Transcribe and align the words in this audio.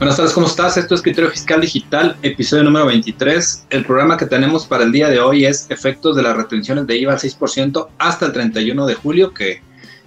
Buenas 0.00 0.16
tardes, 0.16 0.32
¿cómo 0.32 0.46
estás? 0.46 0.78
Esto 0.78 0.94
es 0.94 1.02
Criterio 1.02 1.30
Fiscal 1.30 1.60
Digital, 1.60 2.16
episodio 2.22 2.64
número 2.64 2.86
23. 2.86 3.66
El 3.68 3.84
programa 3.84 4.16
que 4.16 4.24
tenemos 4.24 4.64
para 4.64 4.84
el 4.84 4.92
día 4.92 5.10
de 5.10 5.20
hoy 5.20 5.44
es 5.44 5.66
efectos 5.68 6.16
de 6.16 6.22
las 6.22 6.34
retenciones 6.34 6.86
de 6.86 6.96
IVA 6.96 7.12
al 7.12 7.18
6% 7.18 7.86
hasta 7.98 8.24
el 8.24 8.32
31 8.32 8.86
de 8.86 8.94
julio, 8.94 9.34
que 9.34 9.60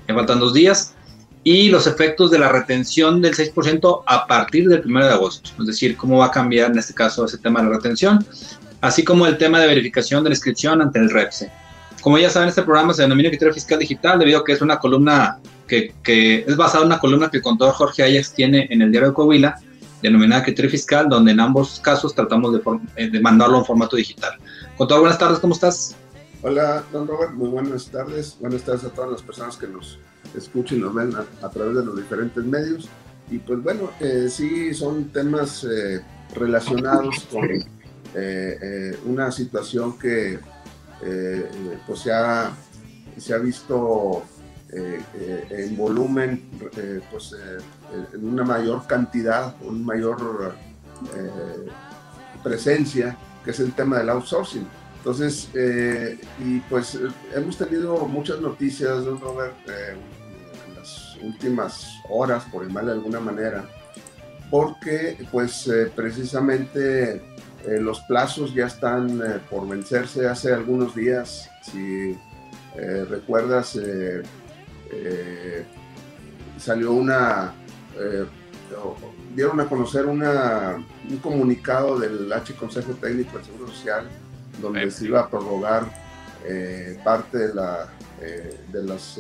faltan 0.07 0.39
dos 0.39 0.55
días, 0.55 0.95
y 1.43 1.69
los 1.69 1.85
efectos 1.85 2.31
de 2.31 2.39
la 2.39 2.49
retención 2.49 3.21
del 3.21 3.35
6% 3.35 4.01
a 4.07 4.25
partir 4.25 4.67
del 4.67 4.81
1 4.83 5.05
de 5.05 5.11
agosto, 5.11 5.51
es 5.59 5.67
decir, 5.67 5.95
cómo 5.95 6.17
va 6.17 6.25
a 6.25 6.31
cambiar 6.31 6.71
en 6.71 6.79
este 6.79 6.95
caso 6.95 7.25
ese 7.25 7.37
tema 7.37 7.61
de 7.61 7.69
la 7.69 7.75
retención, 7.75 8.25
así 8.81 9.03
como 9.03 9.27
el 9.27 9.37
tema 9.37 9.59
de 9.59 9.67
verificación 9.67 10.23
de 10.23 10.31
la 10.31 10.35
inscripción 10.35 10.81
ante 10.81 10.97
el 10.97 11.11
REPSE. 11.11 11.51
Como 12.01 12.17
ya 12.17 12.31
saben, 12.31 12.49
este 12.49 12.63
programa 12.63 12.95
se 12.95 13.03
denomina 13.03 13.29
Criterio 13.29 13.53
Fiscal 13.53 13.77
Digital 13.77 14.17
debido 14.17 14.39
a 14.39 14.43
que 14.43 14.53
es 14.53 14.61
una 14.63 14.79
columna 14.79 15.37
que, 15.67 15.93
que 16.01 16.45
es 16.47 16.57
basada 16.57 16.81
en 16.81 16.87
una 16.87 16.99
columna 16.99 17.29
que 17.29 17.37
el 17.37 17.43
contador 17.43 17.75
Jorge 17.75 18.01
Ayax 18.01 18.33
tiene 18.33 18.67
en 18.71 18.81
el 18.81 18.89
diario 18.89 19.09
de 19.09 19.13
Coahuila, 19.13 19.55
denominada 20.03 20.43
criterio 20.43 20.69
fiscal, 20.69 21.07
donde 21.09 21.31
en 21.31 21.39
ambos 21.39 21.79
casos 21.79 22.13
tratamos 22.13 22.53
de, 22.53 22.61
eh, 22.97 23.19
mandarlo 23.21 23.57
en 23.57 23.65
formato 23.65 23.95
digital. 23.95 24.33
Contador, 24.77 25.01
buenas 25.01 25.17
tardes, 25.17 25.39
¿cómo 25.39 25.53
estás? 25.53 25.95
Hola, 26.41 26.83
don 26.91 27.07
Robert, 27.07 27.31
muy 27.31 27.47
buenas 27.47 27.87
tardes. 27.87 28.37
Buenas 28.39 28.63
tardes 28.63 28.83
a 28.83 28.89
todas 28.89 29.11
las 29.11 29.21
personas 29.21 29.55
que 29.55 29.65
nos 29.65 29.97
escuchen 30.35 30.79
y 30.79 30.81
nos 30.81 30.93
ven 30.93 31.13
a, 31.41 31.49
través 31.49 31.75
de 31.75 31.85
los 31.85 31.95
diferentes 31.95 32.43
medios. 32.43 32.89
Y 33.31 33.39
pues 33.39 33.63
bueno, 33.63 33.91
eh, 34.01 34.27
sí 34.29 34.73
son 34.73 35.05
temas 35.05 35.63
eh, 35.63 36.01
relacionados 36.35 37.25
con 37.31 37.49
una 39.05 39.31
situación 39.31 39.97
que 39.97 40.37
pues 41.87 41.99
se 42.01 42.11
ha, 42.11 42.51
se 43.17 43.33
ha 43.33 43.37
visto 43.39 44.23
en 44.69 45.75
volumen 45.75 46.47
pues 47.09 47.35
en 48.13 48.27
una 48.27 48.43
mayor 48.43 48.85
cantidad, 48.87 49.55
una 49.61 49.85
mayor 49.85 50.55
eh, 51.15 51.67
presencia, 52.43 53.17
que 53.43 53.51
es 53.51 53.59
el 53.59 53.73
tema 53.73 53.97
del 53.97 54.09
outsourcing. 54.09 54.67
Entonces, 54.97 55.49
eh, 55.53 56.19
y 56.39 56.59
pues 56.61 56.97
hemos 57.33 57.57
tenido 57.57 58.05
muchas 58.05 58.39
noticias, 58.39 59.03
don 59.05 59.19
Robert, 59.19 59.55
eh, 59.67 59.95
en 60.67 60.75
las 60.75 61.17
últimas 61.21 61.87
horas, 62.09 62.43
por 62.51 62.65
llamarle 62.65 62.91
de 62.91 62.97
alguna 62.97 63.19
manera, 63.19 63.65
porque 64.49 65.17
pues 65.31 65.69
precisamente 65.95 67.21
los 67.79 68.01
plazos 68.01 68.53
ya 68.53 68.67
están 68.67 69.21
por 69.49 69.67
vencerse 69.67 70.27
hace 70.27 70.53
algunos 70.53 70.93
días. 70.95 71.49
Si 71.63 72.15
recuerdas, 73.09 73.79
salió 76.59 76.91
una 76.91 77.53
eh, 77.97 78.25
dieron 79.35 79.59
a 79.59 79.65
conocer 79.65 80.05
una, 80.05 80.83
un 81.09 81.17
comunicado 81.17 81.99
del 81.99 82.31
H 82.31 82.55
Consejo 82.55 82.93
Técnico 82.93 83.37
del 83.37 83.45
Seguro 83.45 83.67
Social 83.67 84.07
donde 84.59 84.89
se 84.91 85.05
iba 85.05 85.21
a 85.21 85.29
prorrogar 85.29 85.85
eh, 86.45 86.99
parte 87.03 87.37
de, 87.37 87.53
la, 87.53 87.87
eh, 88.21 88.59
de 88.71 88.83
las 88.83 89.19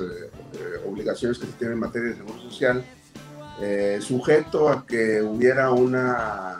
obligaciones 0.87 1.39
que 1.39 1.45
se 1.45 1.51
tienen 1.53 1.73
en 1.73 1.79
materia 1.79 2.09
de 2.09 2.15
Seguro 2.15 2.39
Social, 2.41 2.83
sujeto 3.99 4.69
a 4.69 4.85
que 4.85 5.21
hubiera 5.21 5.71
una, 5.71 6.59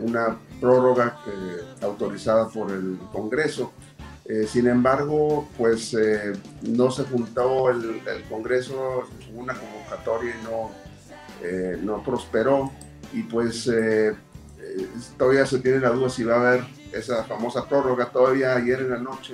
una 0.00 0.38
prórroga 0.60 1.18
autorizada 1.82 2.48
por 2.48 2.70
el 2.70 2.98
Congreso 3.12 3.72
eh, 4.28 4.46
sin 4.46 4.66
embargo, 4.66 5.48
pues 5.56 5.94
eh, 5.94 6.34
no 6.60 6.90
se 6.90 7.04
juntó 7.04 7.70
el, 7.70 8.02
Congreso, 8.28 9.04
hubo 9.32 9.40
una 9.40 9.54
convocatoria 9.54 10.34
y 10.38 10.44
no, 10.44 10.70
eh, 11.42 12.02
prosperó. 12.04 12.70
Y 13.14 13.22
pues 13.22 13.70
todavía 15.16 15.46
se 15.46 15.60
tiene 15.60 15.80
la 15.80 15.88
duda 15.88 16.10
si 16.10 16.24
va 16.24 16.34
a 16.34 16.48
haber 16.48 16.64
esa 16.92 17.24
famosa 17.24 17.66
prórroga. 17.66 18.10
Todavía 18.10 18.54
ayer 18.54 18.80
en 18.80 18.90
la 18.90 18.98
noche, 18.98 19.32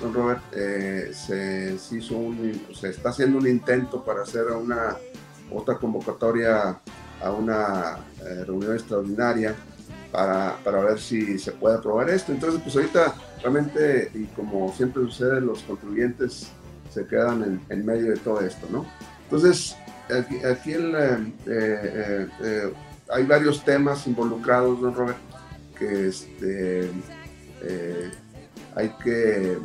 don 0.00 0.14
Robert, 0.14 0.40
se, 0.50 1.76
hizo 1.92 2.18
se 2.72 2.88
está 2.88 3.10
haciendo 3.10 3.36
un 3.36 3.46
intento 3.46 4.02
para 4.02 4.22
hacer 4.22 4.46
una 4.46 4.96
otra 5.52 5.76
convocatoria 5.76 6.80
a 7.20 7.30
una 7.30 7.98
reunión 8.46 8.72
extraordinaria 8.72 9.54
para, 10.14 10.56
para 10.62 10.80
ver 10.80 11.00
si 11.00 11.40
se 11.40 11.50
puede 11.50 11.76
aprobar 11.76 12.08
esto. 12.08 12.30
Entonces, 12.30 12.60
pues 12.62 12.76
ahorita 12.76 13.14
realmente, 13.42 14.12
y 14.14 14.26
como 14.26 14.72
siempre 14.72 15.02
sucede, 15.02 15.40
los 15.40 15.64
contribuyentes 15.64 16.52
se 16.88 17.04
quedan 17.04 17.60
en, 17.68 17.84
medio 17.84 18.12
de 18.12 18.16
todo 18.18 18.40
esto, 18.40 18.68
¿no? 18.70 18.86
Entonces, 19.24 19.76
aquí, 20.16 20.36
aquí 20.44 20.72
eh, 20.74 21.32
eh, 21.48 22.28
eh, 22.44 22.72
hay 23.10 23.24
varios 23.24 23.64
temas 23.64 24.06
involucrados, 24.06 24.80
¿no, 24.80 24.94
Robert? 24.94 25.18
Que 25.76 26.06
este, 26.06 26.88
hay 28.76 28.90
que 29.02 29.58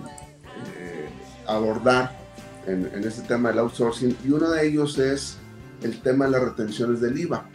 abordar 1.45 2.17
en, 2.65 2.89
en, 2.91 3.03
este 3.03 3.21
tema 3.27 3.49
del 3.49 3.59
outsourcing, 3.59 4.17
y 4.25 4.31
uno 4.31 4.49
de 4.49 4.67
ellos 4.67 4.97
es 4.97 5.37
el 5.83 6.01
tema 6.01 6.25
de 6.25 6.31
las 6.31 6.41
retenciones 6.41 7.01
del 7.01 7.19
IVA. 7.19 7.45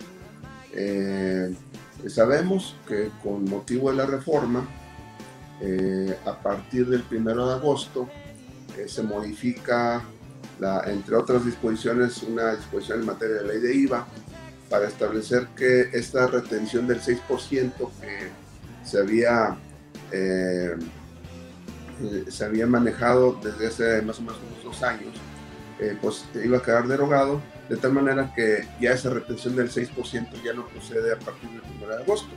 Sabemos 2.11 2.77
que 2.87 3.11
con 3.23 3.45
motivo 3.45 3.91
de 3.91 3.97
la 3.97 4.07
reforma, 4.07 4.67
eh, 5.61 6.17
a 6.27 6.39
partir 6.39 6.87
del 6.87 7.05
1 7.11 7.47
de 7.47 7.55
agosto 7.55 8.09
eh, 8.77 8.89
se 8.89 9.03
modifica, 9.03 10.03
entre 10.87 11.17
otras 11.17 11.45
disposiciones, 11.45 12.23
una 12.23 12.55
disposición 12.55 13.01
en 13.01 13.07
materia 13.07 13.37
de 13.37 13.45
ley 13.47 13.61
de 13.61 13.75
IVA 13.75 14.07
para 14.69 14.89
establecer 14.89 15.49
que 15.57 15.91
esta 15.93 16.27
retención 16.27 16.87
del 16.87 17.01
6% 17.01 17.91
que 18.01 18.31
se 18.85 18.99
había, 18.99 19.57
eh, 20.11 20.77
se 22.29 22.45
había 22.45 22.67
manejado 22.67 23.39
desde 23.43 23.67
hace 23.69 24.03
más 24.03 24.19
o 24.19 24.23
menos 24.23 24.39
unos 24.51 24.65
dos 24.65 24.83
años, 24.83 25.15
pues 26.01 26.25
iba 26.43 26.59
a 26.59 26.63
quedar 26.63 26.89
derogado, 26.89 27.41
de 27.69 27.77
tal 27.77 27.93
manera 27.93 28.33
que 28.35 28.67
ya 28.81 28.93
esa 28.93 29.11
retención 29.11 29.57
del 29.57 29.71
6% 29.71 30.43
ya 30.45 30.53
no 30.53 30.67
procede 30.67 31.13
a 31.13 31.19
partir 31.19 31.51
del 31.51 31.63
1 31.83 31.87
de 31.87 32.03
agosto. 32.03 32.29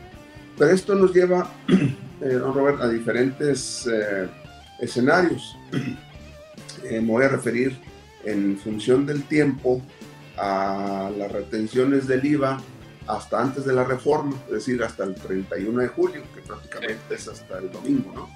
Pero 0.58 0.72
esto 0.72 0.96
nos 0.96 1.14
lleva 1.14 1.52
eh, 2.22 2.34
don 2.34 2.54
Robert, 2.54 2.82
a 2.82 2.90
diferentes 2.90 3.88
eh, 3.88 4.28
escenarios. 4.80 5.56
Eh, 6.84 7.02
me 7.02 7.12
voy 7.12 7.26
a 7.26 7.28
referir 7.28 7.76
en 8.24 8.56
función 8.56 9.08
del 9.08 9.24
tiempo 9.24 9.82
a 10.38 11.10
las 11.18 11.32
retenciones 11.32 12.08
del 12.08 12.24
IVA 12.24 12.62
hasta 13.08 13.42
antes 13.42 13.66
de 13.66 13.74
la 13.74 13.84
reforma, 13.84 14.38
es 14.46 14.54
decir, 14.54 14.84
hasta 14.84 15.04
el 15.04 15.16
31 15.16 15.82
de 15.82 15.88
julio, 15.88 16.22
que 16.36 16.42
prácticamente 16.42 17.16
es 17.16 17.28
hasta 17.28 17.58
el 17.58 17.72
domingo, 17.72 18.14
¿no? 18.14 18.30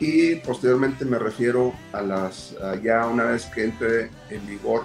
Y 0.00 0.36
posteriormente 0.36 1.04
me 1.04 1.18
refiero 1.18 1.74
a 1.92 2.00
las, 2.00 2.56
ya 2.82 3.06
una 3.06 3.24
vez 3.24 3.44
que 3.44 3.64
entre 3.64 4.10
en 4.30 4.46
vigor 4.46 4.84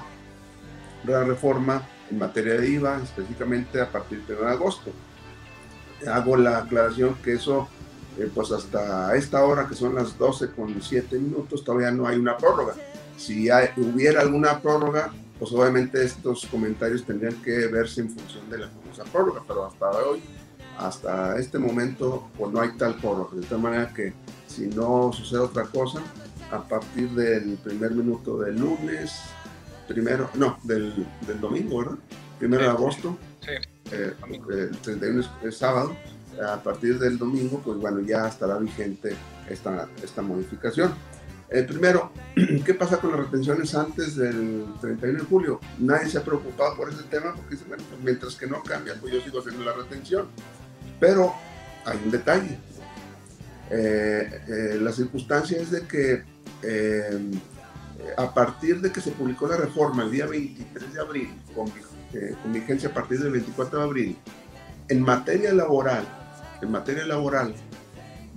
la 1.06 1.24
reforma 1.24 1.88
en 2.10 2.20
materia 2.20 2.54
de 2.54 2.70
IVA, 2.70 3.00
específicamente 3.04 3.82
a 3.82 3.90
partir 3.90 4.26
del 4.26 4.38
1 4.38 4.48
de 4.48 4.54
agosto. 4.54 4.92
Hago 6.08 6.36
la 6.36 6.60
aclaración 6.60 7.16
que 7.24 7.34
eso 7.34 7.68
eh, 8.18 8.30
pues 8.34 8.52
hasta 8.52 9.16
esta 9.16 9.44
hora, 9.46 9.68
que 9.68 9.76
son 9.76 9.96
las 9.96 10.18
12 10.18 10.52
con 10.52 10.82
7 10.82 11.18
minutos, 11.18 11.64
todavía 11.64 11.92
no 11.92 12.08
hay 12.08 12.18
una 12.18 12.38
prórroga. 12.38 12.74
Si 13.18 13.50
hubiera 13.78 14.22
alguna 14.22 14.62
prórroga, 14.62 15.14
pues 15.40 15.52
obviamente 15.54 16.04
estos 16.04 16.46
comentarios 16.48 17.06
tendrían 17.06 17.42
que 17.42 17.68
verse 17.68 18.02
en 18.02 18.10
función 18.10 18.50
de 18.50 18.60
la 18.60 18.70
famosa 18.70 19.04
prórroga, 19.06 19.42
pero 19.48 19.66
hasta 19.66 19.90
hoy, 19.90 20.22
hasta 20.78 21.38
este 21.38 21.58
momento, 21.58 22.30
pues 22.38 22.52
no 22.52 22.62
hay 22.62 22.72
tal 22.78 22.96
prórroga. 22.96 23.36
De 23.38 23.46
tal 23.46 23.60
manera 23.60 23.94
que 23.94 24.14
si 24.48 24.68
no 24.68 25.12
sucede 25.14 25.40
otra 25.40 25.64
cosa, 25.64 26.02
a 26.52 26.62
partir 26.62 27.10
del 27.12 27.58
primer 27.64 27.92
minuto 27.92 28.38
del 28.40 28.60
lunes, 28.60 29.22
primero, 29.94 30.30
no, 30.36 30.60
del, 30.64 31.06
del 31.28 31.40
domingo, 31.40 31.80
¿verdad? 31.80 31.98
Primero 32.40 32.64
de 32.64 32.70
agosto, 32.70 33.18
sí. 33.42 33.52
Eh, 33.92 34.14
el 34.50 34.78
31 34.78 35.24
es 35.44 35.58
sábado, 35.58 35.96
a 36.42 36.62
partir 36.64 36.98
del 36.98 37.18
domingo, 37.18 37.62
pues 37.64 37.78
bueno, 37.78 38.00
ya 38.00 38.28
estará 38.28 38.58
vigente 38.58 39.16
esta, 39.50 39.88
esta 40.04 40.22
modificación. 40.22 40.94
Eh, 41.50 41.64
primero, 41.64 42.12
¿qué 42.66 42.74
pasa 42.74 42.98
con 42.98 43.12
las 43.12 43.20
retenciones 43.20 43.76
antes 43.76 44.16
del 44.16 44.66
31 44.80 45.20
de 45.20 45.26
julio? 45.26 45.60
Nadie 45.80 46.10
se 46.10 46.18
ha 46.18 46.24
preocupado 46.24 46.78
por 46.78 46.90
ese 46.90 47.04
tema 47.04 47.36
porque 47.36 47.58
bueno, 47.68 47.84
pues 47.90 48.02
mientras 48.02 48.36
que 48.36 48.48
no 48.48 48.64
cambia, 48.64 48.96
pues 49.00 49.14
yo 49.14 49.22
sigo 49.22 49.40
haciendo 49.40 49.66
la 49.66 49.74
retención. 49.74 50.28
Pero 51.00 51.34
hay 51.86 52.00
un 52.06 52.12
detalle. 52.12 52.58
Eh, 53.70 54.42
eh, 54.48 54.78
la 54.82 54.94
circunstancia 54.94 55.60
es 55.60 55.72
de 55.72 55.88
que 55.88 56.24
a 58.18 58.34
partir 58.34 58.82
de 58.82 58.92
que 58.92 59.02
se 59.02 59.12
publicó 59.12 59.48
la 59.48 59.58
reforma 59.58 60.04
el 60.04 60.12
día 60.12 60.26
23 60.26 60.94
de 60.94 61.00
abril, 61.00 61.34
con, 61.56 61.70
con 61.70 62.54
vigencia 62.54 62.90
a 62.90 62.94
partir 62.94 63.20
del 63.20 63.32
24 63.32 63.80
de 63.80 63.84
abril, 63.86 64.18
en 64.90 65.02
materia 65.02 65.54
laboral, 65.54 66.06
en 66.62 66.72
materia 66.72 67.06
laboral 67.06 67.54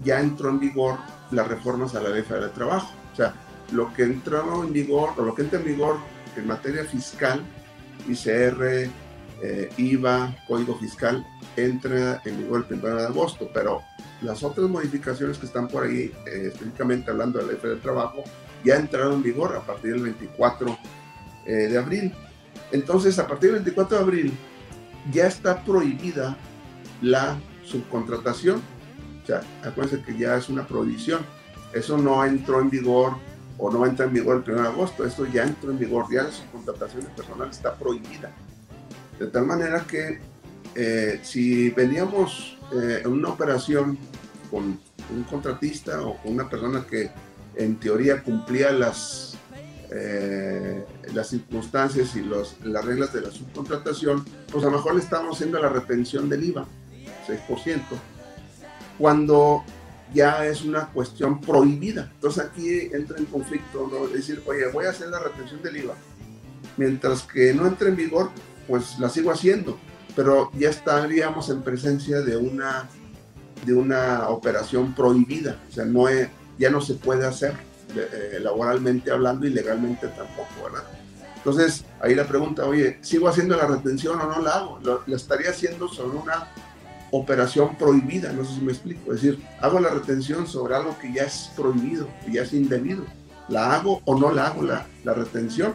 ya 0.03 0.21
entró 0.21 0.51
en 0.51 0.61
vigor 0.61 0.99
las 1.31 1.49
reformas 1.49 1.95
a 1.95 2.03
la 2.03 2.11
Ley 2.11 2.23
Federal 2.23 2.49
de 2.49 2.55
Trabajo. 2.55 2.93
O 3.13 3.17
sea, 3.17 3.35
lo 3.73 3.93
que 3.95 4.03
entró 4.05 4.63
en 4.65 4.73
vigor, 4.73 5.11
o 5.17 5.23
lo 5.23 5.35
que 5.35 5.43
entra 5.43 5.59
en 5.59 5.67
vigor 5.67 5.97
en 6.37 6.47
materia 6.47 6.85
fiscal, 6.85 7.41
ICR, 8.09 8.89
eh, 9.43 9.71
IVA, 9.77 10.35
código 10.47 10.77
fiscal, 10.79 11.25
entra 11.57 12.21
en 12.25 12.39
vigor 12.39 12.67
el 12.69 12.79
1 12.79 12.97
de 12.97 13.07
agosto, 13.07 13.51
pero 13.53 13.83
las 14.23 14.43
otras 14.43 14.69
modificaciones 14.69 15.39
que 15.39 15.47
están 15.47 15.69
por 15.69 15.85
ahí, 15.85 16.13
eh, 16.27 16.51
específicamente 16.53 17.11
hablando 17.11 17.39
del 17.39 17.57
F 17.57 17.69
del 17.69 17.81
trabajo, 17.81 18.25
ya 18.65 18.77
entraron 18.77 19.15
en 19.15 19.23
vigor 19.23 19.55
a 19.57 19.61
partir 19.61 19.93
del 19.93 20.03
24 20.03 20.79
eh, 21.47 21.53
de 21.53 21.79
abril. 21.79 22.13
Entonces, 22.73 23.19
a 23.19 23.27
partir 23.27 23.53
del 23.53 23.63
24 23.63 23.99
de 23.99 24.03
abril, 24.03 24.33
ya 25.13 25.27
está 25.27 25.63
prohibida 25.63 26.37
la 27.03 27.39
subcontratación. 27.65 28.63
O 29.23 29.27
sea, 29.27 29.43
acuérdense 29.63 30.05
que 30.05 30.17
ya 30.17 30.37
es 30.37 30.49
una 30.49 30.67
prohibición. 30.67 31.21
Eso 31.73 31.99
no 31.99 32.25
entró 32.25 32.61
en 32.61 32.71
vigor 32.71 33.15
o 33.59 33.71
no 33.71 33.87
entra 33.87 34.07
en 34.07 34.13
vigor 34.13 34.43
el 34.47 34.53
1 34.53 34.63
de 34.63 34.69
agosto. 34.69 35.05
Esto 35.05 35.27
ya 35.27 35.45
entró 35.45 35.71
en 35.71 35.79
vigor. 35.79 36.07
Ya 36.11 36.25
la 36.25 36.33
subcontratación 36.33 37.03
de 37.03 37.11
personal 37.11 37.51
está 37.51 37.75
prohibida. 37.75 38.33
De 39.19 39.27
tal 39.27 39.47
manera 39.47 39.85
que 39.87 40.21
eh, 40.75 41.21
si 41.23 41.71
veníamos 41.71 42.59
eh, 42.73 43.03
en 43.05 43.13
una 43.13 43.29
operación 43.29 43.97
con 44.51 44.79
un 45.11 45.23
contratista 45.25 46.03
o 46.03 46.17
con 46.17 46.33
una 46.33 46.49
persona 46.49 46.85
que 46.89 47.11
en 47.57 47.77
teoría 47.77 48.23
cumplía 48.23 48.73
las, 48.73 49.37
eh, 49.91 50.85
las 51.13 51.29
circunstancias 51.29 52.17
y 52.17 52.23
los, 52.23 52.57
las 52.65 52.85
reglas 52.85 53.13
de 53.13 53.21
la 53.23 53.31
subcontratación, 53.31 54.25
pues 54.51 54.65
a 54.65 54.71
lo 54.71 54.77
mejor 54.77 54.95
le 54.95 55.01
estamos 55.01 55.37
haciendo 55.37 55.61
la 55.61 55.69
retención 55.69 56.29
del 56.29 56.45
IVA, 56.45 56.67
6%, 57.27 57.81
cuando 58.99 59.65
ya 60.13 60.47
es 60.47 60.65
una 60.65 60.87
cuestión 60.89 61.41
prohibida. 61.41 62.11
Entonces 62.15 62.45
aquí 62.45 62.89
entra 62.93 63.19
en 63.19 63.27
conflicto, 63.27 63.89
¿no? 63.91 64.07
decir, 64.07 64.43
oye, 64.47 64.67
voy 64.73 64.87
a 64.87 64.91
hacer 64.91 65.09
la 65.09 65.19
retención 65.19 65.63
del 65.63 65.77
IVA. 65.79 65.95
Mientras 66.77 67.23
que 67.23 67.55
no 67.55 67.67
entre 67.67 67.89
en 67.89 67.97
vigor, 67.97 68.31
pues 68.67 68.99
la 68.99 69.09
sigo 69.09 69.31
haciendo, 69.31 69.79
pero 70.17 70.51
ya 70.55 70.71
estaríamos 70.71 71.51
en 71.51 71.63
presencia 71.63 72.21
de 72.21 72.37
una, 72.37 72.89
de 73.65 73.75
una 73.75 74.29
operación 74.29 74.95
prohibida, 74.95 75.61
o 75.69 75.73
sea, 75.73 75.85
no 75.85 76.09
ya 76.59 76.71
no 76.71 76.81
se 76.81 76.95
puede 76.95 77.27
hacer 77.27 77.55
eh, 77.97 78.39
laboralmente 78.41 79.11
hablando 79.11 79.47
y 79.47 79.51
legalmente 79.51 80.09
tampoco, 80.09 80.49
¿verdad? 80.65 80.85
Entonces, 81.37 81.85
ahí 82.01 82.15
la 82.15 82.27
pregunta, 82.27 82.65
oye, 82.65 82.99
¿sigo 83.03 83.29
haciendo 83.29 83.57
la 83.57 83.67
retención 83.67 84.21
o 84.21 84.27
no 84.27 84.41
la 84.41 84.51
hago? 84.53 84.81
Lo, 84.83 85.03
la 85.07 85.17
estaría 85.17 85.51
haciendo 85.51 85.89
sobre 85.89 86.17
una 86.17 86.49
operación 87.11 87.77
prohibida, 87.77 88.33
no 88.33 88.45
sé 88.45 88.55
si 88.55 88.61
me 88.61 88.73
explico, 88.73 89.13
es 89.13 89.23
decir, 89.23 89.45
hago 89.61 89.79
la 89.79 89.91
retención 89.91 90.47
sobre 90.47 90.75
algo 90.75 90.99
que 90.99 91.13
ya 91.13 91.25
es 91.25 91.51
prohibido, 91.55 92.09
que 92.25 92.33
ya 92.33 92.43
es 92.43 92.53
indebido, 92.53 93.05
¿la 93.49 93.75
hago 93.75 94.01
o 94.05 94.19
no 94.19 94.33
la 94.33 94.49
hago 94.49 94.63
la, 94.63 94.87
la 95.05 95.15
retención? 95.15 95.75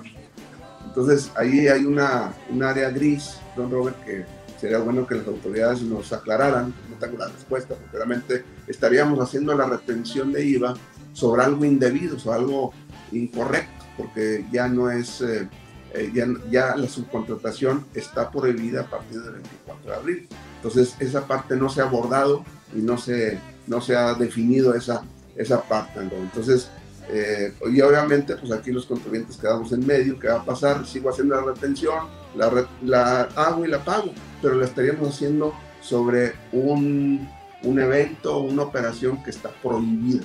Entonces 0.86 1.32
ahí 1.36 1.68
hay 1.68 1.86
una, 1.86 2.34
un 2.50 2.64
área 2.64 2.90
gris, 2.90 3.38
don 3.56 3.72
Robert, 3.72 4.04
que 4.04 4.26
sería 4.60 4.80
bueno 4.80 5.08
que 5.08 5.16
las 5.16 5.28
autoridades 5.28 5.82
nos 5.82 6.12
aclararan, 6.12 6.74
no 6.90 6.96
tengo 7.00 7.18
la 7.18 7.28
respuesta, 7.28 7.76
porque 7.76 7.98
realmente 7.98 8.44
estaríamos 8.68 9.20
haciendo 9.20 9.56
la 9.56 9.68
retención 9.68 10.32
de 10.32 10.46
IVA 10.46 10.74
sobre 11.14 11.44
algo 11.44 11.66
indebido, 11.66 12.20
sobre 12.20 12.40
algo 12.40 12.74
incorrecto, 13.12 13.86
porque 13.98 14.46
ya 14.52 14.68
no 14.68 14.92
es, 14.92 15.22
eh, 15.22 15.48
eh, 15.94 16.12
ya, 16.14 16.28
ya, 16.50 16.76
la 16.76 16.88
subcontratación 16.88 17.86
está 17.94 18.30
prohibida 18.30 18.82
a 18.82 18.90
partir 18.90 19.22
del 19.22 19.34
24 19.34 19.92
de 19.92 19.98
abril. 19.98 20.28
Entonces 20.58 20.96
esa 21.00 21.26
parte 21.26 21.56
no 21.56 21.70
se 21.70 21.82
ha 21.82 21.86
abordado 21.86 22.44
y 22.76 22.80
no 22.80 22.98
se, 22.98 23.40
no 23.68 23.82
se 23.82 23.96
ha 23.96 24.14
definido 24.14 24.76
esa, 24.76 25.04
esa 25.36 25.62
parte. 25.62 26.02
¿no? 26.04 26.18
Entonces 26.18 26.70
eh, 27.12 27.54
y 27.72 27.82
obviamente, 27.82 28.36
pues 28.36 28.52
aquí 28.52 28.72
los 28.72 28.86
contribuyentes 28.86 29.38
quedamos 29.38 29.72
en 29.72 29.86
medio, 29.86 30.20
¿qué 30.20 30.28
va 30.28 30.42
a 30.42 30.46
pasar? 30.46 30.86
Sigo 30.86 31.10
haciendo 31.10 31.36
la 31.36 31.42
retención, 31.42 32.08
la, 32.36 32.68
la 32.84 33.22
hago 33.36 33.66
y 33.66 33.68
la 33.68 33.84
pago, 33.84 34.12
pero 34.42 34.56
la 34.56 34.66
estaríamos 34.66 35.10
haciendo 35.10 35.54
sobre 35.82 36.34
un, 36.52 37.28
un 37.64 37.80
evento 37.80 38.40
una 38.40 38.64
operación 38.64 39.24
que 39.24 39.32
está 39.32 39.50
prohibida. 39.50 40.24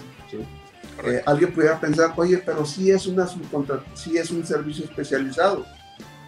Eh, 1.05 1.23
alguien 1.27 1.53
pudiera 1.53 1.81
pensar, 1.81 2.13
oye, 2.17 2.39
pero 2.39 2.65
si 2.65 2.91
es, 2.91 3.07
una 3.07 3.27
si 3.95 4.17
es 4.17 4.31
un 4.31 4.47
servicio 4.47 4.85
especializado. 4.85 5.65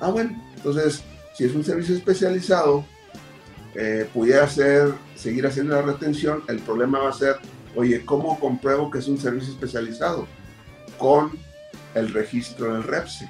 Ah, 0.00 0.10
bueno, 0.10 0.42
entonces, 0.56 1.02
si 1.34 1.44
es 1.44 1.54
un 1.54 1.64
servicio 1.64 1.94
especializado, 1.94 2.84
eh, 3.74 4.08
pudiera 4.12 4.48
ser, 4.48 4.92
seguir 5.14 5.46
haciendo 5.46 5.74
la 5.74 5.82
retención, 5.82 6.42
el 6.48 6.58
problema 6.60 6.98
va 6.98 7.10
a 7.10 7.12
ser, 7.12 7.36
oye, 7.74 8.04
¿cómo 8.04 8.40
compruebo 8.40 8.90
que 8.90 8.98
es 8.98 9.08
un 9.08 9.18
servicio 9.18 9.52
especializado? 9.52 10.26
Con 10.98 11.32
el 11.94 12.12
registro 12.12 12.74
del 12.74 12.82
REPSI. 12.82 13.28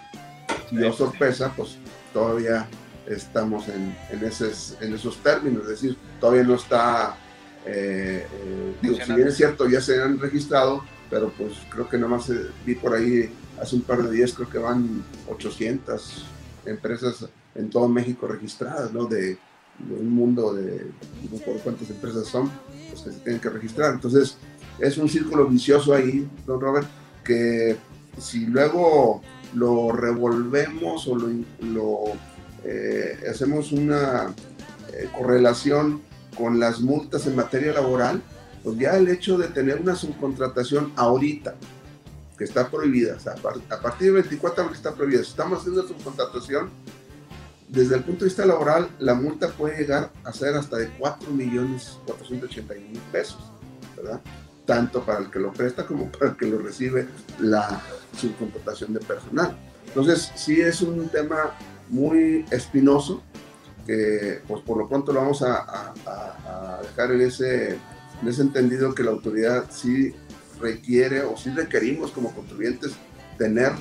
Y 0.72 0.82
oh 0.82 0.92
sorpresa, 0.92 1.52
pues 1.56 1.76
todavía 2.12 2.66
estamos 3.06 3.68
en, 3.68 3.96
en, 4.10 4.24
esos, 4.24 4.76
en 4.80 4.94
esos 4.94 5.16
términos, 5.18 5.62
es 5.64 5.68
decir, 5.68 5.96
todavía 6.20 6.42
no 6.42 6.56
está, 6.56 7.16
eh, 7.64 8.26
eh, 8.28 8.74
digo, 8.82 8.96
si 9.04 9.12
bien 9.12 9.28
es 9.28 9.36
cierto, 9.36 9.68
ya 9.68 9.80
se 9.80 10.02
han 10.02 10.18
registrado, 10.18 10.82
pero 11.08 11.30
pues 11.30 11.52
creo 11.70 11.88
que 11.88 11.98
nomás 11.98 12.28
más 12.28 12.38
vi 12.64 12.74
por 12.74 12.94
ahí 12.94 13.30
hace 13.60 13.76
un 13.76 13.82
par 13.82 14.02
de 14.02 14.10
días, 14.10 14.32
creo 14.32 14.48
que 14.48 14.58
van 14.58 15.04
800 15.28 16.24
empresas 16.66 17.28
en 17.54 17.70
todo 17.70 17.88
México 17.88 18.26
registradas, 18.26 18.92
¿no? 18.92 19.06
De, 19.06 19.38
un 19.78 20.08
mundo 20.08 20.54
de, 20.54 20.90
no 21.30 21.36
por 21.44 21.58
cuántas 21.58 21.90
empresas 21.90 22.26
son, 22.26 22.50
pues 22.88 23.02
que 23.02 23.12
se 23.12 23.20
tienen 23.20 23.38
que 23.38 23.50
registrar. 23.50 23.92
Entonces, 23.92 24.38
es 24.78 24.96
un 24.96 25.06
círculo 25.06 25.46
vicioso 25.46 25.92
ahí, 25.92 26.26
don 26.46 26.58
Robert, 26.58 26.88
que 27.26 27.76
si 28.18 28.46
luego 28.46 29.22
lo 29.54 29.92
revolvemos 29.92 31.06
o 31.08 31.16
lo, 31.16 32.04
eh, 32.64 33.18
hacemos 33.30 33.72
una 33.72 34.34
eh, 34.92 35.08
correlación 35.16 36.02
con 36.36 36.60
las 36.60 36.80
multas 36.80 37.26
en 37.26 37.36
materia 37.36 37.72
laboral, 37.72 38.22
pues 38.62 38.78
ya 38.78 38.96
el 38.96 39.08
hecho 39.08 39.38
de 39.38 39.48
tener 39.48 39.80
una 39.80 39.94
subcontratación 39.94 40.92
ahorita, 40.96 41.54
que 42.36 42.44
está 42.44 42.68
prohibida, 42.70 43.16
a, 43.16 43.80
partir 43.80 44.12
del 44.12 44.22
24 44.22 44.68
de 44.68 44.74
está 44.74 44.94
prohibida, 44.94 45.22
si 45.22 45.30
estamos 45.30 45.60
haciendo 45.60 45.86
subcontratación, 45.86 46.70
desde 47.68 47.96
el 47.96 48.04
punto 48.04 48.20
de 48.20 48.26
vista 48.26 48.44
laboral, 48.44 48.88
la 48.98 49.14
multa 49.14 49.48
puede 49.48 49.78
llegar 49.78 50.12
a 50.22 50.32
ser 50.32 50.54
hasta 50.54 50.76
de 50.76 50.88
4 50.98 51.30
millones 51.30 51.98
481 52.06 52.88
mil 52.90 53.00
pesos, 53.10 53.40
¿verdad? 53.96 54.20
Tanto 54.66 55.02
para 55.02 55.20
el 55.20 55.30
que 55.30 55.38
lo 55.38 55.52
presta 55.52 55.86
como 55.86 56.10
para 56.10 56.32
el 56.32 56.36
que 56.36 56.46
lo 56.46 56.58
recibe 56.58 57.06
la 57.38 57.80
subcontratación 58.18 58.92
de 58.92 59.00
personal. 59.00 59.56
Entonces, 59.86 60.32
sí 60.34 60.60
es 60.60 60.82
un 60.82 61.08
tema 61.08 61.52
muy 61.88 62.44
espinoso 62.50 63.22
que 63.86 64.42
pues 64.48 64.62
por 64.62 64.76
lo 64.76 64.88
pronto 64.88 65.12
lo 65.12 65.20
vamos 65.20 65.42
a, 65.42 65.94
dejar 66.82 67.12
en 67.12 67.20
ese, 67.20 67.78
en 68.20 68.28
ese 68.28 68.42
entendido 68.42 68.94
que 68.94 69.04
la 69.04 69.12
autoridad 69.12 69.66
sí 69.70 70.12
requiere 70.60 71.22
o 71.22 71.36
sí 71.36 71.50
requerimos 71.50 72.10
como 72.10 72.34
contribuyentes 72.34 72.92
tener 73.38 73.72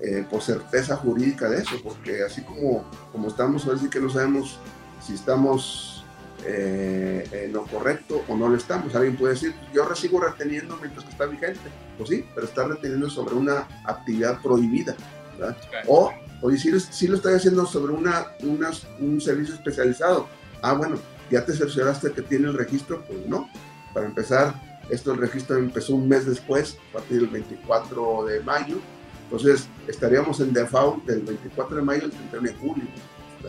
eh, 0.00 0.26
pues 0.28 0.44
certeza 0.44 0.96
jurídica 0.96 1.48
de 1.48 1.62
eso, 1.62 1.76
porque 1.82 2.22
así 2.22 2.42
como, 2.42 2.84
como 3.12 3.28
estamos, 3.28 3.66
a 3.66 3.78
sí 3.78 3.88
que 3.88 4.00
no 4.00 4.10
sabemos 4.10 4.58
si 5.00 5.14
estamos 5.14 5.95
eh, 6.44 7.28
en 7.32 7.52
lo 7.52 7.64
correcto 7.64 8.24
o 8.28 8.36
no 8.36 8.48
lo 8.48 8.56
estamos. 8.56 8.94
Alguien 8.94 9.16
puede 9.16 9.34
decir, 9.34 9.54
yo 9.72 9.92
sigo 9.94 10.20
reteniendo 10.20 10.76
mientras 10.80 11.04
que 11.04 11.10
está 11.10 11.26
vigente. 11.26 11.70
Pues 11.96 12.10
sí, 12.10 12.24
pero 12.34 12.46
está 12.46 12.66
reteniendo 12.66 13.08
sobre 13.08 13.34
una 13.34 13.66
actividad 13.84 14.40
prohibida. 14.42 14.94
O, 15.86 16.12
oye, 16.42 16.58
si 16.58 17.08
lo 17.08 17.16
estoy 17.16 17.34
haciendo 17.34 17.66
sobre 17.66 17.92
una, 17.92 18.26
un 18.42 19.20
servicio 19.20 19.54
especializado. 19.54 20.28
Ah, 20.62 20.72
bueno, 20.72 20.96
ya 21.30 21.44
te 21.44 21.52
cercioraste 21.52 22.12
que 22.12 22.22
tiene 22.22 22.48
el 22.48 22.54
registro, 22.54 23.04
pues 23.06 23.26
no. 23.26 23.48
Para 23.92 24.06
empezar, 24.06 24.54
esto 24.90 25.12
el 25.12 25.18
registro 25.18 25.56
empezó 25.56 25.94
un 25.94 26.08
mes 26.08 26.26
después, 26.26 26.78
a 26.90 26.94
partir 26.94 27.20
del 27.20 27.28
24 27.28 28.24
de 28.26 28.40
mayo. 28.40 28.76
Entonces, 29.24 29.66
estaríamos 29.88 30.40
en 30.40 30.52
default 30.52 31.04
del 31.04 31.22
24 31.22 31.76
de 31.76 31.82
mayo 31.82 32.04
al 32.04 32.10
31 32.10 32.48
de 32.48 32.54
julio. 32.54 32.84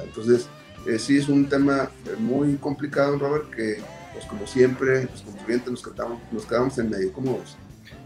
Entonces, 0.04 0.48
eh, 0.86 1.00
sí 1.00 1.18
es 1.18 1.28
un 1.28 1.50
tema 1.50 1.90
eh, 2.06 2.16
muy 2.18 2.56
complicado, 2.58 3.18
Robert, 3.18 3.50
que 3.54 3.82
pues 4.14 4.26
como 4.26 4.48
siempre, 4.48 5.04
los 5.04 5.22
contribuyentes 5.22 5.72
nos 5.72 5.84
quedamos, 5.84 6.22
nos 6.32 6.46
quedamos 6.46 6.78
en 6.78 6.90
medio. 6.90 7.12
¿Cómo 7.14 7.40
ves? 7.40 7.56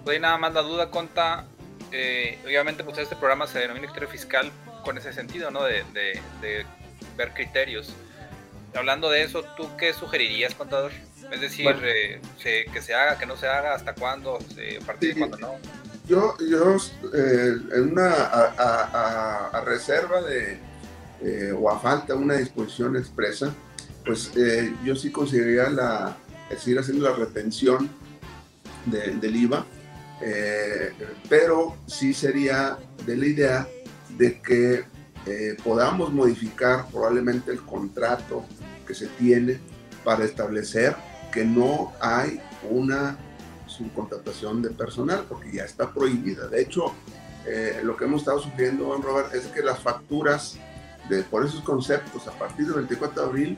Pues 0.04 0.20
nada 0.20 0.38
más 0.38 0.54
la 0.54 0.62
duda, 0.62 0.90
Conta. 0.90 1.46
Eh, 1.92 2.40
obviamente, 2.46 2.84
pues 2.84 2.98
este 2.98 3.16
programa 3.16 3.48
se 3.48 3.60
denomina 3.60 3.86
criterio 3.86 4.10
fiscal 4.10 4.52
con 4.84 4.98
ese 4.98 5.14
sentido, 5.14 5.52
¿no? 5.52 5.64
De, 5.64 5.84
de, 5.94 6.66
ver 7.18 7.34
criterios. 7.34 7.94
Hablando 8.74 9.10
de 9.10 9.24
eso, 9.24 9.44
¿tú 9.58 9.68
qué 9.78 9.94
sugerirías, 9.94 10.56
contador? 10.56 10.92
Es 11.32 11.42
decir, 11.42 11.68
que 12.42 12.82
se 12.82 12.94
haga, 12.94 13.18
que 13.18 13.26
no 13.26 13.36
se 13.36 13.48
haga, 13.48 13.76
hasta 13.76 13.94
cuándo, 13.94 14.38
a 14.38 14.86
partir 14.86 15.14
de 15.14 15.20
cuándo 15.20 15.38
no. 15.38 15.56
Yo, 16.08 16.36
yo 16.40 16.78
en 17.14 17.92
una 17.92 18.12
a 18.12 19.62
reserva 19.66 20.22
de, 20.22 20.58
eh, 21.22 21.54
o 21.58 21.70
a 21.70 21.80
falta 21.80 22.14
de 22.14 22.20
una 22.20 22.36
disposición 22.36 22.98
expresa, 22.98 23.54
pues 24.06 24.32
eh, 24.36 24.74
yo 24.84 24.96
sí 24.96 25.12
consideraría 25.12 25.70
la, 25.70 26.18
seguir 26.58 26.80
haciendo 26.80 27.10
la 27.10 27.16
retención 27.16 27.90
del 28.86 29.36
IVA, 29.36 29.66
eh, 30.22 30.92
pero 31.30 31.78
sí 31.88 32.14
sería 32.14 32.78
de 33.06 33.18
la 33.18 33.26
idea 33.26 33.68
de 34.18 34.42
que 34.42 34.86
eh, 35.26 35.56
podamos 35.64 36.12
modificar 36.12 36.88
probablemente 36.92 37.52
el 37.52 37.62
contrato 37.62 38.44
que 38.88 38.96
se 38.96 39.08
tiene 39.08 39.60
para 40.04 40.26
establecer 40.26 40.96
que 41.32 41.46
no 41.46 41.94
hay 42.00 42.40
una 42.70 43.18
subcontratación 43.68 44.62
de 44.62 44.72
personal, 44.72 45.26
porque 45.30 45.52
ya 45.52 45.64
está 45.64 45.94
prohibida. 45.94 46.48
De 46.48 46.62
hecho, 46.62 46.94
eh, 47.46 47.80
lo 47.84 47.96
que 47.96 48.06
hemos 48.06 48.22
estado 48.22 48.40
sufriendo, 48.40 48.96
Robert, 48.98 49.34
es 49.34 49.46
que 49.48 49.62
las 49.62 49.80
facturas 49.80 50.58
de, 51.12 51.24
por 51.24 51.46
esos 51.46 51.62
conceptos 51.62 52.28
a 52.28 52.32
partir 52.32 52.66
del 52.66 52.76
24 52.76 53.22
de 53.22 53.28
abril 53.28 53.58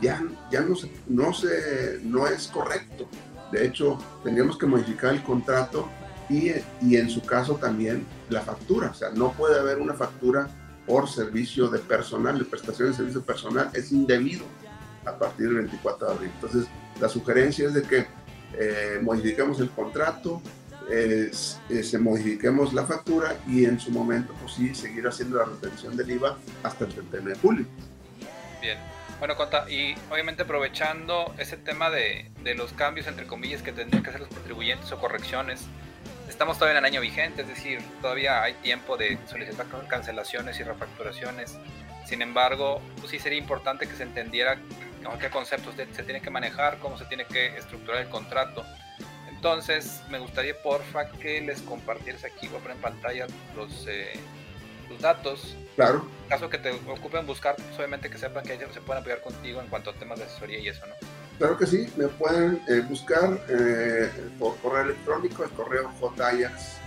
ya, 0.00 0.22
ya 0.50 0.60
no, 0.60 0.74
se, 0.74 0.90
no, 1.06 1.32
se, 1.32 2.00
no 2.02 2.26
es 2.26 2.48
correcto. 2.48 3.08
De 3.52 3.64
hecho, 3.64 3.98
tendríamos 4.24 4.58
que 4.58 4.66
modificar 4.66 5.14
el 5.14 5.22
contrato 5.22 5.88
y, 6.28 6.50
y 6.82 6.96
en 6.96 7.08
su 7.08 7.22
caso 7.22 7.54
también 7.54 8.04
la 8.28 8.42
factura. 8.42 8.90
O 8.90 8.94
sea, 8.94 9.10
no 9.10 9.32
puede 9.32 9.58
haber 9.58 9.78
una 9.78 9.94
factura 9.94 10.48
por 10.86 11.08
servicio 11.08 11.68
de 11.68 11.78
personal, 11.78 12.38
de 12.38 12.44
prestación 12.44 12.90
de 12.90 12.94
servicio 12.94 13.22
personal, 13.22 13.70
es 13.74 13.90
indebido 13.92 14.44
a 15.04 15.18
partir 15.18 15.46
del 15.46 15.56
24 15.56 16.06
de 16.06 16.12
abril. 16.12 16.30
Entonces, 16.34 16.66
la 17.00 17.08
sugerencia 17.08 17.66
es 17.66 17.74
de 17.74 17.82
que 17.82 18.06
eh, 18.58 19.00
modifiquemos 19.02 19.60
el 19.60 19.70
contrato, 19.70 20.40
eh, 20.90 21.30
se 21.32 21.98
modifiquemos 21.98 22.72
la 22.72 22.84
factura 22.84 23.36
y 23.46 23.64
en 23.64 23.78
su 23.80 23.90
momento, 23.90 24.34
pues 24.40 24.54
sí, 24.54 24.74
seguir 24.74 25.06
haciendo 25.06 25.38
la 25.38 25.44
retención 25.44 25.96
del 25.96 26.10
IVA 26.10 26.36
hasta 26.62 26.84
el 26.84 26.94
31 26.94 27.30
de 27.30 27.36
julio. 27.36 27.66
Bien. 28.60 28.78
Bueno, 29.18 29.34
Conta, 29.34 29.68
y 29.70 29.94
obviamente 30.10 30.42
aprovechando 30.42 31.34
ese 31.38 31.56
tema 31.56 31.88
de, 31.88 32.30
de 32.42 32.54
los 32.54 32.72
cambios, 32.74 33.06
entre 33.06 33.26
comillas, 33.26 33.62
que 33.62 33.72
tendrían 33.72 34.02
que 34.02 34.10
hacer 34.10 34.20
los 34.20 34.28
contribuyentes 34.28 34.92
o 34.92 34.98
correcciones, 35.00 35.66
estamos 36.28 36.58
todavía 36.58 36.78
en 36.78 36.84
el 36.84 36.92
año 36.92 37.00
vigente, 37.00 37.42
es 37.42 37.48
decir, 37.48 37.80
todavía 38.02 38.42
hay 38.42 38.52
tiempo 38.54 38.98
de 38.98 39.18
solicitar 39.26 39.66
cancelaciones 39.88 40.60
y 40.60 40.64
refacturaciones. 40.64 41.56
Sin 42.04 42.20
embargo, 42.20 42.82
pues 42.98 43.10
sí 43.10 43.18
sería 43.18 43.38
importante 43.38 43.88
que 43.88 43.96
se 43.96 44.02
entendiera 44.02 44.58
qué 45.20 45.30
conceptos 45.30 45.74
se 45.76 46.02
tienen 46.02 46.22
que 46.22 46.30
manejar, 46.30 46.78
cómo 46.78 46.98
se 46.98 47.04
tiene 47.06 47.24
que 47.24 47.56
estructurar 47.56 48.02
el 48.02 48.08
contrato. 48.08 48.64
Entonces, 49.46 50.02
me 50.10 50.18
gustaría, 50.18 50.60
porfa, 50.60 51.08
que 51.08 51.40
les 51.40 51.62
compartieras 51.62 52.24
aquí, 52.24 52.48
voy 52.48 52.58
a 52.58 52.62
poner 52.62 52.76
en 52.78 52.82
pantalla 52.82 53.26
los, 53.54 53.86
eh, 53.86 54.18
los 54.90 55.00
datos. 55.00 55.56
Claro. 55.76 56.04
En 56.24 56.28
caso 56.28 56.50
que 56.50 56.58
te 56.58 56.72
ocupen 56.72 57.24
buscar, 57.26 57.54
pues, 57.54 57.78
obviamente 57.78 58.10
que 58.10 58.18
sepan 58.18 58.44
que 58.44 58.54
ellos 58.54 58.74
se 58.74 58.80
pueden 58.80 59.02
apoyar 59.02 59.22
contigo 59.22 59.60
en 59.60 59.68
cuanto 59.68 59.90
a 59.90 59.94
temas 59.94 60.18
de 60.18 60.24
asesoría 60.24 60.58
y 60.58 60.66
eso, 60.66 60.84
¿no? 60.86 60.94
Claro 61.38 61.56
que 61.56 61.64
sí, 61.64 61.86
me 61.96 62.08
pueden 62.08 62.60
eh, 62.68 62.80
buscar 62.88 63.40
eh, 63.48 64.10
por 64.36 64.56
correo 64.56 64.82
electrónico, 64.82 65.44
el 65.44 65.50
correo 65.50 65.92
jayax 66.16 66.80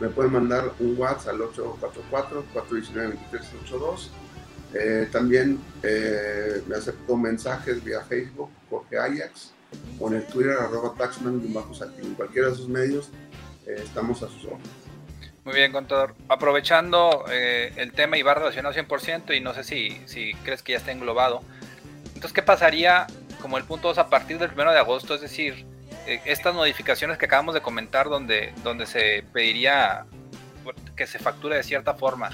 me 0.00 0.08
pueden 0.08 0.32
mandar 0.32 0.72
un 0.80 0.98
WhatsApp 0.98 1.34
al 1.34 1.40
844-419-2382. 1.40 4.08
Eh, 4.74 5.08
también 5.10 5.60
eh, 5.82 6.62
me 6.66 6.76
acepto 6.76 7.16
mensajes 7.16 7.82
vía 7.82 8.00
Facebook, 8.00 8.50
Jorge 8.68 8.98
Ajax, 8.98 9.52
o 9.98 10.08
en 10.08 10.14
el 10.14 10.26
Twitter, 10.26 10.52
arroba 10.52 10.94
taxman, 10.96 11.42
En 12.02 12.14
cualquiera 12.14 12.48
de 12.48 12.54
esos 12.54 12.68
medios 12.68 13.10
eh, 13.66 13.76
estamos 13.78 14.22
a 14.22 14.28
sus 14.28 14.44
órdenes. 14.44 14.68
Muy 15.44 15.54
bien, 15.54 15.72
contador. 15.72 16.14
Aprovechando 16.28 17.24
eh, 17.30 17.72
el 17.76 17.92
tema 17.92 18.16
y 18.16 18.22
va 18.22 18.34
relacionado 18.34 18.74
100% 18.74 19.36
y 19.36 19.40
no 19.40 19.52
sé 19.52 19.62
si, 19.62 20.00
si 20.06 20.32
crees 20.42 20.62
que 20.62 20.72
ya 20.72 20.78
está 20.78 20.90
englobado. 20.90 21.42
Entonces, 22.08 22.32
¿qué 22.32 22.42
pasaría 22.42 23.06
como 23.42 23.58
el 23.58 23.64
punto 23.64 23.88
2 23.88 23.98
a 23.98 24.08
partir 24.08 24.38
del 24.38 24.52
1 24.52 24.72
de 24.72 24.78
agosto? 24.78 25.14
Es 25.14 25.20
decir, 25.20 25.66
eh, 26.06 26.20
estas 26.24 26.54
modificaciones 26.54 27.18
que 27.18 27.26
acabamos 27.26 27.54
de 27.54 27.60
comentar 27.60 28.08
donde, 28.08 28.54
donde 28.62 28.86
se 28.86 29.24
pediría 29.32 30.06
que 30.96 31.06
se 31.06 31.18
facture 31.18 31.56
de 31.56 31.62
cierta 31.62 31.92
forma 31.92 32.30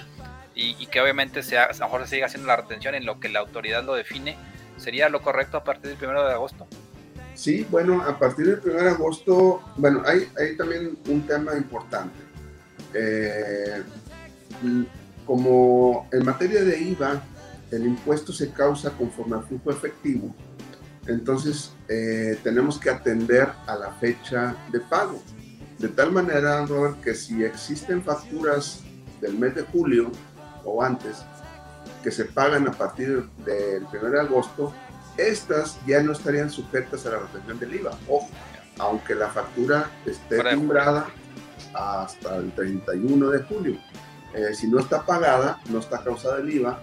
y, 0.60 0.86
que 0.86 1.00
obviamente 1.00 1.42
sea, 1.42 1.64
a 1.64 1.72
lo 1.72 1.84
mejor 1.86 2.02
se 2.02 2.16
siga 2.16 2.26
haciendo 2.26 2.48
la 2.48 2.56
retención 2.56 2.94
en 2.94 3.06
lo 3.06 3.18
que 3.18 3.28
la 3.28 3.40
autoridad 3.40 3.82
lo 3.84 3.94
define, 3.94 4.36
¿sería 4.76 5.08
lo 5.08 5.22
correcto 5.22 5.56
a 5.56 5.64
partir 5.64 5.96
del 5.96 6.10
1 6.10 6.26
de 6.26 6.32
agosto? 6.32 6.66
Sí, 7.34 7.66
bueno, 7.70 8.02
a 8.02 8.18
partir 8.18 8.46
del 8.46 8.60
1 8.62 8.82
de 8.82 8.90
agosto, 8.90 9.62
bueno, 9.76 10.02
hay, 10.04 10.28
hay 10.38 10.56
también 10.56 10.98
un 11.08 11.26
tema 11.26 11.54
importante. 11.56 12.18
Eh, 12.92 13.82
como 15.24 16.08
en 16.12 16.24
materia 16.24 16.62
de 16.62 16.78
IVA, 16.78 17.22
el 17.70 17.86
impuesto 17.86 18.32
se 18.32 18.50
causa 18.50 18.90
conforme 18.90 19.36
al 19.36 19.44
flujo 19.44 19.70
efectivo, 19.70 20.34
entonces 21.06 21.72
eh, 21.88 22.38
tenemos 22.42 22.78
que 22.78 22.90
atender 22.90 23.48
a 23.66 23.76
la 23.76 23.92
fecha 23.92 24.54
de 24.70 24.80
pago. 24.80 25.22
De 25.78 25.88
tal 25.88 26.12
manera, 26.12 26.66
Robert, 26.66 27.00
que 27.00 27.14
si 27.14 27.42
existen 27.42 28.02
facturas 28.02 28.82
del 29.20 29.38
mes 29.38 29.54
de 29.54 29.62
julio 29.62 30.10
o 30.64 30.82
antes 30.82 31.24
que 32.02 32.10
se 32.10 32.24
pagan 32.24 32.66
a 32.68 32.72
partir 32.72 33.28
del 33.44 33.84
1 33.84 34.10
de 34.10 34.20
agosto, 34.20 34.72
estas 35.16 35.78
ya 35.86 36.02
no 36.02 36.12
estarían 36.12 36.50
sujetas 36.50 37.04
a 37.06 37.10
la 37.10 37.18
retención 37.18 37.58
del 37.58 37.74
IVA. 37.74 37.90
Ojo, 38.08 38.28
aunque 38.78 39.14
la 39.14 39.28
factura 39.28 39.90
esté 40.06 40.42
timbrada 40.42 41.08
hasta 41.74 42.36
el 42.36 42.52
31 42.52 43.30
de 43.30 43.42
julio. 43.42 43.78
Eh, 44.34 44.54
si 44.54 44.68
no 44.68 44.78
está 44.78 45.04
pagada, 45.04 45.60
no 45.68 45.80
está 45.80 46.02
causada 46.02 46.38
el 46.38 46.50
IVA 46.50 46.80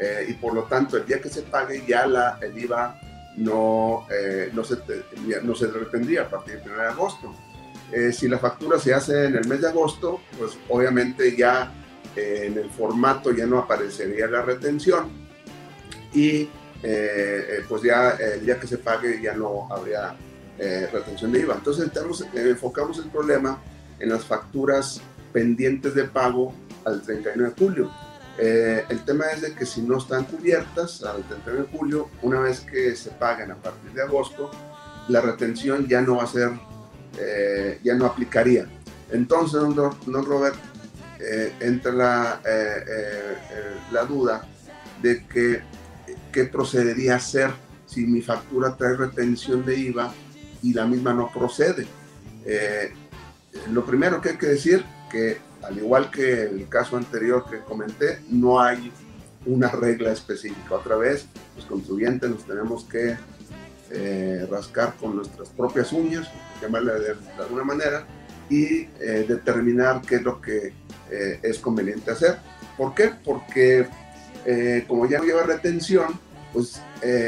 eh, 0.00 0.26
y 0.28 0.34
por 0.34 0.54
lo 0.54 0.64
tanto 0.64 0.96
el 0.96 1.06
día 1.06 1.20
que 1.20 1.28
se 1.28 1.42
pague 1.42 1.84
ya 1.86 2.06
la, 2.06 2.38
el 2.42 2.58
IVA 2.58 3.00
no, 3.36 4.06
eh, 4.10 4.50
no, 4.52 4.64
se, 4.64 4.76
no 5.42 5.54
se 5.54 5.68
retendría 5.68 6.22
a 6.22 6.28
partir 6.28 6.60
del 6.60 6.72
1 6.72 6.82
de 6.82 6.88
agosto. 6.88 7.34
Si 8.12 8.28
la 8.28 8.38
factura 8.38 8.78
se 8.78 8.92
hace 8.92 9.24
en 9.24 9.36
el 9.36 9.48
mes 9.48 9.62
de 9.62 9.68
agosto, 9.68 10.20
pues 10.38 10.58
obviamente 10.68 11.34
ya 11.34 11.72
eh, 12.18 12.46
en 12.46 12.58
el 12.58 12.70
formato 12.70 13.32
ya 13.32 13.46
no 13.46 13.58
aparecería 13.58 14.26
la 14.26 14.42
retención 14.42 15.08
y 16.12 16.48
pues 17.68 17.82
ya 17.82 18.10
el 18.10 18.46
día 18.46 18.60
que 18.60 18.68
se 18.68 18.78
pague 18.78 19.20
ya 19.20 19.34
no 19.34 19.66
habría 19.68 20.14
retención 20.92 21.32
de 21.32 21.40
IVA. 21.40 21.56
Entonces 21.56 21.86
estamos, 21.86 22.24
enfocamos 22.32 22.98
el 22.98 23.10
problema 23.10 23.60
en 23.98 24.10
las 24.10 24.24
facturas 24.24 25.00
pendientes 25.32 25.96
de 25.96 26.04
pago 26.04 26.54
al 26.84 27.02
31 27.02 27.50
de 27.50 27.54
julio 27.58 27.90
eh, 28.40 28.84
el 28.88 29.04
tema 29.04 29.26
es 29.26 29.40
de 29.40 29.52
que 29.52 29.66
si 29.66 29.82
no 29.82 29.98
están 29.98 30.24
cubiertas 30.24 31.02
al 31.02 31.24
31 31.24 31.64
de 31.64 31.76
julio, 31.76 32.08
una 32.22 32.38
vez 32.38 32.60
que 32.60 32.94
se 32.94 33.10
paguen 33.10 33.50
a 33.50 33.56
partir 33.56 33.92
de 33.92 34.02
agosto, 34.02 34.50
la 35.08 35.20
retención 35.20 35.88
ya 35.88 36.00
no 36.02 36.16
va 36.16 36.22
a 36.22 36.28
ser, 36.28 36.50
eh, 37.18 37.80
ya 37.82 37.94
no 37.94 38.06
aplicaría. 38.06 38.68
Entonces, 39.10 39.60
don, 39.74 40.24
Robert, 40.24 40.54
eh, 41.20 41.52
entra 41.60 41.92
la, 41.92 42.40
la 43.92 44.04
duda 44.04 44.46
de 45.02 45.26
que 45.26 45.62
qué 46.32 46.44
procedería 46.44 47.16
hacer 47.16 47.50
si 47.86 48.06
mi 48.06 48.20
factura 48.20 48.76
trae 48.76 48.96
retención 48.96 49.64
de 49.64 49.76
IVA 49.76 50.12
y 50.62 50.74
la 50.74 50.86
misma 50.86 51.12
no 51.12 51.30
procede. 51.32 51.86
lo 53.72 53.84
primero 53.84 54.20
que 54.20 54.30
hay 54.30 54.36
que 54.36 54.46
decir 54.46 54.84
que 55.10 55.38
al 55.62 55.76
igual 55.78 56.10
que 56.10 56.42
el 56.44 56.68
caso 56.68 56.96
anterior 56.96 57.44
que 57.50 57.58
comenté, 57.60 58.20
no 58.28 58.60
hay 58.60 58.92
una 59.46 59.68
regla 59.68 60.12
específica. 60.12 60.74
Otra 60.74 60.96
vez, 60.96 61.26
los 61.56 61.64
contribuyentes 61.66 62.30
nos 62.30 62.44
tenemos 62.44 62.84
que 62.84 63.16
eh, 63.90 64.46
rascar 64.50 64.94
con 64.96 65.16
nuestras 65.16 65.48
propias 65.50 65.92
uñas, 65.92 66.28
llamarle 66.60 66.92
de, 66.94 67.16
alguna 67.38 67.64
manera, 67.64 68.06
y 68.50 68.88
eh, 69.00 69.24
determinar 69.28 70.02
qué 70.02 70.16
es 70.16 70.22
lo 70.22 70.40
que 70.40 70.72
eh, 71.10 71.40
es 71.42 71.58
conveniente 71.58 72.10
hacer. 72.10 72.38
¿Por 72.76 72.94
qué? 72.94 73.10
Porque 73.24 73.88
como 74.86 75.06
ya 75.06 75.18
no 75.18 75.24
lleva 75.24 75.42
retención, 75.42 76.18
pues 76.54 76.80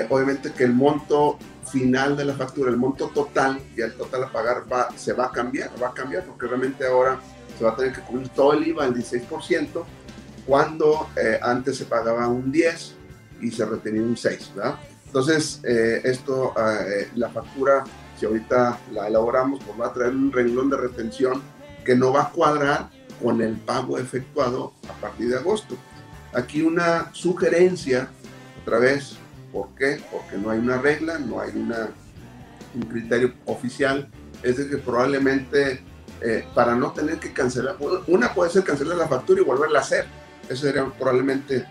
obviamente 0.08 0.52
que 0.52 0.64
el 0.64 0.72
monto 0.72 1.38
final 1.70 2.16
de 2.16 2.24
la 2.24 2.34
factura, 2.34 2.70
el 2.70 2.76
monto 2.76 3.08
total, 3.08 3.60
y 3.76 3.80
el 3.80 3.94
total 3.94 4.24
a 4.24 4.32
pagar 4.32 4.64
va, 4.72 4.88
se 4.96 5.12
va 5.12 5.26
a 5.26 5.30
cambiar, 5.30 5.70
va 5.82 5.88
a 5.88 5.94
cambiar 5.94 6.24
porque 6.24 6.46
realmente 6.46 6.86
ahora 6.86 7.20
se 7.58 7.64
va 7.64 7.72
a 7.72 7.76
tener 7.76 7.92
que 7.92 8.00
cubrir 8.00 8.28
todo 8.30 8.54
el 8.54 8.66
IVA 8.66 8.84
al 8.84 8.94
16%, 8.94 9.84
cuando 10.46 11.08
eh, 11.16 11.38
antes 11.42 11.76
se 11.76 11.84
pagaba 11.84 12.26
un 12.26 12.50
10 12.50 12.94
y 13.42 13.50
se 13.50 13.64
retenía 13.64 14.02
un 14.02 14.16
6, 14.16 14.52
¿verdad? 14.56 14.76
Entonces, 15.06 15.60
eh, 15.64 16.00
esto, 16.04 16.54
eh, 16.56 17.08
la 17.16 17.28
factura, 17.28 17.84
si 18.18 18.26
ahorita 18.26 18.78
la 18.92 19.08
elaboramos, 19.08 19.62
pues 19.64 19.78
va 19.80 19.88
a 19.88 19.92
traer 19.92 20.14
un 20.14 20.32
renglón 20.32 20.70
de 20.70 20.76
retención 20.76 21.42
que 21.84 21.94
no 21.94 22.12
va 22.12 22.22
a 22.22 22.30
cuadrar 22.30 22.90
con 23.22 23.40
el 23.40 23.56
pago 23.56 23.98
efectuado 23.98 24.72
a 24.88 24.92
partir 25.00 25.28
de 25.28 25.36
agosto. 25.36 25.76
Aquí 26.32 26.62
una 26.62 27.12
sugerencia, 27.12 28.08
otra 28.62 28.78
vez, 28.78 29.16
¿por 29.52 29.68
qué? 29.74 30.00
Porque 30.10 30.36
no 30.36 30.50
hay 30.50 30.58
una 30.58 30.78
regla, 30.78 31.18
no 31.18 31.40
hay 31.40 31.50
una, 31.54 31.90
un 32.74 32.82
criterio 32.82 33.34
oficial, 33.46 34.08
es 34.42 34.56
de 34.56 34.68
que 34.68 34.78
probablemente 34.78 35.82
eh, 36.22 36.44
para 36.54 36.74
no 36.74 36.92
tener 36.92 37.18
que 37.18 37.32
cancelar. 37.32 37.76
Una 38.06 38.34
puede 38.34 38.50
ser 38.50 38.62
cancelar 38.62 38.96
la 38.96 39.08
factura 39.08 39.40
y 39.40 39.44
volverla 39.44 39.78
a 39.78 39.82
hacer. 39.82 40.04
Eso 40.48 40.66
sería 40.66 40.84
probablemente 40.86 41.64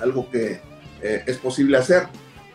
algo 0.00 0.30
que 0.30 0.60
eh, 1.02 1.24
es 1.26 1.36
posible 1.36 1.76
hacer. 1.76 2.08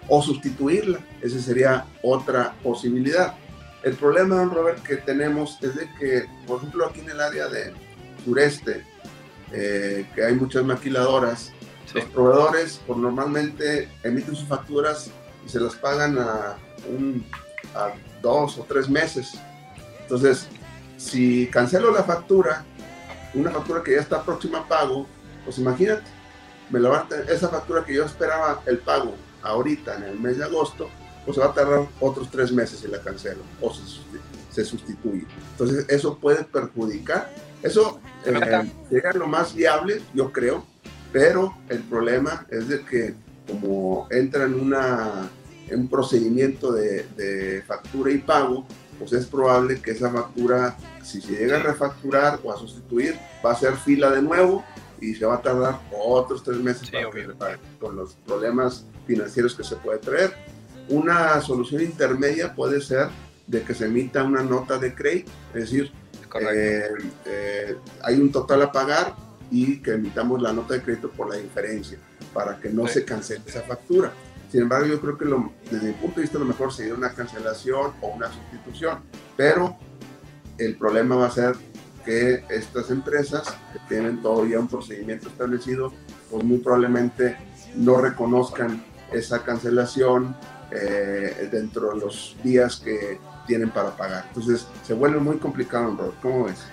O 0.07 0.21
sustituirla. 0.21 0.99
Esa 1.21 1.39
sería 1.39 1.85
otra 2.01 2.53
posibilidad. 2.63 3.35
El 3.83 3.93
problema, 3.95 4.35
don 4.35 4.51
Robert, 4.51 4.81
que 4.83 4.97
tenemos 4.97 5.59
es 5.61 5.75
de 5.75 5.87
que, 5.99 6.25
por 6.47 6.57
ejemplo, 6.57 6.87
aquí 6.87 7.01
en 7.01 7.09
el 7.11 7.21
área 7.21 7.47
de 7.47 7.71
sureste, 8.25 8.83
eh, 9.53 10.05
que 10.13 10.25
hay 10.25 10.33
muchas 10.33 10.65
maquiladoras, 10.65 11.51
los 11.93 12.05
proveedores 12.05 12.81
por 12.85 12.97
normalmente 12.97 13.87
emiten 14.03 14.35
sus 14.35 14.47
facturas 14.49 15.11
y 15.45 15.49
se 15.49 15.61
las 15.61 15.75
pagan 15.75 16.17
a, 16.17 16.57
un, 16.89 17.25
a 17.73 17.93
dos 18.21 18.57
o 18.57 18.63
tres 18.67 18.89
meses. 18.89 19.35
Entonces, 20.01 20.47
si 20.97 21.47
cancelo 21.47 21.91
la 21.91 22.03
factura, 22.03 22.65
una 23.33 23.51
factura 23.51 23.81
que 23.81 23.93
ya 23.95 24.01
está 24.01 24.23
próxima 24.23 24.59
a 24.59 24.67
pago, 24.67 25.07
pues 25.45 25.57
imagínate, 25.57 26.03
me 26.69 26.79
la 26.79 27.07
esa 27.29 27.47
factura 27.47 27.85
que 27.85 27.93
yo 27.93 28.03
esperaba 28.03 28.61
el 28.65 28.79
pago 28.79 29.13
ahorita 29.43 29.95
en 29.95 30.03
el 30.03 30.19
mes 30.19 30.37
de 30.37 30.45
agosto, 30.45 30.89
pues 31.25 31.39
va 31.39 31.45
a 31.45 31.53
tardar 31.53 31.87
otros 31.99 32.29
tres 32.29 32.51
meses 32.51 32.83
y 32.83 32.87
la 32.87 32.99
cancelo 32.99 33.43
o 33.61 33.71
se, 34.55 34.65
sustituye. 34.65 35.25
Entonces 35.51 35.85
eso 35.89 36.17
puede 36.17 36.43
perjudicar. 36.43 37.31
Eso 37.61 37.99
eh, 38.25 38.33
lo 39.15 39.27
más 39.27 39.55
viable, 39.55 40.01
yo 40.13 40.31
creo, 40.31 40.65
pero 41.11 41.55
el 41.69 41.79
problema 41.79 42.45
es 42.49 42.67
de 42.67 42.81
que 42.81 43.15
como 43.47 44.07
entra 44.11 44.45
en, 44.45 44.59
una, 44.59 45.29
un 45.71 45.87
procedimiento 45.87 46.71
de, 46.71 47.63
factura 47.65 48.11
y 48.11 48.17
pago, 48.19 48.65
pues 48.99 49.13
es 49.13 49.25
probable 49.25 49.81
que 49.81 49.91
esa 49.91 50.09
factura, 50.09 50.77
si 51.03 51.21
se 51.21 51.33
llega 51.33 51.57
a 51.57 51.63
refacturar 51.63 52.39
o 52.43 52.51
a 52.51 52.57
sustituir, 52.57 53.17
va 53.45 53.51
a 53.51 53.55
ser 53.55 53.75
fila 53.75 54.09
de 54.09 54.21
nuevo 54.21 54.63
y 55.01 55.13
se 55.13 55.25
va 55.25 55.35
a 55.35 55.41
tardar 55.41 55.79
otros 55.91 56.43
tres 56.43 56.57
meses 56.57 56.89
para 57.37 57.59
con 57.79 57.95
los 57.95 58.13
problemas 58.25 58.85
financieros 59.05 59.53
que 59.55 59.63
se 59.63 59.75
puede 59.75 59.99
traer. 59.99 60.33
Una 60.87 61.41
solución 61.41 61.81
intermedia 61.81 62.53
puede 62.53 62.79
ser 62.79 63.09
de 63.47 63.61
que 63.61 63.73
se 63.73 63.85
emita 63.85 64.23
una 64.23 64.43
nota 64.43 64.77
de 64.77 64.93
crédito, 64.93 65.31
es 65.53 65.61
decir, 65.61 65.91
eh, 66.51 66.89
eh, 67.25 67.75
hay 68.03 68.19
un 68.19 68.31
total 68.31 68.63
a 68.63 68.71
pagar 68.71 69.15
y 69.51 69.81
que 69.81 69.93
emitamos 69.93 70.41
la 70.41 70.51
nota 70.51 70.73
de 70.73 70.81
crédito 70.81 71.09
por 71.09 71.29
la 71.29 71.35
diferencia 71.35 71.97
para 72.33 72.59
que 72.59 72.69
no 72.69 72.87
se 72.87 73.05
cancele 73.05 73.41
esa 73.45 73.61
factura. 73.61 74.11
Sin 74.51 74.61
embargo, 74.61 74.87
yo 74.87 74.99
creo 74.99 75.17
que 75.17 75.25
lo, 75.25 75.51
desde 75.69 75.87
mi 75.87 75.93
punto 75.93 76.15
de 76.15 76.21
vista 76.23 76.39
lo 76.39 76.45
mejor 76.45 76.73
sería 76.73 76.93
una 76.93 77.13
cancelación 77.13 77.93
o 78.01 78.07
una 78.07 78.31
sustitución, 78.31 78.99
pero 79.37 79.77
el 80.57 80.75
problema 80.77 81.15
va 81.15 81.27
a 81.27 81.31
ser 81.31 81.55
que 82.03 82.43
estas 82.49 82.91
empresas 82.91 83.43
que 83.73 83.79
tienen 83.89 84.21
todavía 84.21 84.59
un 84.59 84.67
procedimiento 84.67 85.27
establecido, 85.27 85.91
pues 86.29 86.43
muy 86.43 86.59
probablemente 86.59 87.35
no 87.75 87.97
reconozcan 87.97 88.83
esa 89.11 89.43
cancelación 89.43 90.35
eh, 90.71 91.49
dentro 91.51 91.93
de 91.93 91.99
los 91.99 92.35
días 92.43 92.77
que 92.77 93.19
tienen 93.45 93.69
para 93.69 93.91
pagar. 93.91 94.25
Entonces 94.27 94.67
se 94.83 94.93
vuelve 94.93 95.19
muy 95.19 95.37
complicado, 95.37 96.13
¿Cómo 96.21 96.45
ves? 96.45 96.65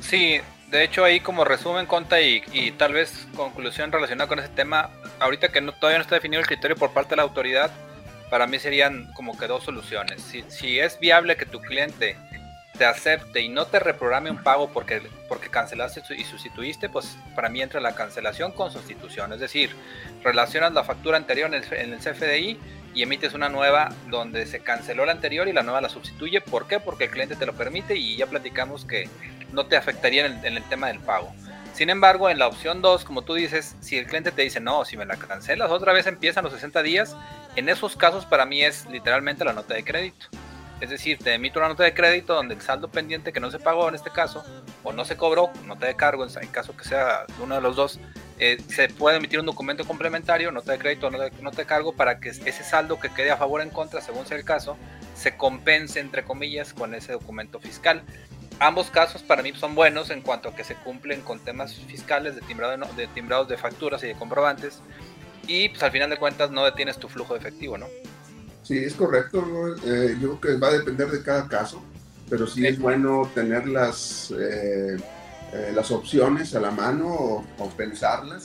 Sí, 0.00 0.40
de 0.70 0.84
hecho 0.84 1.04
ahí 1.04 1.20
como 1.20 1.44
resumen, 1.44 1.86
Conta, 1.86 2.20
y, 2.20 2.74
tal 2.78 2.92
vez 2.92 3.26
conclusión 3.36 3.92
relacionada 3.92 4.28
con 4.28 4.38
ese 4.38 4.48
tema, 4.48 4.90
ahorita 5.18 5.48
que 5.48 5.60
no, 5.60 5.72
todavía 5.72 5.98
no 5.98 6.02
está 6.02 6.14
definido 6.14 6.40
el 6.40 6.46
criterio 6.46 6.76
por 6.76 6.92
parte 6.92 7.10
de 7.10 7.16
la 7.16 7.22
autoridad, 7.22 7.70
para 8.30 8.46
mí 8.46 8.58
serían 8.58 9.12
como 9.12 9.36
que 9.36 9.46
dos 9.46 9.64
soluciones. 9.64 10.22
Si, 10.48 10.78
es 10.78 10.98
viable 11.00 11.36
que 11.36 11.44
tu 11.44 11.60
cliente 11.60 12.16
te 12.78 12.86
acepte 12.86 13.40
y 13.40 13.48
no 13.48 13.66
te 13.66 13.78
reprograme 13.78 14.30
un 14.30 14.42
pago 14.42 14.70
porque, 14.72 15.02
porque 15.28 15.50
cancelaste 15.50 16.02
y 16.16 16.24
sustituiste, 16.24 16.88
pues 16.88 17.18
para 17.34 17.50
mí 17.50 17.60
entra 17.60 17.80
la 17.80 17.94
cancelación 17.94 18.52
con 18.52 18.70
sustitución. 18.70 19.32
Es 19.32 19.40
decir, 19.40 19.74
relacionas 20.22 20.72
la 20.72 20.84
factura 20.84 21.16
anterior 21.18 21.52
en 21.52 21.62
el, 21.92 21.98
CFDI 21.98 22.58
y 22.94 23.02
emites 23.02 23.34
una 23.34 23.48
nueva 23.48 23.90
donde 24.08 24.46
se 24.46 24.60
canceló 24.60 25.04
la 25.04 25.12
anterior 25.12 25.48
y 25.48 25.52
la 25.52 25.62
nueva 25.62 25.80
la 25.80 25.88
sustituye. 25.88 26.40
¿Por 26.40 26.66
qué? 26.66 26.80
Porque 26.80 27.04
el 27.04 27.10
cliente 27.10 27.36
te 27.36 27.46
lo 27.46 27.54
permite 27.54 27.96
y 27.96 28.16
ya 28.16 28.26
platicamos 28.26 28.84
que 28.84 29.08
no 29.52 29.66
te 29.66 29.76
afectaría 29.76 30.26
en 30.26 30.44
el, 30.44 30.62
tema 30.64 30.88
del 30.88 31.00
pago. 31.00 31.32
Sin 31.72 31.88
embargo, 31.88 32.28
en 32.28 32.38
la 32.38 32.48
opción 32.48 32.82
2, 32.82 33.04
como 33.04 33.22
tú 33.22 33.34
dices, 33.34 33.76
si 33.80 33.96
el 33.96 34.06
cliente 34.06 34.32
te 34.32 34.42
dice, 34.42 34.60
no, 34.60 34.84
si 34.84 34.96
me 34.96 35.06
la 35.06 35.16
cancelas, 35.16 35.70
otra 35.70 35.92
vez 35.92 36.06
empiezan 36.06 36.44
los 36.44 36.52
60 36.52 36.82
días, 36.82 37.16
en 37.56 37.68
esos 37.68 37.96
casos 37.96 38.26
para 38.26 38.44
mí 38.44 38.62
es 38.62 38.86
literalmente 38.86 39.44
la 39.44 39.52
nota 39.52 39.74
de 39.74 39.84
crédito. 39.84 40.26
Es 40.80 40.90
decir, 40.90 41.18
te 41.18 41.34
emito 41.34 41.58
una 41.58 41.68
nota 41.68 41.84
de 41.84 41.94
crédito 41.94 42.34
donde 42.34 42.54
el 42.54 42.60
saldo 42.60 42.88
pendiente 42.88 43.32
que 43.32 43.40
no 43.40 43.50
se 43.50 43.58
pagó 43.58 43.88
en 43.88 43.94
este 43.94 44.10
caso, 44.10 44.44
o 44.82 44.92
no 44.92 45.04
se 45.04 45.16
cobró, 45.16 45.50
nota 45.66 45.86
de 45.86 45.96
cargo, 45.96 46.26
en 46.26 46.48
caso 46.48 46.76
que 46.76 46.84
sea 46.84 47.26
uno 47.42 47.54
de 47.54 47.60
los 47.60 47.76
dos, 47.76 48.00
eh, 48.38 48.58
se 48.68 48.88
puede 48.88 49.18
emitir 49.18 49.38
un 49.38 49.46
documento 49.46 49.84
complementario, 49.84 50.50
nota 50.50 50.72
de 50.72 50.78
crédito 50.78 51.08
o 51.08 51.10
nota 51.10 51.56
de 51.56 51.66
cargo, 51.66 51.92
para 51.92 52.20
que 52.20 52.30
ese 52.30 52.64
saldo 52.64 52.98
que 52.98 53.10
quede 53.10 53.30
a 53.30 53.36
favor 53.36 53.60
o 53.60 53.62
en 53.62 53.70
contra, 53.70 54.00
según 54.00 54.26
sea 54.26 54.38
el 54.38 54.44
caso, 54.44 54.76
se 55.14 55.36
compense, 55.36 56.00
entre 56.00 56.24
comillas, 56.24 56.72
con 56.72 56.94
ese 56.94 57.12
documento 57.12 57.60
fiscal. 57.60 58.02
Ambos 58.58 58.90
casos 58.90 59.22
para 59.22 59.42
mí 59.42 59.52
son 59.54 59.74
buenos 59.74 60.10
en 60.10 60.22
cuanto 60.22 60.50
a 60.50 60.54
que 60.54 60.64
se 60.64 60.74
cumplen 60.74 61.22
con 61.22 61.38
temas 61.38 61.74
fiscales 61.74 62.34
de, 62.34 62.40
timbrado 62.42 62.76
de 62.96 63.06
timbrados 63.08 63.48
de 63.48 63.56
facturas 63.56 64.02
y 64.04 64.08
de 64.08 64.14
comprobantes, 64.14 64.80
y 65.46 65.68
pues 65.68 65.82
al 65.82 65.90
final 65.90 66.10
de 66.10 66.16
cuentas 66.16 66.50
no 66.50 66.64
detienes 66.64 66.98
tu 66.98 67.08
flujo 67.08 67.34
de 67.34 67.40
efectivo, 67.40 67.76
¿no? 67.76 67.86
Sí, 68.62 68.78
es 68.78 68.94
correcto. 68.94 69.44
Eh, 69.84 70.16
yo 70.20 70.38
creo 70.38 70.40
que 70.40 70.60
va 70.60 70.68
a 70.68 70.72
depender 70.72 71.10
de 71.10 71.22
cada 71.22 71.48
caso, 71.48 71.82
pero 72.30 72.46
sí 72.46 72.66
es 72.66 72.78
bueno 72.78 73.28
tener 73.34 73.66
las, 73.66 74.30
eh, 74.30 74.96
eh, 75.52 75.72
las 75.74 75.90
opciones 75.90 76.54
a 76.54 76.60
la 76.60 76.70
mano 76.70 77.44
o, 77.58 77.68
pensarlas 77.76 78.44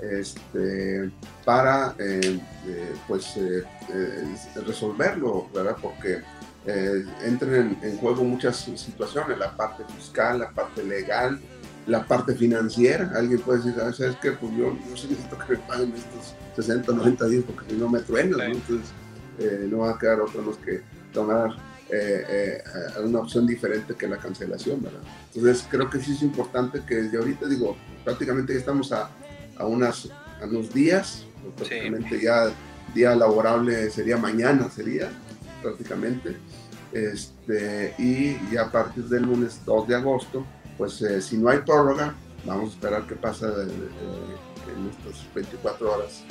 este, 0.00 1.10
para 1.44 1.94
pues, 3.08 3.38
resolverlo, 4.66 5.48
¿verdad? 5.54 5.76
Porque 5.82 6.22
entran 7.24 7.76
en, 7.82 7.98
juego 7.98 8.24
muchas 8.24 8.56
situaciones, 8.76 9.38
la 9.38 9.56
parte 9.56 9.84
fiscal, 9.96 10.38
la 10.38 10.50
parte 10.50 10.84
legal, 10.84 11.40
la 11.86 12.06
parte 12.06 12.34
financiera. 12.34 13.12
Alguien 13.14 13.40
puede 13.40 13.58
decir, 13.58 13.74
ah, 13.80 13.92
¿sabes 13.92 14.16
qué? 14.22 14.32
Pues 14.32 14.52
yo, 14.56 14.72
no 14.72 14.90
necesito 14.90 15.38
que 15.38 15.52
me 15.52 15.58
paguen 15.58 15.92
estos 15.94 16.34
60, 16.56 16.92
90 16.92 17.26
días 17.26 17.44
porque 17.46 17.70
si 17.70 17.76
no 17.76 17.88
me 17.88 18.00
truenan, 18.00 18.52
Entonces, 18.52 18.90
eh, 19.38 19.66
no 19.70 19.78
va 19.78 19.92
a 19.92 19.98
quedar 19.98 20.20
otro 20.20 20.42
más 20.42 20.56
que 20.58 20.82
tomar 21.12 21.50
eh, 21.90 22.62
eh, 22.64 23.00
una 23.02 23.20
opción 23.20 23.46
diferente 23.46 23.94
que 23.94 24.08
la 24.08 24.16
cancelación, 24.16 24.82
¿verdad? 24.82 25.00
Entonces 25.34 25.66
creo 25.70 25.90
que 25.90 26.00
sí 26.00 26.12
es 26.12 26.22
importante 26.22 26.82
que 26.86 26.96
desde 26.96 27.18
ahorita, 27.18 27.46
digo, 27.46 27.76
prácticamente 28.04 28.52
ya 28.52 28.58
estamos 28.58 28.92
a, 28.92 29.10
a, 29.56 29.66
unas, 29.66 30.08
a 30.40 30.46
unos 30.46 30.72
días, 30.72 31.24
prácticamente 31.56 32.20
ya 32.20 32.50
día 32.94 33.14
laborable 33.14 33.90
sería 33.90 34.16
mañana, 34.16 34.70
sería 34.70 35.10
prácticamente, 35.62 36.36
este, 36.92 37.94
y 37.98 38.38
ya 38.52 38.62
a 38.62 38.70
partir 38.70 39.04
del 39.04 39.22
lunes 39.22 39.60
2 39.64 39.88
de 39.88 39.96
agosto, 39.96 40.46
pues 40.78 41.04
si 41.20 41.36
no 41.36 41.48
hay 41.48 41.58
prórroga, 41.58 42.14
vamos 42.44 42.70
a 42.70 42.74
esperar 42.74 43.06
qué 43.06 43.14
pasa 43.14 43.46
en 43.46 44.88
estas 44.90 45.34
24 45.34 45.92
horas 45.92 46.22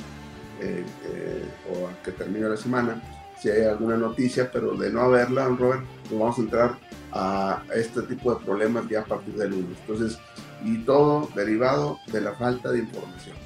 eh, 0.60 0.84
eh, 1.06 1.44
o 1.72 1.88
a 1.88 2.02
que 2.02 2.12
termine 2.12 2.48
la 2.48 2.56
semana, 2.56 3.02
si 3.40 3.50
hay 3.50 3.64
alguna 3.64 3.96
noticia, 3.96 4.50
pero 4.50 4.74
de 4.76 4.90
no 4.90 5.02
haberla, 5.02 5.46
Robert, 5.46 5.84
pues 6.08 6.18
vamos 6.18 6.38
a 6.38 6.40
entrar 6.40 6.78
a 7.12 7.62
este 7.74 8.02
tipo 8.02 8.34
de 8.34 8.44
problemas 8.44 8.88
ya 8.88 9.00
a 9.00 9.04
partir 9.04 9.34
del 9.34 9.50
lunes. 9.50 9.78
Entonces, 9.86 10.18
y 10.64 10.78
todo 10.78 11.28
derivado 11.34 11.98
de 12.06 12.20
la 12.20 12.32
falta 12.34 12.72
de 12.72 12.80
información. 12.80 13.36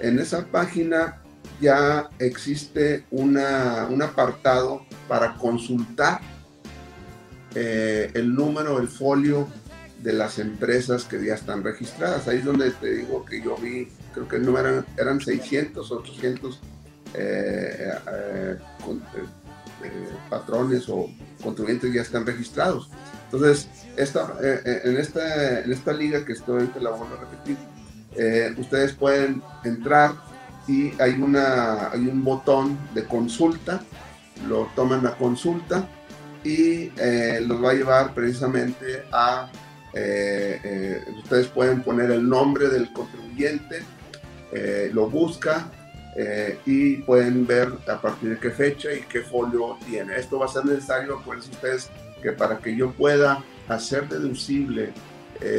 en 0.00 0.18
esa 0.18 0.46
página 0.46 1.20
ya 1.60 2.08
existe 2.18 3.04
una, 3.10 3.86
un 3.90 4.02
apartado 4.02 4.82
para 5.08 5.34
consultar 5.34 6.20
eh, 7.54 8.10
el 8.14 8.34
número, 8.34 8.78
el 8.78 8.88
folio 8.88 9.48
de 10.02 10.12
las 10.12 10.38
empresas 10.38 11.04
que 11.04 11.24
ya 11.24 11.34
están 11.34 11.64
registradas. 11.64 12.28
Ahí 12.28 12.38
es 12.38 12.44
donde 12.44 12.70
te 12.70 12.94
digo 12.94 13.24
que 13.24 13.42
yo 13.42 13.56
vi, 13.56 13.88
creo 14.14 14.28
que 14.28 14.38
número 14.38 14.68
eran, 14.68 14.86
eran 14.96 15.20
600, 15.20 15.90
800 15.90 16.60
eh, 17.14 17.92
eh, 18.12 18.56
patrones 20.28 20.88
o 20.88 21.08
contribuyentes 21.42 21.92
ya 21.92 22.02
están 22.02 22.26
registrados. 22.26 22.90
Entonces, 23.24 23.68
esta, 23.96 24.34
en, 24.40 24.96
esta, 24.96 25.60
en 25.60 25.72
esta 25.72 25.92
liga 25.92 26.24
que 26.24 26.32
estoy, 26.32 26.66
te 26.68 26.80
la 26.80 26.90
voy 26.90 27.06
a 27.06 27.20
repetir, 27.20 28.58
ustedes 28.58 28.92
pueden 28.94 29.42
entrar 29.64 30.14
y 30.68 30.92
hay, 31.00 31.12
una, 31.20 31.90
hay 31.90 32.06
un 32.06 32.22
botón 32.22 32.78
de 32.94 33.04
consulta, 33.04 33.80
lo 34.46 34.68
toman 34.76 35.06
a 35.06 35.12
consulta 35.12 35.88
y 36.44 36.92
eh, 36.96 37.40
los 37.44 37.62
va 37.62 37.70
a 37.70 37.74
llevar 37.74 38.14
precisamente 38.14 39.04
a, 39.10 39.50
eh, 39.94 40.60
eh, 40.62 41.04
ustedes 41.16 41.48
pueden 41.48 41.82
poner 41.82 42.10
el 42.10 42.28
nombre 42.28 42.68
del 42.68 42.92
contribuyente, 42.92 43.82
lo 44.92 45.10
busca 45.10 45.70
y 46.66 46.96
pueden 46.96 47.46
ver 47.46 47.72
a 47.86 48.00
partir 48.00 48.30
de 48.30 48.38
qué 48.38 48.50
fecha 48.50 48.92
y 48.92 49.02
qué 49.02 49.20
folio 49.20 49.76
tiene. 49.88 50.16
Esto 50.16 50.38
va 50.38 50.46
a 50.46 50.48
ser 50.48 50.64
necesario, 50.64 51.22
pues 51.24 51.48
ustedes, 51.48 51.90
que 52.22 52.32
para 52.32 52.58
que 52.58 52.74
yo 52.74 52.90
pueda 52.92 53.44
hacer 53.68 54.08
deducible 54.08 54.92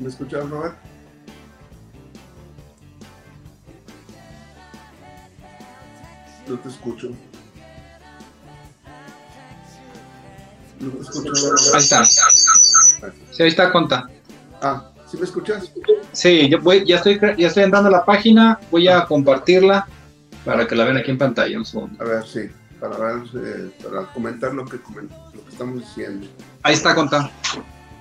¿Me 0.00 0.08
escuchas, 0.08 0.48
Robert? 0.48 0.76
No 6.48 6.58
te 6.58 6.68
escucho. 6.68 7.10
No 10.80 10.90
te 10.90 11.00
escucho. 11.00 11.32
Ahí 11.74 11.80
está. 11.80 12.04
Sí, 12.04 13.42
ahí 13.42 13.48
está 13.48 13.72
Conta. 13.72 14.08
Ah, 14.62 14.90
¿sí 15.10 15.16
me 15.16 15.24
escuchas? 15.24 15.72
Sí, 16.12 16.48
yo 16.48 16.60
voy, 16.60 16.84
ya 16.86 16.96
estoy 16.96 17.20
ya 17.36 17.48
estoy 17.48 17.64
entrando 17.64 17.88
a 17.88 17.92
la 17.92 18.04
página, 18.04 18.58
voy 18.70 18.88
a 18.88 19.04
compartirla 19.04 19.86
para 20.44 20.66
que 20.66 20.74
la 20.74 20.84
vean 20.84 20.96
aquí 20.96 21.10
en 21.10 21.18
pantalla 21.18 21.58
un 21.58 21.64
segundo. 21.64 22.02
A 22.02 22.08
ver, 22.08 22.26
sí, 22.26 22.48
para 22.80 22.96
ver, 22.96 23.22
eh, 23.34 23.70
para 23.82 24.06
comentar 24.12 24.54
lo 24.54 24.64
que, 24.64 24.76
lo 24.76 25.44
que 25.44 25.50
estamos 25.50 25.80
diciendo. 25.80 26.26
Ahí 26.62 26.74
está 26.74 26.94
Conta. 26.94 27.30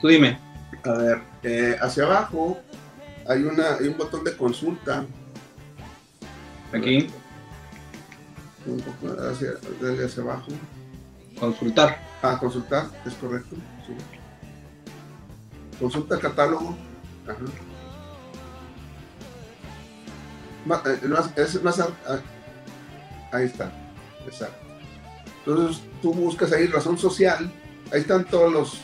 Tú 0.02 0.08
dime. 0.08 0.47
A 0.84 0.92
ver, 0.92 1.22
eh, 1.44 1.78
hacia 1.82 2.04
abajo 2.04 2.60
hay, 3.28 3.44
una, 3.44 3.76
hay 3.76 3.88
un 3.88 3.98
botón 3.98 4.24
de 4.24 4.36
consulta. 4.36 5.06
Aquí. 6.74 7.10
Un 8.66 8.80
poco 8.82 9.16
hacia, 9.22 9.52
hacia 10.06 10.24
abajo. 10.24 10.52
Consultar. 11.40 12.00
Ah, 12.22 12.38
consultar, 12.40 12.88
es 13.06 13.14
correcto. 13.16 13.56
Sí. 13.86 13.94
Consulta 15.80 16.16
el 16.16 16.22
catálogo. 16.22 16.76
Ajá. 17.28 17.38
Es 21.36 21.64
más, 21.64 21.80
ahí 23.32 23.46
está. 23.46 23.72
Exacto. 24.26 24.66
Entonces 25.46 25.82
tú 26.02 26.14
buscas 26.14 26.52
ahí 26.52 26.68
razón 26.68 26.98
social. 26.98 27.52
Ahí 27.92 28.02
están 28.02 28.26
todos 28.26 28.52
los, 28.52 28.82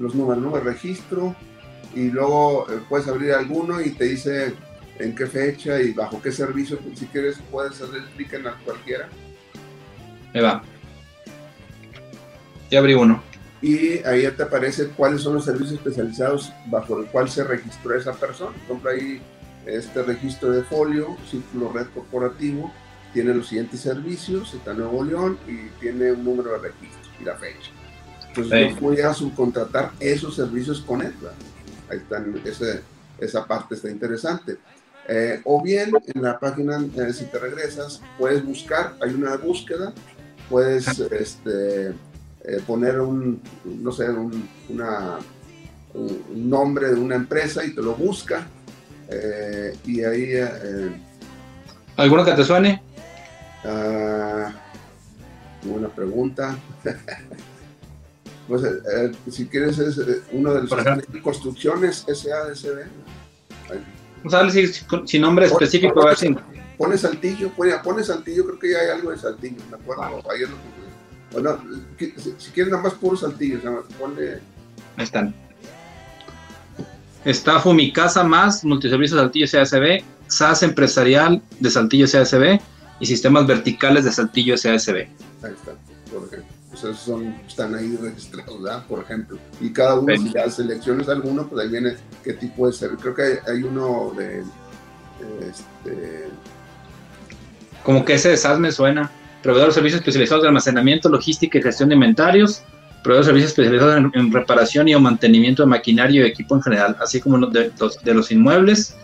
los 0.00 0.14
números, 0.14 0.42
¿no? 0.42 0.56
El 0.56 0.64
registro. 0.64 1.34
Y 1.94 2.10
luego 2.10 2.66
eh, 2.70 2.80
puedes 2.88 3.06
abrir 3.08 3.32
alguno 3.32 3.80
y 3.80 3.90
te 3.90 4.04
dice 4.04 4.54
en 4.98 5.14
qué 5.14 5.26
fecha 5.26 5.80
y 5.80 5.92
bajo 5.92 6.20
qué 6.22 6.32
servicio. 6.32 6.78
Si 6.94 7.06
quieres, 7.06 7.38
puedes 7.50 7.80
hacer 7.80 8.02
clic 8.16 8.32
en 8.32 8.44
cualquiera. 8.64 9.08
Ahí 10.34 10.40
va. 10.40 10.62
Ya 12.70 12.78
abrí 12.78 12.94
uno 12.94 13.30
y 13.62 14.02
ahí 14.06 14.26
te 14.36 14.42
aparece 14.42 14.88
cuáles 14.88 15.22
son 15.22 15.34
los 15.34 15.44
servicios 15.44 15.72
especializados 15.72 16.52
bajo 16.66 16.98
el 16.98 17.06
cual 17.06 17.28
se 17.28 17.44
registró 17.44 17.94
esa 17.94 18.12
persona. 18.12 18.52
Por 18.52 18.62
ejemplo, 18.64 18.90
ahí 18.90 19.20
este 19.66 20.02
registro 20.02 20.50
de 20.50 20.62
folio, 20.62 21.16
Círculo 21.30 21.72
Red 21.72 21.88
Corporativo, 21.94 22.72
tiene 23.12 23.34
los 23.34 23.48
siguientes 23.48 23.80
servicios, 23.80 24.54
está 24.54 24.72
Nuevo 24.72 25.04
León 25.04 25.38
y 25.46 25.68
tiene 25.80 26.12
un 26.12 26.24
número 26.24 26.52
de 26.52 26.68
registro 26.68 27.10
y 27.20 27.24
la 27.24 27.34
fecha. 27.34 27.70
Entonces 28.34 28.74
yo 28.74 28.80
voy 28.80 29.00
a 29.00 29.12
subcontratar 29.12 29.92
esos 29.98 30.36
servicios 30.36 30.80
con 30.80 31.02
él. 31.02 31.12
Ahí 31.90 31.98
están, 31.98 32.40
ese, 32.44 32.82
esa 33.18 33.44
parte 33.44 33.74
está 33.74 33.90
interesante. 33.90 34.58
Eh, 35.08 35.40
o 35.44 35.60
bien 35.60 35.90
en 36.14 36.22
la 36.22 36.38
página, 36.38 36.78
eh, 36.96 37.12
si 37.12 37.24
te 37.24 37.38
regresas, 37.38 38.00
puedes 38.16 38.44
buscar, 38.44 38.94
hay 39.02 39.12
una 39.12 39.36
búsqueda, 39.36 39.92
puedes 40.48 40.86
este, 41.00 41.88
eh, 41.88 42.60
poner 42.66 43.00
un, 43.00 43.42
no 43.64 43.90
sé, 43.90 44.08
un, 44.08 44.48
una, 44.68 45.18
un, 45.94 46.48
nombre 46.48 46.90
de 46.90 47.00
una 47.00 47.16
empresa 47.16 47.64
y 47.64 47.74
te 47.74 47.82
lo 47.82 47.94
busca. 47.94 48.46
Y 49.84 50.04
ahí... 50.04 50.34
¿Alguno 51.96 52.24
que 52.24 52.32
te 52.32 52.44
suene? 52.44 52.80
Uh, 53.64 54.48
buena 55.68 55.88
pregunta. 55.88 56.56
pues 58.50 58.62
si 59.30 59.46
quieres 59.46 59.78
es 59.78 59.98
uno 60.32 60.52
de 60.52 60.62
los 60.62 61.22
construcciones 61.22 62.04
SADCB. 62.06 62.84
No 64.24 64.30
sabes 64.30 64.52
si, 64.52 64.66
si, 65.06 65.18
nombre 65.18 65.46
específico. 65.46 66.04
Pone, 66.76 66.98
Saltillo, 66.98 67.50
pone, 67.50 67.72
pone 67.84 68.02
Saltillo, 68.02 68.44
creo 68.44 68.58
que 68.58 68.72
ya 68.72 68.78
hay 68.78 68.88
algo 68.90 69.10
de 69.12 69.18
Saltillo, 69.18 69.62
me 69.70 69.76
acuerdo. 69.76 70.30
Ayer 70.30 70.48
lo 70.48 70.56
bueno, 71.32 71.58
si 72.38 72.50
quieres 72.50 72.72
nada 72.72 72.82
más 72.82 72.94
puro 72.94 73.16
saltillo, 73.16 73.60
ponle... 73.98 74.40
Ahí 74.96 75.04
están. 75.04 75.32
Está 77.24 77.60
Fumicasa 77.60 78.24
más 78.24 78.64
Multiservicios 78.64 79.20
Saltillo 79.20 79.46
CASB, 79.50 80.02
SAS 80.26 80.62
Empresarial 80.62 81.40
de 81.60 81.70
Saltillo 81.70 82.06
CASB 82.10 82.60
y 82.98 83.06
Sistemas 83.06 83.46
Verticales 83.46 84.04
de 84.04 84.12
Saltillo 84.12 84.56
CASB. 84.60 84.96
Ahí 84.96 85.08
está, 85.42 85.72
por 86.12 86.26
ejemplo. 86.26 86.59
Pues 86.70 86.96
son, 86.96 87.34
están 87.48 87.74
ahí 87.74 87.96
registrados, 88.00 88.62
¿verdad? 88.62 88.84
Por 88.86 89.02
ejemplo. 89.02 89.38
Y 89.60 89.70
cada 89.70 89.96
uno, 89.96 90.16
si 90.16 90.32
ya 90.32 90.48
selecciones 90.48 91.08
alguno, 91.08 91.48
pues 91.48 91.64
ahí 91.64 91.70
viene 91.70 91.96
qué 92.22 92.34
tipo 92.34 92.66
de 92.66 92.72
servicio. 92.72 93.12
Creo 93.12 93.14
que 93.14 93.50
hay, 93.50 93.62
uno 93.62 94.12
de. 94.16 94.44
Este... 95.48 96.28
Como 97.82 98.04
que 98.04 98.14
ese 98.14 98.28
de 98.28 98.36
SAS 98.36 98.58
me 98.58 98.70
suena 98.70 99.10
proveedor 99.42 99.68
de 99.68 99.74
servicios 99.74 100.00
especializados 100.00 100.42
de 100.42 100.48
almacenamiento, 100.48 101.08
logística 101.08 101.58
y 101.58 101.62
gestión 101.62 101.88
de 101.88 101.94
inventarios, 101.96 102.62
proveedor 103.02 103.24
de 103.24 103.28
servicios 103.30 103.50
especializados 103.50 104.04
en, 104.14 104.32
reparación 104.32 104.86
y 104.86 104.94
o 104.94 105.00
mantenimiento 105.00 105.62
de 105.62 105.68
maquinaria 105.68 106.22
y 106.22 106.26
equipo 106.26 106.54
en 106.54 106.62
general, 106.62 106.96
así 107.00 107.20
como 107.20 107.46
de, 107.46 107.72
de 108.04 108.14
los 108.14 108.30
inmuebles, 108.30 108.96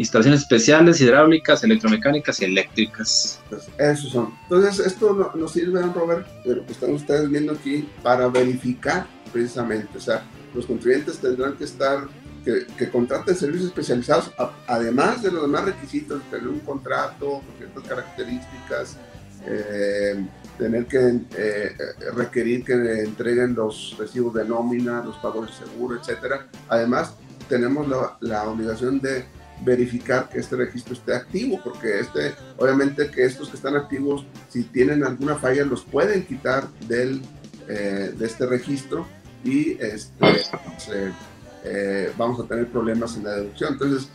instalaciones 0.00 0.40
especiales, 0.40 1.00
hidráulicas, 1.00 1.62
electromecánicas 1.62 2.40
y 2.40 2.46
eléctricas. 2.46 3.40
Pues 3.48 3.68
esos 3.78 4.10
son. 4.10 4.32
Entonces, 4.44 4.86
esto 4.86 5.32
nos 5.34 5.52
sirve, 5.52 5.82
Robert, 5.94 6.26
de 6.44 6.56
lo 6.56 6.66
que 6.66 6.72
están 6.72 6.92
ustedes 6.92 7.28
viendo 7.28 7.52
aquí, 7.52 7.88
para 8.02 8.28
verificar 8.28 9.06
precisamente. 9.32 9.98
O 9.98 10.00
sea, 10.00 10.22
los 10.54 10.66
contribuyentes 10.66 11.18
tendrán 11.18 11.54
que 11.56 11.64
estar, 11.64 12.08
que, 12.44 12.66
que 12.78 12.88
contraten 12.90 13.36
servicios 13.36 13.68
especializados, 13.68 14.32
además 14.66 15.22
de 15.22 15.30
los 15.30 15.42
demás 15.42 15.66
requisitos, 15.66 16.22
tener 16.30 16.48
un 16.48 16.60
contrato 16.60 17.42
con 17.46 17.56
ciertas 17.58 17.84
características, 17.84 18.96
eh, 19.46 20.26
tener 20.58 20.86
que 20.86 21.20
eh, 21.36 21.76
requerir 22.14 22.64
que 22.64 22.74
entreguen 23.02 23.54
los 23.54 23.96
recibos 23.98 24.34
de 24.34 24.44
nómina, 24.44 25.02
los 25.02 25.16
pagos 25.16 25.46
de 25.46 25.66
seguro, 25.66 25.98
etcétera. 25.98 26.46
Además, 26.68 27.14
tenemos 27.48 27.86
la, 28.20 28.44
obligación 28.44 29.00
de 29.00 29.24
verificar 29.64 30.28
que 30.28 30.38
este 30.38 30.56
registro 30.56 30.94
esté 30.94 31.14
activo, 31.14 31.60
porque 31.62 32.00
este, 32.00 32.32
obviamente 32.58 33.10
que 33.10 33.24
estos 33.24 33.48
que 33.48 33.56
están 33.56 33.76
activos, 33.76 34.24
si 34.48 34.64
tienen 34.64 35.04
alguna 35.04 35.36
falla, 35.36 35.64
los 35.64 35.84
pueden 35.84 36.24
quitar 36.24 36.68
del, 36.86 37.22
eh, 37.68 38.12
de 38.16 38.26
este 38.26 38.46
registro 38.46 39.06
y 39.44 39.72
este, 39.80 41.12
eh, 41.64 42.12
vamos 42.16 42.40
a 42.40 42.48
tener 42.48 42.68
problemas 42.68 43.16
en 43.16 43.24
la 43.24 43.36
deducción. 43.36 43.74
Entonces, 43.74 44.08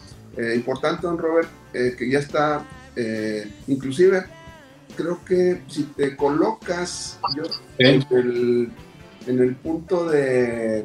importante, 0.56 1.08
don 1.08 1.18
Robert, 1.18 1.48
que 1.72 2.10
ya 2.10 2.20
está, 2.20 2.66
inclusive 3.68 4.26
creo 4.96 5.24
que 5.24 5.62
si 5.68 5.84
te 5.84 6.16
colocas 6.16 7.20
en, 7.78 8.04
el, 8.10 8.72
en, 9.28 9.40
el, 9.40 9.56
punto 9.56 10.06
de, 10.08 10.80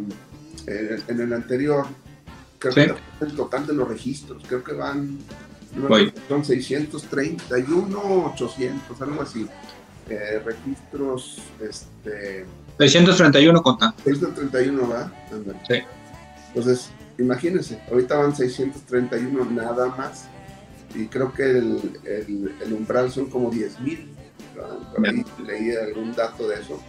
en 0.66 1.20
el 1.20 1.32
anterior, 1.32 1.86
creo 2.60 2.74
que 2.74 3.24
el 3.24 3.34
total 3.34 3.66
de 3.66 3.72
los 3.72 3.88
registros, 3.88 4.42
creo 4.46 4.62
que 4.62 4.74
van, 4.74 5.18
son 6.28 6.44
631, 6.44 8.32
800, 8.34 9.02
algo 9.02 9.22
así. 9.22 9.48
Eh, 10.08 10.42
registros, 10.44 11.38
este... 11.60 12.44
631 12.78 13.62
conta. 13.62 13.94
631, 14.04 14.88
¿verdad? 14.88 15.12
Sí. 15.68 15.74
Entonces, 16.48 16.90
imagínense, 17.18 17.80
ahorita 17.90 18.16
van 18.16 18.34
631 18.34 19.44
nada 19.52 19.88
más 19.96 20.24
y 20.94 21.06
creo 21.06 21.32
que 21.32 21.44
el, 21.44 22.00
el, 22.04 22.72
umbral 22.72 23.10
son 23.10 23.26
como 23.26 23.50
10 23.50 23.80
mil. 23.80 24.08
leí 25.46 25.76
algún 25.76 26.12
dato 26.12 26.48
de 26.48 26.56
eso. 26.56 26.80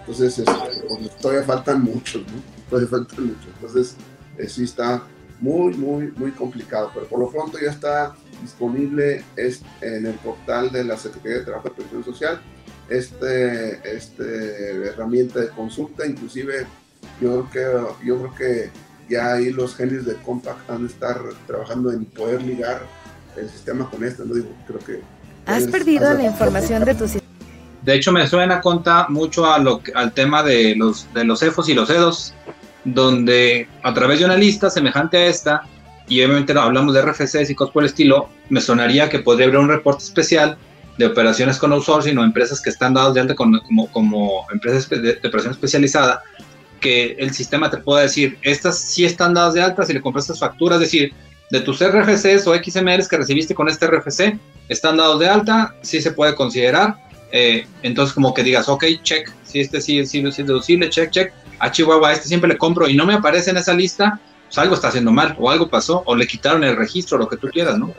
Entonces, 0.00 0.38
este, 0.38 0.52
pues, 0.88 1.16
todavía 1.18 1.44
faltan 1.44 1.82
muchos, 1.82 2.22
¿no? 2.22 2.42
Todavía 2.70 2.88
faltan 2.88 3.26
muchos. 3.26 3.46
Entonces, 3.60 3.96
eh, 4.38 4.48
sí 4.48 4.64
está 4.64 5.02
muy, 5.40 5.74
muy, 5.74 6.12
muy 6.16 6.30
complicado, 6.32 6.90
pero 6.92 7.06
por 7.06 7.18
lo 7.18 7.30
pronto 7.30 7.58
ya 7.58 7.70
está 7.70 8.14
disponible 8.42 9.24
es, 9.36 9.62
en 9.80 10.06
el 10.06 10.14
portal 10.14 10.70
de 10.70 10.84
la 10.84 10.96
Secretaría 10.96 11.38
de 11.38 11.44
Trabajo 11.44 11.68
y 11.68 11.70
Previsión 11.70 12.04
Social 12.04 12.40
este, 12.88 13.80
este 13.96 14.88
herramienta 14.88 15.40
de 15.40 15.48
consulta, 15.48 16.06
inclusive 16.06 16.66
yo 17.20 17.46
creo 17.50 17.90
que, 17.98 18.06
yo 18.06 18.18
creo 18.18 18.34
que 18.34 18.70
ya 19.08 19.34
ahí 19.34 19.50
los 19.50 19.76
genios 19.76 20.04
de 20.04 20.14
Compact 20.16 20.68
van 20.68 20.84
a 20.84 20.86
estar 20.86 21.20
trabajando 21.46 21.92
en 21.92 22.04
poder 22.04 22.42
ligar 22.42 22.82
el 23.36 23.48
sistema 23.48 23.88
con 23.88 24.04
este, 24.04 24.24
no 24.24 24.34
digo, 24.34 24.48
creo 24.66 24.78
que... 24.80 25.00
¿Has 25.46 25.66
perdido 25.66 26.12
la 26.12 26.24
información 26.24 26.84
de 26.84 26.94
tu 26.94 27.04
sistema? 27.04 27.20
De 27.82 27.94
hecho, 27.94 28.12
me 28.12 28.26
suena 28.26 28.60
conta 28.60 29.06
mucho 29.08 29.50
a 29.50 29.58
lo, 29.58 29.80
al 29.94 30.12
tema 30.12 30.42
de 30.42 30.76
los, 30.76 31.12
de 31.14 31.24
los 31.24 31.42
EFOS 31.42 31.68
y 31.70 31.74
los 31.74 31.88
EDOS, 31.88 32.34
donde 32.84 33.68
a 33.82 33.94
través 33.94 34.20
de 34.20 34.24
una 34.24 34.36
lista 34.36 34.70
semejante 34.70 35.18
a 35.18 35.26
esta, 35.26 35.62
y 36.08 36.22
obviamente 36.22 36.52
hablamos 36.58 36.94
de 36.94 37.02
RFCs 37.02 37.50
y 37.50 37.54
cosas 37.54 37.72
por 37.72 37.82
el 37.82 37.88
estilo, 37.88 38.28
me 38.48 38.60
sonaría 38.60 39.08
que 39.08 39.20
podría 39.20 39.46
haber 39.46 39.58
un 39.58 39.68
reporte 39.68 40.02
especial 40.02 40.58
de 40.98 41.06
operaciones 41.06 41.56
con 41.56 41.72
outsourcing 41.72 42.18
o 42.18 42.24
empresas 42.24 42.60
que 42.60 42.68
están 42.68 42.94
dadas 42.94 43.14
de 43.14 43.20
alta 43.20 43.34
como, 43.34 43.60
como, 43.90 44.46
empresas 44.52 44.88
de, 44.88 45.18
operación 45.24 45.52
especializada, 45.52 46.22
que 46.80 47.16
el 47.18 47.32
sistema 47.32 47.70
te 47.70 47.78
pueda 47.78 48.02
decir, 48.02 48.38
estas 48.42 48.78
sí 48.78 49.04
están 49.04 49.34
dadas 49.34 49.54
de 49.54 49.62
alta 49.62 49.84
si 49.84 49.92
le 49.92 50.00
compras 50.00 50.24
estas 50.24 50.40
facturas, 50.40 50.76
es 50.76 50.90
decir, 50.90 51.12
de 51.50 51.60
tus 51.60 51.78
RFCs 51.78 52.46
o 52.46 52.54
XMLs 52.54 53.08
que 53.08 53.16
recibiste 53.16 53.54
con 53.54 53.68
este 53.68 53.86
RFC, 53.86 54.38
están 54.68 54.96
dados 54.96 55.20
de 55.20 55.28
alta, 55.28 55.74
sí 55.82 56.00
se 56.00 56.12
puede 56.12 56.34
considerar, 56.34 56.96
eh, 57.32 57.66
entonces 57.82 58.14
como 58.14 58.34
que 58.34 58.42
digas, 58.42 58.68
ok, 58.68 58.84
check, 59.02 59.30
si 59.44 59.60
este 59.60 59.80
sí, 59.80 60.04
sí, 60.06 60.20
sí 60.20 60.42
es 60.42 60.46
deducible, 60.46 60.90
check, 60.90 61.10
check, 61.10 61.32
a 61.60 61.70
Chihuahua 61.70 62.12
este 62.12 62.26
siempre 62.26 62.48
le 62.48 62.58
compro 62.58 62.88
y 62.88 62.96
no 62.96 63.06
me 63.06 63.14
aparece 63.14 63.50
en 63.50 63.58
esa 63.58 63.74
lista, 63.74 64.20
pues 64.46 64.58
algo 64.58 64.74
está 64.74 64.88
haciendo 64.88 65.12
mal, 65.12 65.36
o 65.38 65.50
algo 65.50 65.68
pasó, 65.68 66.02
o 66.06 66.16
le 66.16 66.26
quitaron 66.26 66.64
el 66.64 66.76
registro, 66.76 67.18
lo 67.18 67.28
que 67.28 67.36
tú 67.36 67.48
quieras, 67.48 67.78
¿no? 67.78 67.94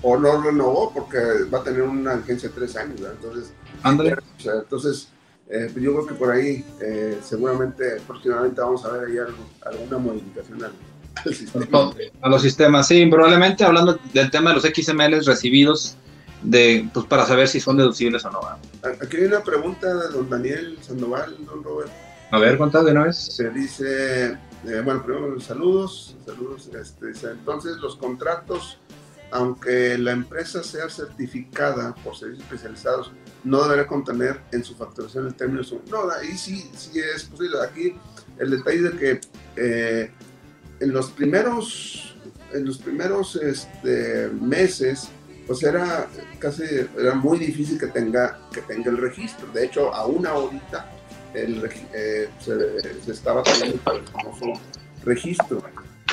O 0.00 0.16
no 0.16 0.42
renovó 0.42 0.92
porque 0.92 1.18
va 1.52 1.58
a 1.58 1.62
tener 1.62 1.82
una 1.82 2.14
agencia 2.14 2.48
de 2.48 2.54
tres 2.54 2.76
años, 2.76 3.00
¿verdad? 3.00 3.16
Entonces, 3.20 3.52
Ándale. 3.82 4.16
entonces 4.44 5.08
eh, 5.48 5.68
pues 5.70 5.84
yo 5.84 5.92
creo 5.92 6.06
que 6.06 6.14
por 6.14 6.30
ahí 6.30 6.64
eh, 6.80 7.18
seguramente 7.22 8.00
próximamente 8.06 8.60
vamos 8.60 8.84
a 8.86 8.92
ver 8.92 9.10
ahí 9.10 9.18
alguna 9.66 9.98
modificación 9.98 10.64
al, 10.64 11.34
sistema. 11.34 11.92
A 12.22 12.28
los 12.30 12.40
sistemas, 12.40 12.88
sí, 12.88 13.04
probablemente 13.06 13.62
hablando 13.62 13.98
del 14.14 14.30
tema 14.30 14.50
de 14.50 14.56
los 14.56 14.64
XMLs 14.64 15.26
recibidos, 15.26 15.96
de, 16.42 16.88
pues 16.94 17.04
para 17.06 17.26
saber 17.26 17.48
si 17.48 17.60
son 17.60 17.76
deducibles 17.76 18.24
o 18.24 18.30
no. 18.30 18.40
Aquí 19.02 19.18
hay 19.18 19.24
una 19.24 19.42
pregunta 19.42 19.94
de 19.94 20.08
don 20.08 20.30
Daniel 20.30 20.78
Sandoval, 20.80 21.36
don 21.44 21.62
Robert. 21.62 21.90
A 22.32 22.38
ver, 22.38 22.56
contad 22.56 22.82
de 22.82 22.92
una 22.92 23.04
vez. 23.04 23.18
Se 23.18 23.50
dice, 23.50 24.38
eh, 24.64 24.80
bueno, 24.82 25.04
primero 25.04 25.38
saludos, 25.38 26.16
saludos. 26.24 26.70
Este, 26.74 27.08
entonces, 27.30 27.76
los 27.76 27.96
contratos, 27.96 28.78
aunque 29.30 29.98
la 29.98 30.12
empresa 30.12 30.62
sea 30.62 30.88
certificada 30.88 31.94
por 31.96 32.16
servicios 32.16 32.44
especializados, 32.44 33.12
no 33.44 33.62
deberá 33.64 33.86
contener 33.86 34.40
en 34.50 34.64
su 34.64 34.74
facturación 34.74 35.26
el 35.26 35.34
término. 35.34 35.60
No, 35.90 36.10
ahí 36.10 36.38
sí, 36.38 36.70
sí 36.74 37.00
es 37.00 37.24
posible. 37.24 37.58
Aquí 37.62 37.94
el 38.38 38.50
detalle 38.50 38.80
de 38.80 38.98
que 38.98 39.20
eh, 39.56 40.10
en 40.80 40.90
los 40.90 41.10
primeros, 41.10 42.16
en 42.54 42.64
los 42.64 42.78
primeros 42.78 43.36
este, 43.36 44.28
meses, 44.28 45.10
pues 45.46 45.62
era 45.64 46.08
casi, 46.38 46.62
era 46.98 47.14
muy 47.14 47.38
difícil 47.38 47.78
que 47.78 47.88
tenga, 47.88 48.38
que 48.50 48.62
tenga 48.62 48.90
el 48.90 48.96
registro. 48.96 49.48
De 49.52 49.66
hecho, 49.66 49.92
aún 49.92 50.26
ahorita 50.26 51.01
el, 51.34 51.70
eh, 51.94 52.28
se, 52.40 53.10
estaba 53.12 53.42
teniendo 53.42 53.92
el 53.92 54.02
famoso 54.08 54.60
registro. 55.04 55.62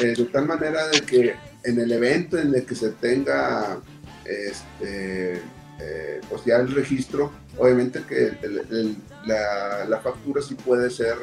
Eh, 0.02 0.16
de 0.16 0.26
tal 0.26 0.46
manera 0.46 0.88
de 0.88 1.02
que 1.02 1.36
en 1.64 1.80
el 1.80 1.92
evento 1.92 2.38
en 2.38 2.54
el 2.56 2.66
que 2.66 2.76
se 2.76 2.92
tenga 2.92 3.80
este, 4.24 5.42
eh, 5.80 6.22
pues 6.30 6.48
el 6.48 6.74
registro, 6.74 7.32
obviamente 7.58 8.02
que 8.08 8.38
la, 9.26 10.00
factura 10.02 10.42
sí 10.42 10.56
puede 10.56 10.90
ser 10.90 11.18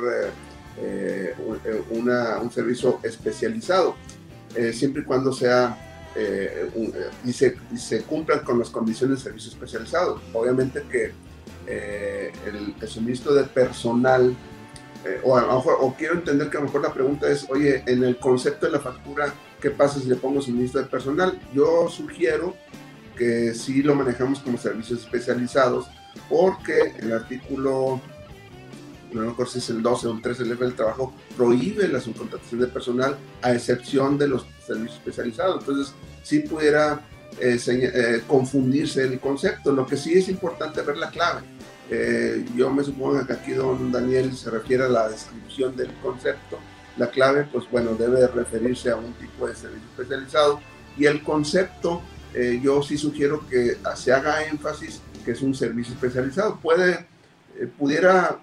un 1.91 2.51
servicio 2.53 3.01
especializado, 3.03 3.97
siempre 4.73 5.03
y 5.03 5.05
cuando 5.05 5.33
sea 5.33 5.79
y, 7.25 7.33
se, 7.33 7.57
y 7.73 7.79
se 7.79 8.03
cumplan 8.03 8.41
con 8.41 8.59
las 8.59 8.69
condiciones 8.69 9.19
de 9.19 9.25
servicio 9.25 9.53
especializado. 9.53 10.21
Obviamente 10.35 10.83
que 10.91 11.13
eh, 11.66 12.33
el, 12.46 12.88
suministro 12.88 13.35
de 13.35 13.44
personal, 13.44 14.35
eh, 15.05 15.20
o, 15.24 15.37
o, 15.37 15.94
quiero 15.96 16.14
entender 16.14 16.50
que 16.50 16.57
a 16.57 16.61
lo 16.61 16.66
mejor 16.66 16.83
la 16.83 16.92
pregunta 16.92 17.31
es, 17.31 17.46
oye, 17.48 17.83
en 17.87 18.05
el 18.05 18.18
concepto 18.18 18.66
de 18.66 18.72
la 18.72 18.81
factura, 18.81 19.33
¿qué 19.61 19.70
pasa 19.70 20.00
si 20.00 20.09
le 20.09 20.16
pongo 20.16 20.40
suministro 20.40 20.81
de 20.81 20.87
personal? 20.87 21.40
Yo 21.55 21.88
sugiero 21.88 22.55
que 23.16 23.55
sí 23.55 23.83
lo 23.83 23.94
manejamos 23.94 24.40
como 24.40 24.59
servicios 24.59 25.00
especializados, 25.00 25.87
porque 26.29 26.94
el 26.98 27.12
artículo, 27.12 28.00
no 29.12 29.22
recuerdo 29.22 29.52
si 29.52 29.59
es 29.59 29.70
el 29.70 29.83
12 29.83 30.09
o 30.09 30.12
el 30.12 30.22
13 30.22 30.44
del 30.44 30.74
trabajo, 30.74 31.14
prohíbe 31.37 31.88
la 31.88 32.00
subcontratación 32.00 32.61
de 32.61 32.66
personal 32.66 33.16
a 33.42 33.52
excepción 33.52 34.18
de 34.18 34.29
los 34.29 34.46
servicios 34.66 34.98
especializados. 34.98 35.61
Entonces, 35.61 35.94
si 36.22 36.40
pudiera 36.40 37.00
eh, 37.38 38.22
confundirse 38.26 39.02
el 39.02 39.20
concepto. 39.20 39.70
Lo 39.72 39.87
que 39.87 39.96
sí 39.96 40.14
es 40.14 40.29
importante 40.29 40.81
ver 40.83 40.96
la 40.96 41.11
clave. 41.11 41.42
Eh, 41.88 42.44
yo 42.57 42.72
me 42.72 42.83
supongo 42.83 43.25
que 43.25 43.33
aquí 43.33 43.53
don 43.53 43.92
Daniel 43.92 44.37
se 44.37 44.51
refiere 44.51 44.85
a 44.85 44.88
la 44.88 45.09
descripción 45.09 45.77
del 45.77 45.92
concepto. 46.03 46.59
La 46.96 47.11
clave, 47.11 47.46
pues 47.53 47.70
bueno, 47.70 47.94
debe 47.94 48.27
referirse 48.27 48.90
a 48.90 48.96
un 48.96 49.12
tipo 49.14 49.46
de 49.46 49.55
servicio 49.55 49.88
especializado. 49.90 50.61
Y 50.96 51.07
el 51.07 51.22
concepto, 51.22 52.03
eh, 52.35 52.61
yo 52.62 52.83
sí 52.83 52.96
sugiero 52.99 53.46
que 53.49 53.77
se 53.94 54.12
haga 54.12 54.44
énfasis 54.44 55.01
que 55.25 55.33
es 55.33 55.42
un 55.42 55.55
servicio 55.55 55.94
especializado. 55.94 56.59
Puede, 56.61 57.07
eh, 57.59 57.68
pudiera 57.79 58.42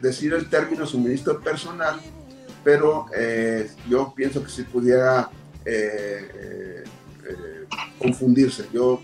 decir 0.00 0.32
el 0.32 0.48
término 0.48 0.86
suministro 0.86 1.38
personal, 1.38 2.00
pero 2.64 3.04
yo 3.86 4.14
pienso 4.16 4.42
que 4.42 4.48
si 4.48 4.62
pudiera 4.62 5.28
confundirse. 7.98 8.64
Yo 8.72 9.02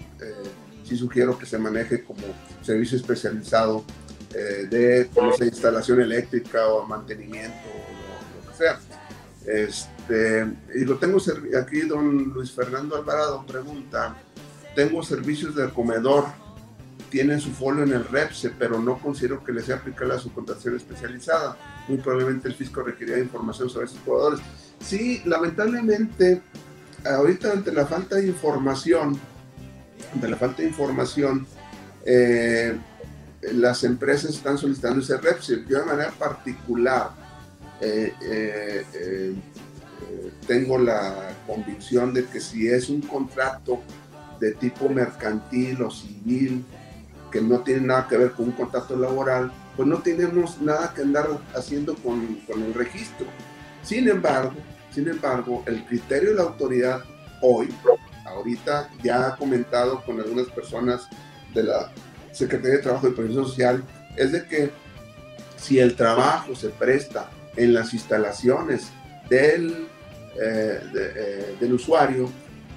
sí 0.84 0.96
sugiero 0.96 1.38
que 1.38 1.44
se 1.44 1.58
maneje 1.58 2.02
como 2.02 2.22
servicio 2.68 2.98
especializado 2.98 3.84
eh, 4.34 4.66
de 4.68 5.46
instalación 5.46 6.02
eléctrica 6.02 6.68
o 6.68 6.86
mantenimiento 6.86 7.66
o 7.66 8.46
lo, 8.46 8.50
que 8.50 8.56
sea. 8.56 8.78
Este, 9.46 10.46
y 10.74 10.84
lo 10.84 10.98
tengo 10.98 11.18
aquí, 11.58 11.80
don 11.80 12.24
Luis 12.24 12.50
Fernando 12.52 12.96
Alvarado 12.96 13.46
pregunta, 13.46 14.16
tengo 14.74 15.02
servicios 15.02 15.54
de 15.54 15.70
comedor, 15.70 16.26
tienen 17.08 17.40
su 17.40 17.50
folio 17.52 17.84
en 17.84 17.92
el 17.94 18.04
REPSE, 18.04 18.50
pero 18.58 18.78
no 18.78 18.98
considero 18.98 19.42
que 19.42 19.52
les 19.52 19.64
sea 19.64 19.76
aplicable 19.76 20.14
a 20.14 20.18
su 20.18 20.30
contratación 20.30 20.76
especializada. 20.76 21.56
Muy 21.88 21.96
probablemente 21.96 22.48
el 22.48 22.54
fisco 22.54 22.82
requería 22.82 23.18
información 23.18 23.70
sobre 23.70 23.86
estos 23.86 24.02
jugadores. 24.02 24.40
Sí, 24.78 25.22
lamentablemente, 25.24 26.42
ahorita 27.06 27.50
ante 27.50 27.72
la 27.72 27.86
falta 27.86 28.16
de 28.16 28.26
información, 28.26 29.18
ante 30.12 30.28
la 30.28 30.36
falta 30.36 30.60
de 30.60 30.68
información, 30.68 31.46
eh, 32.10 32.74
las 33.52 33.84
empresas 33.84 34.30
están 34.30 34.56
solicitando 34.56 35.00
ese 35.00 35.16
REPSI. 35.18 35.64
Yo 35.68 35.80
de 35.80 35.84
manera 35.84 36.10
particular, 36.12 37.10
eh, 37.80 38.14
eh, 38.22 38.84
eh, 38.94 39.34
tengo 40.46 40.78
la 40.78 41.36
convicción 41.46 42.14
de 42.14 42.24
que 42.24 42.40
si 42.40 42.66
es 42.68 42.88
un 42.88 43.02
contrato 43.02 43.80
de 44.40 44.52
tipo 44.52 44.88
mercantil 44.88 45.82
o 45.82 45.90
civil, 45.90 46.64
que 47.30 47.42
no 47.42 47.60
tiene 47.60 47.82
nada 47.82 48.08
que 48.08 48.16
ver 48.16 48.32
con 48.32 48.46
un 48.46 48.52
contrato 48.52 48.96
laboral, 48.96 49.52
pues 49.76 49.86
no 49.86 49.98
tenemos 49.98 50.60
nada 50.62 50.94
que 50.94 51.02
andar 51.02 51.28
haciendo 51.54 51.94
con, 51.96 52.36
con 52.46 52.62
el 52.62 52.72
registro. 52.72 53.26
Sin 53.82 54.08
embargo, 54.08 54.54
sin 54.90 55.08
embargo, 55.08 55.62
el 55.66 55.84
criterio 55.84 56.30
de 56.30 56.36
la 56.36 56.42
autoridad 56.44 57.04
hoy, 57.42 57.68
ahorita 58.24 58.90
ya 59.02 59.28
ha 59.28 59.36
comentado 59.36 60.02
con 60.04 60.18
algunas 60.18 60.46
personas 60.46 61.06
de 61.54 61.62
la 61.64 61.92
Secretaría 62.32 62.76
de 62.76 62.82
Trabajo 62.82 63.08
y 63.08 63.12
Previsión 63.12 63.46
Social, 63.46 63.82
es 64.16 64.32
de 64.32 64.44
que 64.46 64.70
si 65.56 65.78
el 65.78 65.96
trabajo 65.96 66.54
se 66.54 66.68
presta 66.68 67.30
en 67.56 67.74
las 67.74 67.92
instalaciones 67.92 68.88
del, 69.28 69.88
eh, 70.40 70.80
eh, 70.94 71.56
del 71.60 71.72
usuario, 71.72 72.30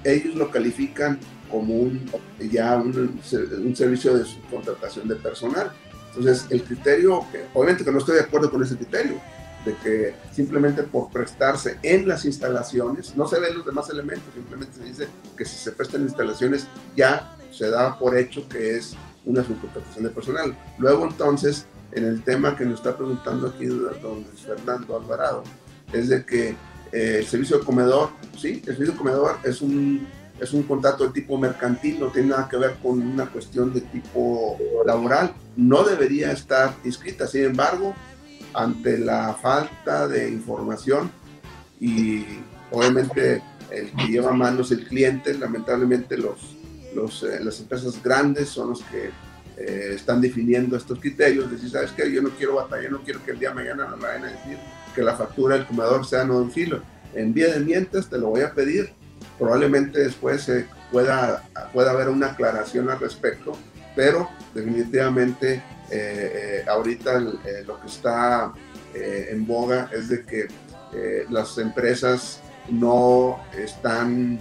ellos 0.04 0.34
lo 0.34 0.50
califican 0.50 1.18
como 1.50 1.74
un, 1.74 2.10
ya 2.50 2.76
un, 2.76 3.20
un, 3.64 3.76
servicio 3.76 4.16
de 4.16 4.24
contratación 4.50 5.06
de 5.06 5.16
personal. 5.16 5.70
Entonces, 6.08 6.46
el 6.50 6.62
criterio, 6.64 7.24
obviamente 7.54 7.84
que 7.84 7.92
no 7.92 7.98
estoy 7.98 8.16
de 8.16 8.22
acuerdo 8.22 8.50
con 8.50 8.62
ese 8.62 8.76
criterio, 8.76 9.20
de 9.64 9.74
que 9.76 10.14
simplemente 10.32 10.82
por 10.82 11.10
prestarse 11.10 11.78
en 11.82 12.08
las 12.08 12.24
instalaciones, 12.24 13.14
no 13.16 13.28
se 13.28 13.38
ven 13.38 13.54
los 13.56 13.64
demás 13.64 13.88
elementos, 13.90 14.34
simplemente 14.34 14.78
se 14.78 14.84
dice 14.84 15.08
que 15.36 15.44
si 15.44 15.56
se 15.56 15.72
prestan 15.72 16.02
instalaciones 16.02 16.66
ya 16.96 17.36
se 17.52 17.70
da 17.70 17.98
por 17.98 18.16
hecho 18.16 18.48
que 18.48 18.76
es 18.76 18.96
una 19.24 19.44
subcontratación 19.44 20.04
de 20.04 20.10
personal. 20.10 20.56
Luego 20.78 21.06
entonces, 21.06 21.66
en 21.92 22.04
el 22.04 22.22
tema 22.22 22.56
que 22.56 22.64
nos 22.64 22.80
está 22.80 22.96
preguntando 22.96 23.48
aquí 23.48 23.66
don 23.66 24.24
Fernando 24.44 24.96
Alvarado, 24.96 25.44
es 25.92 26.08
de 26.08 26.24
que 26.24 26.50
eh, 26.92 27.18
el 27.18 27.26
servicio 27.26 27.58
de 27.58 27.64
comedor, 27.64 28.10
sí, 28.36 28.62
el 28.66 28.74
servicio 28.74 28.92
de 28.92 28.98
comedor 28.98 29.36
es 29.44 29.60
un, 29.62 30.06
es 30.40 30.52
un 30.52 30.62
contrato 30.64 31.06
de 31.06 31.12
tipo 31.12 31.38
mercantil, 31.38 32.00
no 32.00 32.08
tiene 32.08 32.30
nada 32.30 32.48
que 32.48 32.56
ver 32.56 32.76
con 32.82 33.00
una 33.00 33.26
cuestión 33.26 33.72
de 33.72 33.82
tipo 33.82 34.58
laboral, 34.86 35.34
no 35.56 35.84
debería 35.84 36.32
estar 36.32 36.74
inscrita, 36.84 37.26
sin 37.26 37.44
embargo, 37.44 37.94
ante 38.54 38.98
la 38.98 39.34
falta 39.34 40.08
de 40.08 40.28
información 40.30 41.10
y 41.80 42.24
obviamente 42.70 43.42
el 43.70 43.90
que 43.92 44.06
lleva 44.08 44.32
manos 44.32 44.70
el 44.72 44.86
cliente, 44.86 45.34
lamentablemente 45.34 46.16
los, 46.18 46.56
eh, 46.94 47.40
las 47.42 47.60
empresas 47.60 48.02
grandes 48.02 48.48
son 48.48 48.70
los 48.70 48.82
que 48.84 49.10
eh, 49.56 49.92
están 49.94 50.20
definiendo 50.20 50.76
estos 50.76 50.98
criterios, 50.98 51.50
decir, 51.50 51.70
¿sabes 51.70 51.92
qué? 51.92 52.10
Yo 52.10 52.22
no 52.22 52.30
quiero 52.30 52.56
batallar, 52.56 52.92
no 52.92 53.02
quiero 53.02 53.24
que 53.24 53.32
el 53.32 53.38
día 53.38 53.50
de 53.50 53.54
mañana 53.54 53.86
me 53.96 54.02
vayan 54.02 54.24
a 54.24 54.32
decir 54.32 54.58
que 54.94 55.02
la 55.02 55.16
factura 55.16 55.56
del 55.56 55.66
comedor 55.66 56.06
sea 56.06 56.24
no 56.24 56.48
filo. 56.50 56.82
En 57.14 57.32
vía 57.32 57.52
de 57.52 57.60
mientras 57.60 58.08
te 58.08 58.18
lo 58.18 58.28
voy 58.28 58.42
a 58.42 58.52
pedir, 58.54 58.92
probablemente 59.38 60.00
después 60.00 60.42
se 60.42 60.66
pueda, 60.90 61.48
pueda 61.72 61.90
haber 61.90 62.08
una 62.08 62.28
aclaración 62.28 62.90
al 62.90 63.00
respecto, 63.00 63.56
pero 63.96 64.28
definitivamente 64.54 65.62
eh, 65.90 66.64
ahorita 66.66 67.20
lo 67.20 67.80
que 67.80 67.86
está 67.86 68.52
en 68.94 69.46
boga 69.46 69.90
es 69.92 70.08
de 70.08 70.24
que 70.24 70.48
las 71.30 71.56
empresas 71.56 72.40
no 72.70 73.38
están 73.56 74.38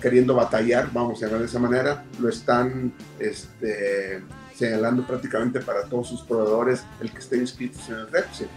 queriendo 0.00 0.34
batallar, 0.34 0.90
vamos 0.92 1.22
a 1.22 1.26
llamar 1.26 1.40
de 1.40 1.46
esa 1.46 1.58
manera, 1.58 2.04
lo 2.20 2.28
están 2.28 2.92
este, 3.18 4.22
señalando 4.54 5.06
prácticamente 5.06 5.60
para 5.60 5.84
todos 5.84 6.08
sus 6.08 6.22
proveedores 6.22 6.84
el 7.00 7.10
que 7.10 7.18
esté 7.18 7.36
inscritos 7.38 7.88
en 7.88 7.96
el 7.96 8.08
REPSE. 8.08 8.48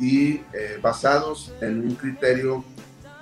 y 0.00 0.40
basados 0.80 1.52
en 1.60 1.80
un 1.80 1.94
criterio 1.94 2.64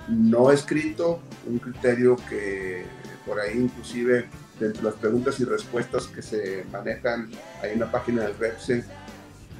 no 0.07 0.51
escrito, 0.51 1.19
un 1.47 1.59
criterio 1.59 2.15
que 2.29 2.85
por 3.25 3.39
ahí 3.39 3.57
inclusive 3.57 4.27
dentro 4.59 4.81
de 4.81 4.89
las 4.89 4.99
preguntas 4.99 5.39
y 5.39 5.45
respuestas 5.45 6.07
que 6.07 6.21
se 6.21 6.65
manejan 6.71 7.29
en 7.61 7.79
la 7.79 7.91
página 7.91 8.23
del 8.23 8.37
REPSE, 8.37 8.83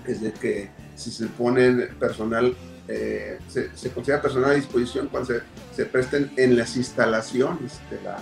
es 0.07 0.21
de 0.21 0.31
que 0.31 0.69
si 0.95 1.11
se 1.11 1.27
pone 1.27 1.87
personal, 1.99 2.55
eh, 2.87 3.39
se, 3.47 3.91
considera 3.91 4.21
personal 4.21 4.51
a 4.51 4.53
disposición 4.53 5.09
cuando 5.09 5.33
se, 5.33 5.41
se, 5.77 5.85
presten 5.85 6.31
en 6.37 6.57
las 6.57 6.75
instalaciones 6.75 7.79
de 7.89 8.01
la, 8.01 8.19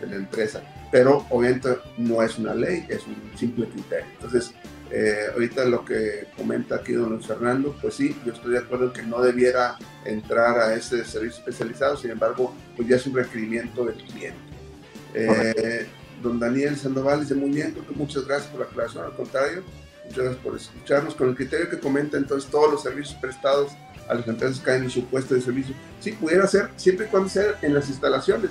de 0.00 0.06
la, 0.08 0.16
empresa. 0.16 0.62
Pero 0.90 1.26
obviamente 1.30 1.76
no 1.96 2.22
es 2.22 2.38
una 2.38 2.54
ley, 2.54 2.86
es 2.88 3.06
un 3.06 3.16
simple 3.36 3.68
criterio. 3.68 4.06
Entonces, 4.14 4.52
eh, 4.90 5.26
ahorita 5.32 5.64
lo 5.64 5.84
que 5.84 6.28
comenta 6.36 6.76
aquí 6.76 6.92
don 6.92 7.10
Luis 7.10 7.26
Fernando, 7.26 7.76
pues 7.80 7.94
sí, 7.94 8.16
yo 8.24 8.32
estoy 8.32 8.52
de 8.52 8.58
acuerdo 8.58 8.86
en 8.86 8.92
que 8.92 9.02
no 9.02 9.20
debiera 9.20 9.76
entrar 10.04 10.58
a 10.58 10.74
ese 10.74 11.04
servicio 11.04 11.38
especializado, 11.40 11.96
sin 11.96 12.12
embargo, 12.12 12.54
pues 12.76 12.88
ya 12.88 12.96
es 12.96 13.06
un 13.06 13.14
requerimiento 13.14 13.84
del 13.84 13.96
cliente. 13.96 14.38
Eh, 15.14 15.86
don 16.22 16.38
Daniel 16.38 16.76
Sandoval 16.76 17.20
dice 17.20 17.34
muy 17.34 17.50
bien, 17.50 17.74
muchas 17.94 18.26
gracias 18.26 18.50
por 18.50 18.60
la 18.60 18.66
aclaración, 18.66 19.04
al 19.04 19.16
contrario, 19.16 19.64
muchas 20.04 20.18
gracias 20.18 20.42
por 20.42 20.56
escucharnos. 20.56 21.14
Con 21.14 21.30
el 21.30 21.34
criterio 21.34 21.68
que 21.68 21.80
comenta 21.80 22.16
entonces 22.16 22.48
todos 22.48 22.70
los 22.70 22.82
servicios 22.82 23.18
prestados 23.20 23.72
a 24.08 24.14
las 24.14 24.26
empresas 24.26 24.60
caen 24.60 24.84
en 24.84 24.90
su 24.90 25.04
puesto 25.06 25.34
de 25.34 25.40
servicio. 25.40 25.74
Sí, 26.00 26.12
pudiera 26.12 26.46
ser, 26.46 26.70
siempre 26.76 27.06
y 27.06 27.08
cuando 27.08 27.28
sea 27.28 27.58
en 27.62 27.74
las 27.74 27.88
instalaciones. 27.88 28.50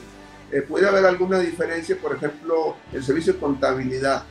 Eh, 0.51 0.61
puede 0.61 0.87
haber 0.87 1.05
alguna 1.05 1.39
diferencia, 1.39 1.97
por 1.97 2.15
ejemplo, 2.15 2.75
el 2.93 3.03
servicio 3.03 3.33
de 3.33 3.39
contabilidad. 3.39 4.23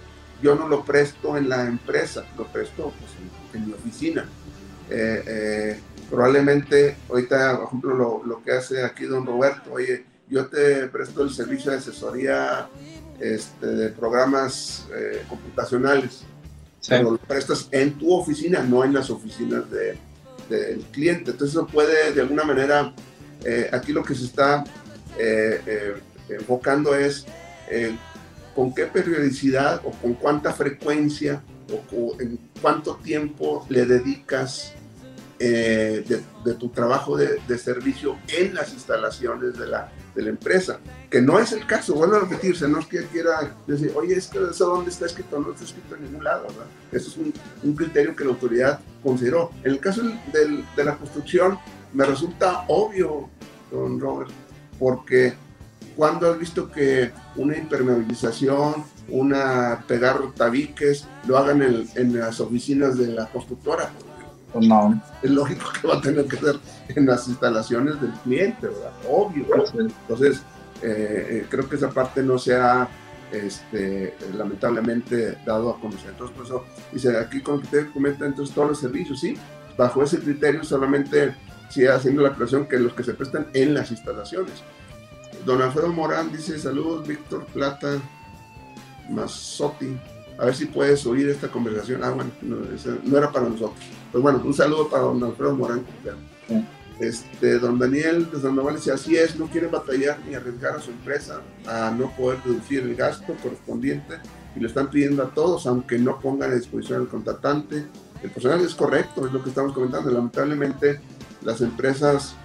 Yo 0.43 0.55
no 0.55 0.69
lo 0.69 0.85
presto 0.85 1.37
en 1.37 1.49
la 1.49 1.67
empresa, 1.67 2.25
lo 2.37 2.47
presto 2.47 2.93
pues, 2.99 3.55
en, 3.55 3.67
mi 3.67 3.73
oficina. 3.73 4.27
Eh, 4.91 5.23
eh, 5.27 5.81
probablemente, 6.11 6.97
ahorita, 7.09 7.57
por 7.57 7.67
ejemplo, 7.67 7.95
lo, 7.95 8.23
lo 8.25 8.43
que 8.43 8.53
hace 8.53 8.85
aquí 8.85 9.05
don 9.05 9.27
Roberto, 9.27 9.73
oye, 9.73 10.05
yo 10.29 10.47
te 10.47 10.87
presto 10.89 11.23
el 11.23 11.31
servicio 11.31 11.71
de 11.71 11.79
asesoría 11.79 12.69
este, 13.21 13.67
de 13.67 13.89
programas 13.91 14.87
eh, 14.95 15.23
computacionales. 15.29 16.23
Pero 16.87 17.13
lo 17.13 17.19
prestas 17.19 17.69
en 17.71 17.95
tu 17.95 18.13
oficina, 18.13 18.63
no 18.63 18.85
en 18.85 18.93
las 18.93 19.09
oficinas 19.09 19.71
del 20.49 20.79
de, 20.79 20.85
cliente. 20.91 21.31
Entonces 21.33 21.57
eso 21.57 21.67
puede 21.67 22.13
de 22.13 22.21
alguna 22.21 22.45
manera, 22.45 22.95
eh, 23.45 23.69
aquí 23.73 23.93
lo 23.93 24.03
que 24.03 24.15
se 24.15 24.25
está 24.25 24.65
eh, 25.19 25.95
enfocando 26.29 26.95
es 26.95 27.27
con 28.55 28.75
qué 28.75 28.87
periodicidad 28.87 29.81
o 29.85 29.91
con 29.91 30.15
cuánta 30.15 30.53
frecuencia 30.53 31.43
o, 31.93 32.21
en 32.21 32.39
cuánto 32.61 32.97
tiempo 32.97 33.67
le 33.69 33.87
dedicas 33.87 34.75
de, 35.47 36.23
de, 36.45 36.55
tu 36.55 36.69
trabajo 36.69 37.17
de, 37.17 37.41
de, 37.47 37.59
servicio 37.59 38.17
en 38.29 38.55
las 38.55 38.73
instalaciones 38.73 39.59
de 39.59 39.67
la, 39.67 39.91
de 40.15 40.23
la 40.23 40.31
empresa, 40.31 40.79
que 41.11 41.21
no 41.21 41.39
es 41.39 41.53
el 41.53 41.67
caso, 41.67 41.95
vuelvo 41.95 42.17
a 42.17 42.21
repetirse, 42.21 42.69
no 42.69 42.79
es 42.79 42.87
que 42.87 43.05
quiera 43.07 43.55
decir, 43.67 43.93
oye, 43.95 44.15
es 44.15 44.29
que 44.29 44.39
eso 44.39 44.67
dónde 44.67 44.91
está 44.91 45.07
escrito, 45.07 45.39
no 45.41 45.53
está 45.53 45.65
escrito 45.65 45.97
en 45.97 46.05
ningún 46.05 46.25
lado, 46.25 46.47
¿verdad? 46.49 46.67
Eso 46.93 47.09
es 47.09 47.17
un, 47.17 47.33
un 47.63 47.75
criterio 47.75 48.15
que 48.15 48.25
la 48.25 48.31
autoridad 48.31 48.81
consideró. 49.03 49.51
En 49.63 49.73
el 49.73 49.81
caso 49.81 50.03
del, 50.33 50.65
de 50.77 50.85
la 50.85 50.97
construcción, 50.97 51.59
me 51.93 52.05
resulta 52.05 52.65
obvio, 52.69 53.29
don 53.71 54.01
Robert, 54.01 54.31
porque 54.79 55.35
cuando 55.97 56.31
has 56.31 56.39
visto 56.39 56.71
que 56.71 57.13
una 57.37 57.57
impermeabilización, 57.57 58.85
una 59.09 59.85
pegar 59.87 60.21
tabiques, 60.35 61.07
lo 61.27 61.39
hagan 61.39 61.63
en, 61.63 61.89
en 61.95 62.19
las 62.19 62.41
oficinas 62.41 62.99
de 62.99 63.09
la 63.09 63.27
constructora? 63.27 63.91
Pues 64.55 64.69
no. 64.69 65.03
Es 65.21 65.31
lógico 65.31 65.67
que 65.73 65.89
va 65.89 65.97
a 65.97 66.01
tener 66.01 66.27
que 66.27 66.37
ser 66.37 66.61
en 66.89 67.07
las 67.07 67.27
instalaciones 67.27 68.01
del 68.01 68.13
cliente, 68.23 68.69
¿verdad? 68.69 68.93
Obvio. 69.11 69.47
Entonces, 69.77 70.43
eh, 70.81 71.27
eh, 71.29 71.47
creo 71.51 71.69
que 71.69 71.75
esa 71.75 71.91
parte 71.91 72.23
no 72.23 72.39
se 72.39 72.55
ha 72.55 72.89
este, 73.33 74.15
lamentablemente 74.33 75.39
dado 75.45 75.71
a 75.71 75.81
conocer. 75.81 76.11
Entonces, 76.11 76.37
por 76.37 76.47
eso, 76.47 76.65
dice, 76.93 77.19
aquí 77.19 77.41
con 77.41 77.61
que 77.63 77.67
te 77.67 77.91
comenta 77.91 78.27
entonces 78.27 78.55
todos 78.55 78.69
los 78.69 78.79
servicios, 78.79 79.19
¿sí? 79.19 79.37
Bajo 79.77 80.05
ese 80.05 80.21
criterio 80.21 80.63
solamente 80.63 81.35
sigue 81.69 81.89
haciendo 81.89 82.23
la 82.23 82.29
aclaración 82.29 82.67
que 82.67 82.79
los 82.79 82.95
que 82.95 83.03
se 83.03 83.15
prestan 83.15 83.49
en 83.55 83.75
las 83.75 83.91
instalaciones. 83.91 84.63
Don 85.45 85.61
Alfredo 85.61 85.89
Morán 85.89 86.31
dice, 86.31 86.61
saludos, 86.61 87.09
Víctor 87.09 87.45
Plata, 87.47 87.99
Mazotti. 89.11 89.99
A 90.39 90.47
ver 90.47 90.55
si 90.55 90.67
puedes 90.67 91.07
oír 91.07 91.29
esta 91.29 91.49
conversación. 91.49 92.03
Ah, 92.03 92.11
bueno, 92.11 92.31
no, 92.43 93.19
era 93.19 93.31
para 93.31 93.49
nosotros. 93.49 93.79
Pues 94.11 94.23
bueno, 94.23 94.43
un 94.45 94.55
saludo 94.55 94.89
para 94.89 95.05
don 95.05 95.23
Alfredo 95.23 95.55
Morán. 95.55 95.85
Este, 96.99 97.59
don 97.59 97.79
Daniel 97.79 98.31
de 98.31 98.41
Sandoval 98.41 98.77
dice, 98.77 98.93
así 98.93 99.17
es, 99.17 99.37
no 99.37 99.47
quiere 99.47 99.67
batallar 99.67 100.19
ni 100.29 100.35
arriesgar 100.35 100.77
a 100.77 100.81
su 100.81 100.93
empresa 100.93 101.41
a 101.67 101.91
no 101.91 102.11
poder 102.17 102.39
reducir 102.45 102.85
el 102.85 102.95
gasto 102.95 103.35
correspondiente 103.43 104.19
y 104.55 104.61
lo 104.61 104.69
están 104.69 104.91
pidiendo 104.91 105.25
a 105.25 105.31
todos, 105.31 105.67
aunque 105.67 105.99
no 105.99 106.21
pongan 106.21 106.53
a 106.53 106.55
disposición 106.55 107.03
al 107.03 107.09
contratante. 107.09 107.87
El 108.23 108.31
personal 108.31 108.61
es 108.61 108.75
correcto, 108.75 109.27
es 109.27 109.33
lo 109.33 109.43
que 109.43 109.49
estamos 109.49 109.73
comentando. 109.73 110.11
Lamentablemente, 110.11 111.01
las 111.43 111.61
empresas 111.61 112.37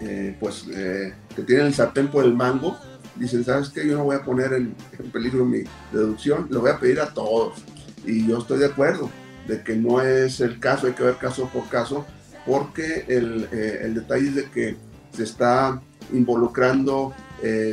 eh, 0.00 0.36
pues, 0.38 0.66
eh, 0.72 1.12
que 1.34 1.42
tienen 1.42 1.66
el 1.66 1.74
sartén 1.74 2.08
por 2.08 2.24
el 2.24 2.34
mango, 2.34 2.78
dicen, 3.18 3.44
¿sabes 3.44 3.68
qué? 3.70 3.86
Yo 3.86 3.96
no 3.96 4.04
voy 4.04 4.16
a 4.16 4.24
poner 4.24 4.52
en, 4.52 4.74
peligro 5.12 5.44
mi 5.44 5.64
deducción, 5.92 6.46
lo 6.50 6.60
voy 6.60 6.70
a 6.70 6.78
pedir 6.78 7.00
a 7.00 7.12
todos. 7.12 7.58
Y 8.04 8.26
yo 8.26 8.38
estoy 8.38 8.58
de 8.58 8.66
acuerdo 8.66 9.10
de 9.46 9.62
que 9.62 9.76
no 9.76 10.00
es 10.00 10.40
el 10.40 10.60
caso, 10.60 10.86
hay 10.86 10.92
que 10.92 11.02
ver 11.02 11.16
caso 11.16 11.48
por 11.48 11.68
caso, 11.68 12.06
porque 12.46 13.04
el, 13.08 13.48
el 13.52 13.94
detalle 13.94 14.28
es 14.28 14.34
de 14.34 14.44
que 14.50 14.76
se 15.12 15.24
está 15.24 15.80
involucrando 16.12 17.14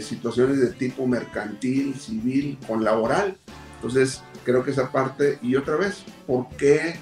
situaciones 0.01 0.59
de 0.59 0.67
tipo 0.67 1.07
mercantil, 1.07 1.95
civil, 1.95 2.57
con 2.67 2.83
laboral. 2.83 3.37
Entonces, 3.75 4.21
creo 4.45 4.63
que 4.63 4.71
esa 4.71 4.91
parte, 4.91 5.39
y 5.41 5.55
otra 5.55 5.75
vez, 5.75 6.03
¿por 6.25 6.47
qué 6.57 6.95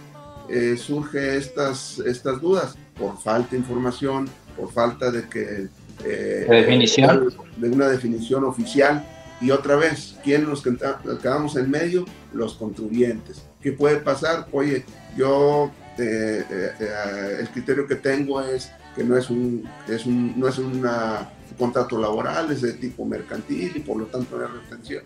eh, 0.50 0.76
surge 0.78 1.38
estas, 1.38 2.00
estas 2.00 2.42
dudas? 2.42 2.76
Por 2.98 3.22
falta 3.22 3.52
de 3.52 3.58
información, 3.58 4.28
por 4.58 4.72
falta 4.72 5.12
de 5.12 5.28
que... 5.30 5.68
Eh, 6.06 6.46
definición. 6.50 7.34
De 7.58 7.70
una 7.70 7.88
definición 7.88 8.44
oficial. 8.44 9.06
Y 9.42 9.52
otra 9.52 9.76
vez, 9.76 10.16
¿quién 10.24 10.46
nos 10.46 10.62
quedamos 10.62 11.56
en 11.56 11.70
medio? 11.70 12.06
Los 12.34 12.54
contribuyentes. 12.56 13.44
¿Qué 13.62 13.74
puede 13.74 13.98
pasar? 13.98 14.48
Oye, 14.52 14.86
yo, 15.18 15.72
eh, 15.98 16.44
eh, 16.50 17.38
el 17.40 17.50
criterio 17.50 17.86
que 17.88 17.96
tengo 17.96 18.42
es 18.42 18.72
que 18.96 19.04
no 19.04 19.18
es 19.18 19.30
un, 19.30 19.68
es 19.88 20.06
un, 20.06 20.40
no 20.40 20.48
es 20.48 20.58
una 20.60 21.30
contrato 21.58 22.00
laboral, 22.00 22.52
es 22.52 22.62
de 22.62 22.74
tipo 22.74 23.06
mercantil 23.06 23.72
y 23.76 23.80
por 23.80 23.98
lo 23.98 24.06
tanto 24.06 24.38
no 24.38 24.46
es 24.46 24.52
retención, 24.52 25.04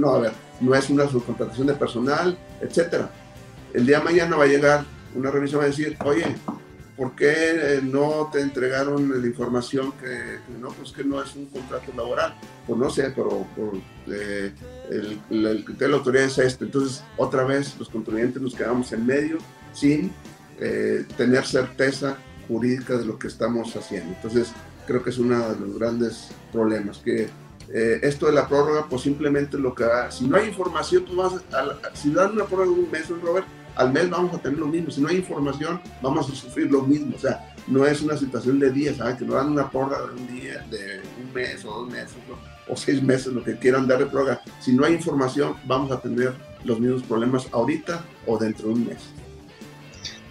no, 0.00 0.08
a 0.10 0.18
ver, 0.18 0.32
no 0.60 0.74
es 0.74 0.88
una 0.88 1.08
subcontratación 1.08 1.66
de 1.66 1.74
personal, 1.74 2.38
etcétera. 2.60 3.10
El 3.72 3.86
día 3.86 3.98
de 3.98 4.04
mañana 4.04 4.36
va 4.36 4.44
a 4.44 4.46
llegar 4.46 4.84
una 5.14 5.30
revisión 5.30 5.60
va 5.60 5.64
a 5.64 5.68
decir, 5.68 5.96
oye, 6.04 6.24
¿por 6.96 7.14
qué 7.14 7.32
eh, 7.32 7.80
no 7.82 8.30
te 8.32 8.40
entregaron 8.40 9.20
la 9.20 9.26
información 9.26 9.92
que, 10.00 10.38
no, 10.60 10.68
pues 10.68 10.92
que 10.92 11.04
no 11.04 11.22
es 11.22 11.34
un 11.34 11.46
contrato 11.46 11.92
laboral? 11.96 12.34
Pues 12.66 12.78
no 12.78 12.90
sé, 12.90 13.12
pero 13.14 13.46
eh, 14.06 14.52
el, 14.90 15.64
criterio 15.64 15.74
de 15.78 15.88
la 15.88 15.96
autoridad 15.96 16.24
es 16.24 16.38
este. 16.38 16.64
Entonces, 16.64 17.02
otra 17.16 17.44
vez, 17.44 17.76
los 17.78 17.88
contribuyentes 17.88 18.40
nos 18.40 18.54
quedamos 18.54 18.92
en 18.92 19.06
medio 19.06 19.38
sin 19.72 20.12
eh, 20.60 21.04
tener 21.16 21.44
certeza 21.46 22.16
jurídica 22.48 22.96
de 22.96 23.04
lo 23.04 23.18
que 23.18 23.28
estamos 23.28 23.74
haciendo. 23.74 24.14
Entonces, 24.14 24.52
creo 24.86 25.02
que 25.02 25.10
es 25.10 25.18
uno 25.18 25.48
de 25.48 25.60
los 25.60 25.78
grandes 25.78 26.28
problemas, 26.52 26.98
que 26.98 27.28
eh, 27.72 28.00
esto 28.02 28.26
de 28.26 28.32
la 28.32 28.46
prórroga, 28.46 28.86
pues 28.88 29.02
simplemente 29.02 29.58
lo 29.58 29.74
que 29.74 29.84
da, 29.84 30.10
si 30.10 30.26
no 30.26 30.36
hay 30.36 30.48
información, 30.48 31.04
pues 31.04 31.16
vas 31.16 31.42
a, 31.52 31.96
si 31.96 32.12
dan 32.12 32.32
una 32.32 32.44
prórroga 32.44 32.74
de 32.74 32.82
un 32.82 32.90
mes, 32.90 33.08
Robert, 33.08 33.46
al 33.76 33.92
mes 33.92 34.08
vamos 34.08 34.34
a 34.34 34.38
tener 34.38 34.58
lo 34.58 34.66
mismo, 34.66 34.90
si 34.90 35.00
no 35.00 35.08
hay 35.08 35.16
información, 35.16 35.80
vamos 36.00 36.30
a 36.30 36.34
sufrir 36.34 36.70
lo 36.70 36.82
mismo, 36.82 37.16
o 37.16 37.18
sea, 37.18 37.54
no 37.66 37.86
es 37.86 38.00
una 38.02 38.16
situación 38.16 38.58
de 38.58 38.70
días, 38.70 38.96
¿sabes? 38.96 39.16
Que 39.16 39.24
nos 39.24 39.34
dan 39.36 39.52
una 39.52 39.70
prórroga 39.70 39.98
de 40.06 40.20
un 40.20 40.26
día, 40.28 40.64
de 40.70 41.02
un 41.22 41.32
mes 41.32 41.64
o 41.64 41.80
dos 41.80 41.90
meses, 41.90 42.14
o 42.68 42.76
seis 42.76 43.02
meses, 43.02 43.28
lo 43.28 43.42
que 43.42 43.56
quieran 43.56 43.86
dar 43.86 43.98
de 43.98 44.06
prórroga, 44.06 44.40
si 44.60 44.72
no 44.72 44.84
hay 44.84 44.94
información, 44.94 45.54
vamos 45.64 45.90
a 45.90 46.00
tener 46.00 46.34
los 46.64 46.78
mismos 46.78 47.02
problemas 47.02 47.48
ahorita 47.52 48.04
o 48.26 48.38
dentro 48.38 48.68
de 48.68 48.74
un 48.74 48.86
mes. 48.86 48.98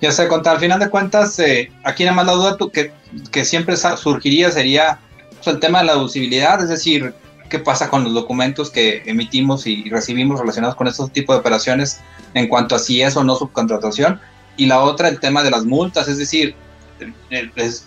Ya 0.02 0.12
sé, 0.12 0.28
contar, 0.28 0.56
al 0.56 0.60
final 0.60 0.80
de 0.80 0.89
cuentas, 0.89 1.39
eh, 1.39 1.72
aquí 1.84 2.04
nada 2.04 2.16
más 2.16 2.26
la 2.26 2.34
duda 2.34 2.58
que, 2.74 2.91
que 3.32 3.46
siempre 3.46 3.78
surgiría 3.78 4.52
sería 4.52 5.00
pues, 5.36 5.48
el 5.48 5.60
tema 5.60 5.80
de 5.80 5.86
la 5.86 5.94
deducibilidad, 5.94 6.62
es 6.62 6.70
decir, 6.70 7.14
qué 7.54 7.60
pasa 7.60 7.88
con 7.88 8.04
los 8.04 8.16
documentos 8.16 8.72
que 8.72 9.04
emitimos 9.06 9.68
y 9.68 9.88
recibimos 9.88 10.39
relacionados 10.39 10.76
con 10.76 10.88
estos 10.88 11.12
tipos 11.12 11.36
de 11.36 11.41
operaciones 11.41 11.99
en 12.34 12.47
cuanto 12.47 12.74
a 12.74 12.80
si 12.80 13.04
es 13.04 13.16
o 13.16 13.24
no 13.24 13.36
subcontratación. 13.36 14.20
Y 14.58 14.66
la 14.66 14.82
otra, 14.82 15.08
el 15.08 15.20
tema 15.20 15.43
de 15.43 15.51
las 15.51 15.64
multas, 15.64 16.08
es 16.08 16.18
decir, 16.18 16.56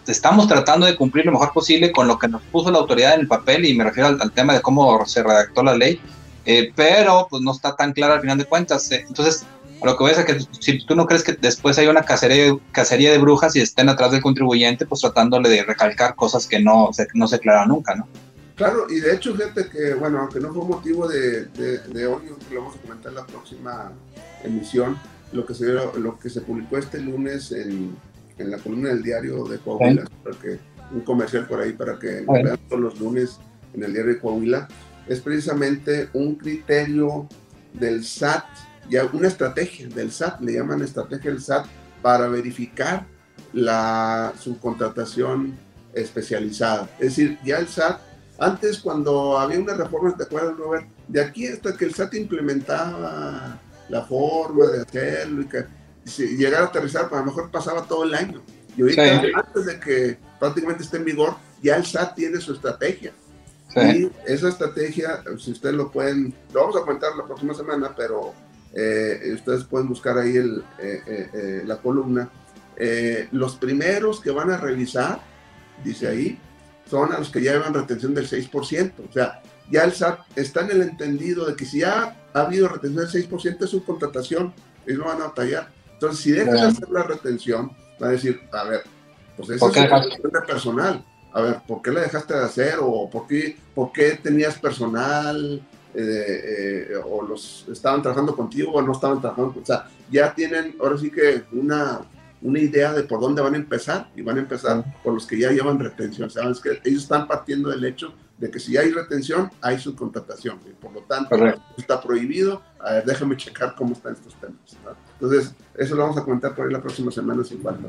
estamos 0.06 0.46
tratando 0.46 0.86
de 0.86 0.94
cumplir 0.94 1.26
lo 1.26 1.32
mejor 1.32 1.52
posible 1.52 1.90
con 1.90 2.06
lo 2.06 2.16
que 2.16 2.28
nos 2.28 2.42
puso 2.42 2.70
la 2.70 2.78
autoridad 2.78 3.14
en 3.14 3.22
el 3.22 3.26
papel 3.26 3.64
y 3.64 3.74
me 3.74 3.82
refiero 3.82 4.06
al, 4.06 4.30
tema 4.30 4.52
de 4.52 4.62
cómo 4.62 5.04
se 5.04 5.24
redactó 5.24 5.64
la 5.64 5.76
ley, 5.76 6.00
eh, 6.44 6.70
pero 6.76 7.26
pues 7.28 7.42
no 7.42 7.50
está 7.50 7.74
tan 7.74 7.92
clara 7.92 8.14
al 8.14 8.20
final 8.20 8.38
de 8.38 8.44
cuentas. 8.44 8.92
Eh, 8.92 9.04
entonces, 9.08 9.44
lo 9.82 9.96
que 9.96 10.04
voy 10.04 10.12
a 10.12 10.16
decir 10.16 10.36
es 10.36 10.46
que 10.46 10.60
si 10.60 10.86
tú 10.86 10.94
no 10.94 11.06
crees 11.06 11.24
que 11.24 11.32
después 11.32 11.76
hay 11.76 11.88
una 11.88 12.02
cacería, 12.02 12.56
cacería 12.70 13.10
de 13.10 13.18
brujas 13.18 13.56
y 13.56 13.60
estén 13.62 13.88
atrás 13.88 14.12
del 14.12 14.22
contribuyente, 14.22 14.86
pues 14.86 15.00
tratándole 15.00 15.48
de 15.48 15.64
recalcar 15.64 16.14
cosas 16.14 16.46
que 16.46 16.60
no 16.60 16.90
se, 16.92 17.08
no 17.14 17.26
se 17.26 17.34
aclaran 17.34 17.70
nunca, 17.70 17.96
¿no? 17.96 18.06
Claro, 18.56 18.86
y 18.88 19.00
de 19.00 19.14
hecho, 19.14 19.34
fíjate 19.34 19.68
que, 19.68 19.94
bueno, 19.94 20.20
aunque 20.20 20.40
no 20.40 20.52
fue 20.52 20.64
motivo 20.64 21.06
de, 21.06 21.44
de, 21.44 22.06
hoy, 22.06 22.22
lo 22.50 22.60
vamos 22.60 22.76
a 22.76 22.80
comentar 22.80 23.12
en 23.12 23.16
la 23.16 23.26
próxima 23.26 23.92
emisión, 24.42 24.98
lo 25.32 25.44
que 25.44 25.54
se, 25.54 25.66
lo 25.66 26.18
que 26.18 26.30
se 26.30 26.40
publicó 26.40 26.78
este 26.78 26.98
lunes 26.98 27.52
en, 27.52 27.94
en 28.38 28.50
la 28.50 28.58
columna 28.58 28.88
del 28.88 29.02
diario 29.02 29.44
de 29.44 29.58
Coahuila, 29.58 30.04
porque 30.22 30.58
un 30.90 31.00
comercial 31.02 31.46
por 31.46 31.60
ahí 31.60 31.72
para 31.72 31.98
que 31.98 32.24
vean 32.26 32.58
todos 32.68 32.80
los 32.80 32.98
lunes 32.98 33.38
en 33.74 33.82
el 33.84 33.92
diario 33.92 34.14
de 34.14 34.20
Coahuila, 34.20 34.68
es 35.06 35.20
precisamente 35.20 36.08
un 36.14 36.36
criterio 36.36 37.28
del 37.74 38.04
SAT 38.04 38.44
ya 38.88 39.04
una 39.12 39.28
estrategia 39.28 39.88
del 39.88 40.12
SAT, 40.12 40.40
le 40.40 40.54
llaman 40.54 40.82
estrategia 40.82 41.30
del 41.30 41.40
SAT 41.40 41.66
para 42.02 42.28
verificar 42.28 43.06
la 43.52 44.32
subcontratación 44.38 45.56
especializada. 45.92 46.88
Es 46.98 47.16
decir, 47.16 47.38
ya 47.44 47.58
el 47.58 47.68
SAT, 47.68 48.00
antes 48.38 48.78
cuando 48.80 49.38
había 49.38 49.58
una 49.58 49.74
reforma, 49.74 50.16
¿te 50.16 50.24
acuerdas, 50.24 50.56
Robert? 50.56 50.86
De 51.08 51.20
aquí 51.20 51.46
hasta 51.46 51.76
que 51.76 51.86
el 51.86 51.94
SAT 51.94 52.14
implementaba 52.14 53.58
la 53.88 54.02
forma 54.02 54.66
de 54.66 54.82
hacerlo 54.82 55.42
y 55.42 55.46
que 55.46 55.64
si 56.04 56.36
llegara 56.36 56.64
a 56.64 56.68
aterrizar, 56.68 57.08
pues 57.08 57.20
a 57.20 57.24
lo 57.24 57.30
mejor 57.30 57.50
pasaba 57.50 57.82
todo 57.82 58.04
el 58.04 58.14
año. 58.14 58.42
Y 58.76 58.82
ahorita, 58.82 59.20
antes 59.34 59.66
de 59.66 59.80
que 59.80 60.18
prácticamente 60.38 60.82
esté 60.82 60.98
en 60.98 61.04
vigor, 61.04 61.36
ya 61.62 61.76
el 61.76 61.86
SAT 61.86 62.14
tiene 62.14 62.40
su 62.40 62.52
estrategia. 62.52 63.12
Y 63.74 64.10
esa 64.26 64.48
estrategia, 64.48 65.22
si 65.38 65.52
ustedes 65.52 65.74
lo 65.74 65.90
pueden, 65.90 66.32
lo 66.52 66.60
vamos 66.60 66.76
a 66.76 66.80
comentar 66.80 67.14
la 67.16 67.24
próxima 67.24 67.52
semana, 67.52 67.92
pero 67.94 68.32
eh, 68.72 69.32
ustedes 69.34 69.64
pueden 69.64 69.88
buscar 69.88 70.16
ahí 70.16 70.36
el, 70.36 70.64
eh, 70.78 71.02
eh, 71.06 71.62
la 71.66 71.76
columna. 71.76 72.30
los 73.32 73.56
primeros 73.56 74.20
que 74.20 74.30
van 74.30 74.50
a 74.50 74.56
revisar, 74.56 75.20
dice 75.84 76.08
ahí, 76.08 76.38
son 76.88 77.12
a 77.12 77.18
los 77.18 77.30
que 77.30 77.42
ya 77.42 77.52
llevan 77.52 77.74
retención 77.74 78.14
del 78.14 78.28
6%. 78.28 78.92
O 79.08 79.12
sea, 79.12 79.42
ya 79.70 79.84
el 79.84 79.92
SAT 79.92 80.20
está 80.36 80.60
en 80.62 80.70
el 80.70 80.82
entendido 80.82 81.44
de 81.46 81.56
que 81.56 81.64
si 81.64 81.80
ya 81.80 82.16
ha 82.32 82.40
habido 82.40 82.68
retención 82.68 83.06
del 83.06 83.28
6% 83.28 83.64
es 83.64 83.70
su 83.70 83.84
contratación, 83.84 84.52
ellos 84.86 84.98
lo 85.00 85.06
van 85.06 85.22
a 85.22 85.34
tallar. 85.34 85.68
Entonces, 85.92 86.20
si 86.20 86.32
dejas 86.32 86.54
de 86.54 86.66
hacer 86.66 86.88
la 86.90 87.02
retención, 87.02 87.70
va 88.02 88.08
a 88.08 88.10
decir, 88.10 88.40
a 88.52 88.64
ver, 88.64 88.82
pues 89.36 89.50
esa 89.50 89.66
es 89.66 89.74
retención 89.74 90.32
de 90.32 90.40
personal. 90.46 91.04
A 91.32 91.40
ver, 91.40 91.60
¿por 91.66 91.82
qué 91.82 91.90
la 91.90 92.00
dejaste 92.00 92.34
de 92.34 92.44
hacer? 92.44 92.76
¿O 92.80 93.10
por 93.10 93.26
qué, 93.26 93.56
por 93.74 93.92
qué 93.92 94.12
tenías 94.22 94.58
personal? 94.58 95.62
Eh, 95.98 96.88
eh, 96.90 96.96
o 97.02 97.22
los 97.22 97.64
estaban 97.72 98.02
trabajando 98.02 98.36
contigo 98.36 98.72
o 98.72 98.82
no 98.82 98.92
estaban 98.92 99.18
trabajando, 99.18 99.58
o 99.58 99.64
sea, 99.64 99.88
ya 100.10 100.34
tienen 100.34 100.76
ahora 100.78 100.98
sí 100.98 101.10
que 101.10 101.44
una, 101.52 102.02
una 102.46 102.60
idea 102.60 102.92
de 102.92 103.02
por 103.02 103.20
dónde 103.20 103.42
van 103.42 103.54
a 103.54 103.56
empezar 103.56 104.08
y 104.14 104.22
van 104.22 104.36
a 104.36 104.40
empezar 104.40 104.84
por 105.02 105.14
los 105.14 105.26
que 105.26 105.38
ya 105.38 105.50
llevan 105.50 105.80
retención, 105.80 106.30
sabes 106.30 106.60
que 106.60 106.80
ellos 106.84 107.02
están 107.02 107.26
partiendo 107.26 107.70
del 107.70 107.84
hecho 107.84 108.14
de 108.38 108.50
que 108.50 108.60
si 108.60 108.76
hay 108.76 108.92
retención, 108.92 109.50
hay 109.60 109.80
subcontratación 109.80 110.60
y 110.64 110.70
por 110.70 110.92
lo 110.92 111.00
tanto 111.02 111.34
está 111.76 112.00
prohibido, 112.00 112.62
a 112.78 112.92
ver, 112.92 113.04
déjame 113.04 113.36
checar 113.36 113.74
cómo 113.74 113.94
están 113.94 114.12
estos 114.12 114.34
temas. 114.36 114.56
Entonces, 115.14 115.54
eso 115.74 115.96
lo 115.96 116.02
vamos 116.02 116.18
a 116.18 116.22
comentar 116.24 116.54
por 116.54 116.66
ahí 116.66 116.72
la 116.72 116.82
próxima 116.82 117.10
semana 117.10 117.42
sin 117.42 117.60
falta. 117.60 117.88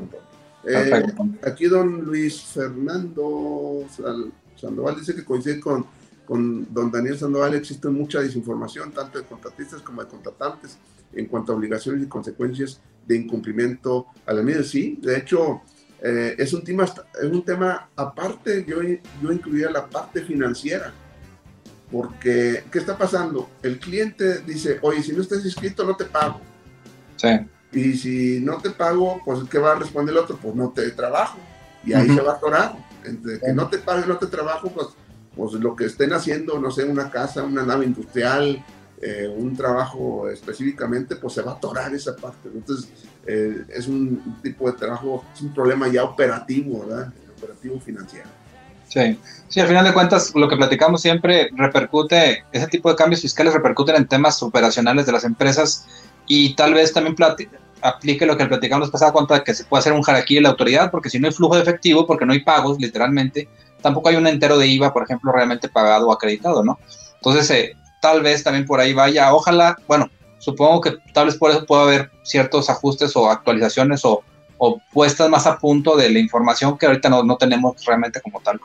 Eh, 0.64 1.04
aquí 1.46 1.66
don 1.66 2.04
Luis 2.04 2.42
Fernando 2.42 3.84
Sandoval 4.56 4.96
dice 4.96 5.14
que 5.14 5.24
coincide 5.24 5.60
con 5.60 5.86
con 6.28 6.74
don 6.74 6.90
Daniel 6.90 7.16
Sandoval 7.16 7.54
existe 7.54 7.88
mucha 7.88 8.20
desinformación, 8.20 8.92
tanto 8.92 9.18
de 9.18 9.24
contratistas 9.24 9.80
como 9.80 10.02
de 10.02 10.08
contratantes, 10.08 10.76
en 11.14 11.24
cuanto 11.24 11.52
a 11.52 11.56
obligaciones 11.56 12.02
y 12.02 12.06
consecuencias 12.06 12.82
de 13.08 13.16
incumplimiento 13.16 14.06
a 14.26 14.32
la 14.32 14.42
medida. 14.42 14.62
Sí, 14.62 14.98
de 15.00 15.16
hecho, 15.16 15.62
eh, 16.00 16.36
es, 16.38 16.52
un 16.52 16.62
tema, 16.62 16.84
es 16.84 17.24
un 17.24 17.44
tema 17.44 17.88
aparte, 17.96 18.64
yo, 18.68 18.76
yo 18.82 19.32
incluía 19.32 19.70
la 19.70 19.86
parte 19.86 20.22
financiera, 20.22 20.92
porque 21.90 22.64
¿qué 22.70 22.78
está 22.78 22.96
pasando? 22.96 23.48
El 23.62 23.78
cliente 23.78 24.40
dice, 24.40 24.78
oye, 24.82 25.02
si 25.02 25.12
no 25.12 25.22
estás 25.22 25.44
inscrito, 25.44 25.84
no 25.84 25.96
te 25.96 26.04
pago. 26.04 26.40
Sí. 27.16 27.28
Y 27.72 27.94
si 27.94 28.40
no 28.40 28.58
te 28.58 28.70
pago, 28.70 29.20
pues 29.24 29.40
¿qué 29.50 29.58
va 29.58 29.72
a 29.72 29.74
responder 29.74 30.14
el 30.14 30.22
otro? 30.22 30.38
Pues 30.40 30.54
no 30.54 30.70
te 30.70 30.90
trabajo. 30.90 31.38
Y 31.84 31.94
ahí 31.94 32.08
se 32.08 32.20
va 32.20 32.32
a 32.32 32.36
atorar. 32.36 32.88
Entre 33.04 33.40
que 33.40 33.52
no 33.52 33.68
te 33.68 33.78
pague, 33.78 34.06
no 34.06 34.18
te 34.18 34.26
trabajo, 34.26 34.70
pues 34.70 34.88
pues 35.38 35.52
lo 35.52 35.76
que 35.76 35.84
estén 35.84 36.12
haciendo, 36.12 36.58
no 36.58 36.72
sé, 36.72 36.84
una 36.84 37.12
casa, 37.12 37.44
una 37.44 37.62
nave 37.62 37.86
industrial, 37.86 38.64
eh, 39.00 39.28
un 39.28 39.56
trabajo 39.56 40.28
específicamente, 40.28 41.16
pues 41.16 41.34
se 41.34 41.42
va 41.42 41.52
a 41.52 41.54
atorar 41.54 41.94
esa 41.94 42.16
parte. 42.16 42.48
Entonces, 42.52 42.90
eh, 43.26 43.64
es 43.68 43.86
un 43.86 44.40
tipo 44.42 44.70
de 44.70 44.76
trabajo, 44.76 45.24
es 45.34 45.40
un 45.40 45.54
problema 45.54 45.88
ya 45.88 46.04
operativo, 46.04 46.84
¿verdad? 46.86 47.12
Operativo 47.36 47.78
financiero. 47.78 48.28
Sí, 48.88 49.18
sí, 49.48 49.60
al 49.60 49.68
final 49.68 49.84
de 49.84 49.92
cuentas, 49.92 50.32
lo 50.34 50.48
que 50.48 50.56
platicamos 50.56 51.02
siempre 51.02 51.50
repercute, 51.54 52.44
ese 52.52 52.66
tipo 52.68 52.88
de 52.88 52.96
cambios 52.96 53.20
fiscales 53.20 53.52
repercuten 53.52 53.96
en 53.96 54.08
temas 54.08 54.42
operacionales 54.42 55.04
de 55.06 55.12
las 55.12 55.24
empresas 55.24 55.86
y 56.26 56.54
tal 56.54 56.74
vez 56.74 56.92
también 56.92 57.14
aplique 57.82 58.26
lo 58.26 58.36
que 58.36 58.46
platicamos 58.46 58.90
pasada 58.90 59.12
cuenta 59.12 59.44
que 59.44 59.54
se 59.54 59.64
puede 59.64 59.80
hacer 59.80 59.92
un 59.92 60.02
jaraquí 60.02 60.36
de 60.36 60.40
la 60.40 60.48
autoridad, 60.48 60.90
porque 60.90 61.10
si 61.10 61.18
no 61.18 61.28
hay 61.28 61.34
flujo 61.34 61.54
de 61.54 61.62
efectivo, 61.62 62.06
porque 62.06 62.24
no 62.24 62.32
hay 62.32 62.40
pagos, 62.40 62.78
literalmente, 62.80 63.48
tampoco 63.82 64.08
hay 64.08 64.16
un 64.16 64.26
entero 64.26 64.58
de 64.58 64.66
IVA, 64.66 64.92
por 64.92 65.04
ejemplo, 65.04 65.30
realmente 65.32 65.68
pagado 65.68 66.08
o 66.08 66.12
acreditado, 66.12 66.64
¿no? 66.64 66.78
Entonces, 67.16 67.50
eh, 67.50 67.76
tal 68.00 68.22
vez 68.22 68.42
también 68.42 68.66
por 68.66 68.80
ahí 68.80 68.92
vaya, 68.92 69.34
ojalá, 69.34 69.76
bueno, 69.86 70.10
supongo 70.38 70.80
que 70.80 70.96
tal 71.12 71.26
vez 71.26 71.36
por 71.36 71.50
eso 71.50 71.66
pueda 71.66 71.82
haber 71.82 72.10
ciertos 72.22 72.70
ajustes 72.70 73.16
o 73.16 73.30
actualizaciones 73.30 74.04
o 74.04 74.22
o 74.58 74.80
puestas 74.92 75.30
más 75.30 75.46
a 75.46 75.56
punto 75.56 75.96
de 75.96 76.10
la 76.10 76.18
información 76.18 76.76
que 76.76 76.86
ahorita 76.86 77.08
no, 77.08 77.22
no 77.22 77.36
tenemos 77.36 77.82
realmente 77.86 78.20
como 78.20 78.40
tal. 78.40 78.60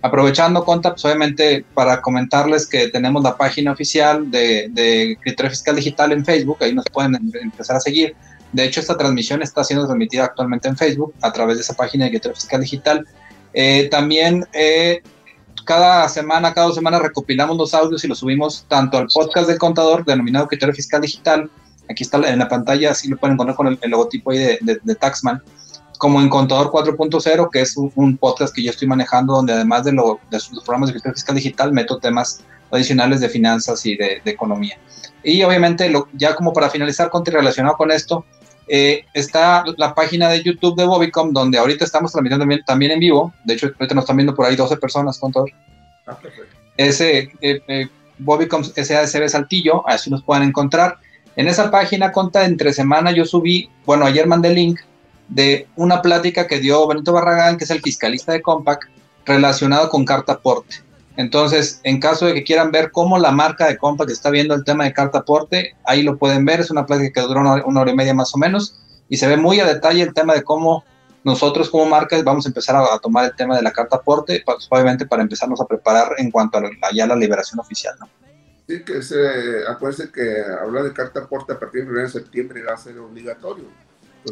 Aprovechando, 0.04 0.64
Conta, 0.64 0.90
pues 0.90 1.04
obviamente 1.06 1.64
para 1.72 2.02
comentarles 2.02 2.66
que 2.66 2.88
tenemos 2.88 3.22
la 3.22 3.38
página 3.38 3.72
oficial 3.72 4.30
de, 4.30 4.68
de 4.70 5.16
criterio 5.22 5.50
fiscal 5.50 5.76
digital 5.76 6.12
en 6.12 6.24
Facebook, 6.26 6.58
ahí 6.60 6.74
nos 6.74 6.84
pueden 6.92 7.14
em, 7.14 7.30
empezar 7.40 7.76
a 7.76 7.80
seguir. 7.80 8.14
De 8.52 8.64
hecho, 8.64 8.80
esta 8.80 8.98
transmisión 8.98 9.40
está 9.40 9.64
siendo 9.64 9.86
transmitida 9.86 10.26
actualmente 10.26 10.68
en 10.68 10.76
Facebook 10.76 11.14
a 11.22 11.32
través 11.32 11.56
de 11.56 11.62
esa 11.62 11.72
página 11.72 12.04
de 12.04 12.10
criterio 12.10 12.34
fiscal 12.34 12.60
digital. 12.60 13.06
Eh, 13.54 13.88
también 13.90 14.44
eh, 14.52 15.02
cada 15.64 16.06
semana, 16.10 16.52
cada 16.52 16.66
dos 16.66 16.76
semanas 16.76 17.00
recopilamos 17.00 17.56
los 17.56 17.72
audios 17.72 18.04
y 18.04 18.08
los 18.08 18.18
subimos 18.18 18.66
tanto 18.68 18.98
al 18.98 19.06
podcast 19.06 19.48
del 19.48 19.58
contador 19.58 20.04
denominado 20.04 20.48
criterio 20.48 20.74
fiscal 20.74 21.00
digital. 21.00 21.50
Aquí 21.88 22.02
está 22.02 22.18
en 22.28 22.38
la 22.38 22.48
pantalla, 22.50 22.90
así 22.90 23.08
lo 23.08 23.16
pueden 23.16 23.34
encontrar 23.36 23.56
con 23.56 23.68
el, 23.68 23.90
logotipo 23.90 24.32
ahí 24.32 24.38
de, 24.38 24.80
de 24.82 24.94
Taxman 24.94 25.42
como 25.98 26.20
en 26.20 26.28
Contador 26.28 26.70
4.0, 26.70 27.50
que 27.50 27.60
es 27.60 27.76
un, 27.76 28.16
podcast 28.16 28.54
que 28.54 28.62
yo 28.62 28.70
estoy 28.70 28.88
manejando, 28.88 29.34
donde 29.34 29.52
además 29.52 29.84
de, 29.84 29.92
lo, 29.92 30.20
de 30.30 30.38
los 30.52 30.64
programas 30.64 30.92
de 30.92 31.00
fiscal 31.12 31.34
digital, 31.34 31.72
meto 31.72 31.98
temas 31.98 32.42
adicionales 32.70 33.20
de 33.20 33.28
finanzas 33.28 33.84
y 33.86 33.96
de, 33.96 34.20
economía. 34.24 34.78
Y 35.22 35.42
obviamente, 35.42 35.88
lo, 35.88 36.08
ya 36.12 36.34
como 36.34 36.52
para 36.52 36.70
finalizar, 36.70 37.10
con 37.10 37.24
relacionado 37.24 37.76
con 37.76 37.90
esto, 37.90 38.24
eh, 38.66 39.04
está 39.14 39.64
la 39.76 39.94
página 39.94 40.28
de 40.28 40.42
YouTube 40.42 40.76
de 40.76 40.84
Bobicom, 40.84 41.32
donde 41.32 41.58
ahorita 41.58 41.84
estamos 41.84 42.12
transmitiendo 42.12 42.46
también, 42.66 42.92
en 42.92 43.00
vivo. 43.00 43.32
De 43.44 43.54
hecho, 43.54 43.66
ahorita 43.78 43.94
nos 43.94 44.04
están 44.04 44.16
viendo 44.16 44.34
por 44.34 44.46
ahí 44.46 44.56
12 44.56 44.76
personas, 44.76 45.18
contador. 45.18 45.50
Ah, 46.06 46.18
Ese 46.76 47.30
eh, 47.40 47.62
eh, 47.68 47.88
Bobicom 48.18 48.64
SASB 48.64 49.28
Saltillo, 49.28 49.86
así 49.88 50.10
nos 50.10 50.22
pueden 50.22 50.44
encontrar. 50.44 50.98
En 51.36 51.48
esa 51.48 51.70
página, 51.70 52.12
conta 52.12 52.44
entre 52.44 52.72
semana, 52.72 53.10
yo 53.10 53.24
subí, 53.24 53.68
bueno, 53.84 54.06
ayer 54.06 54.26
mandé 54.26 54.48
el 54.48 54.54
link 54.54 54.80
de 55.28 55.68
una 55.76 56.02
plática 56.02 56.46
que 56.46 56.60
dio 56.60 56.86
Benito 56.86 57.12
Barragán, 57.12 57.56
que 57.56 57.64
es 57.64 57.70
el 57.70 57.80
fiscalista 57.80 58.32
de 58.32 58.42
Compaq, 58.42 58.88
relacionado 59.24 59.88
con 59.88 60.04
carta 60.04 60.34
aporte. 60.34 60.76
Entonces, 61.16 61.80
en 61.84 62.00
caso 62.00 62.26
de 62.26 62.34
que 62.34 62.42
quieran 62.42 62.72
ver 62.72 62.90
cómo 62.90 63.18
la 63.18 63.30
marca 63.30 63.68
de 63.68 63.76
Compaq 63.76 64.10
está 64.10 64.30
viendo 64.30 64.54
el 64.54 64.64
tema 64.64 64.84
de 64.84 64.92
carta 64.92 65.18
aporte, 65.18 65.76
ahí 65.84 66.02
lo 66.02 66.18
pueden 66.18 66.44
ver. 66.44 66.60
Es 66.60 66.70
una 66.70 66.86
plática 66.86 67.20
que 67.20 67.26
duró 67.26 67.40
una, 67.40 67.80
hora 67.80 67.90
y 67.90 67.94
media 67.94 68.14
más 68.14 68.34
o 68.34 68.38
menos 68.38 68.80
y 69.08 69.16
se 69.16 69.28
ve 69.28 69.36
muy 69.36 69.60
a 69.60 69.66
detalle 69.66 70.02
el 70.02 70.12
tema 70.12 70.34
de 70.34 70.42
cómo 70.42 70.84
nosotros 71.22 71.70
como 71.70 71.86
marcas 71.86 72.24
vamos 72.24 72.44
a 72.44 72.48
empezar 72.48 72.76
a, 72.76 72.98
tomar 72.98 73.26
el 73.26 73.36
tema 73.36 73.56
de 73.56 73.62
la 73.62 73.72
carta 73.72 73.96
aporte, 73.96 74.42
pues, 74.44 74.66
obviamente 74.68 75.06
para 75.06 75.22
empezarnos 75.22 75.60
a 75.60 75.66
preparar 75.66 76.12
en 76.18 76.30
cuanto 76.30 76.58
a, 76.58 76.62
ya 76.92 77.06
la 77.06 77.16
liberación 77.16 77.60
oficial. 77.60 77.94
¿no? 78.00 78.08
Sí, 78.66 78.82
que 78.82 79.02
se, 79.02 79.16
acuérdense 79.68 80.10
que 80.10 80.42
hablar 80.60 80.82
de 80.84 80.92
carta 80.92 81.20
aporte 81.20 81.52
a 81.52 81.58
partir 81.58 81.82
del 81.82 81.92
1 81.92 82.00
de 82.02 82.08
septiembre 82.08 82.62
va 82.64 82.74
a 82.74 82.76
ser 82.76 82.98
obligatorio 82.98 83.64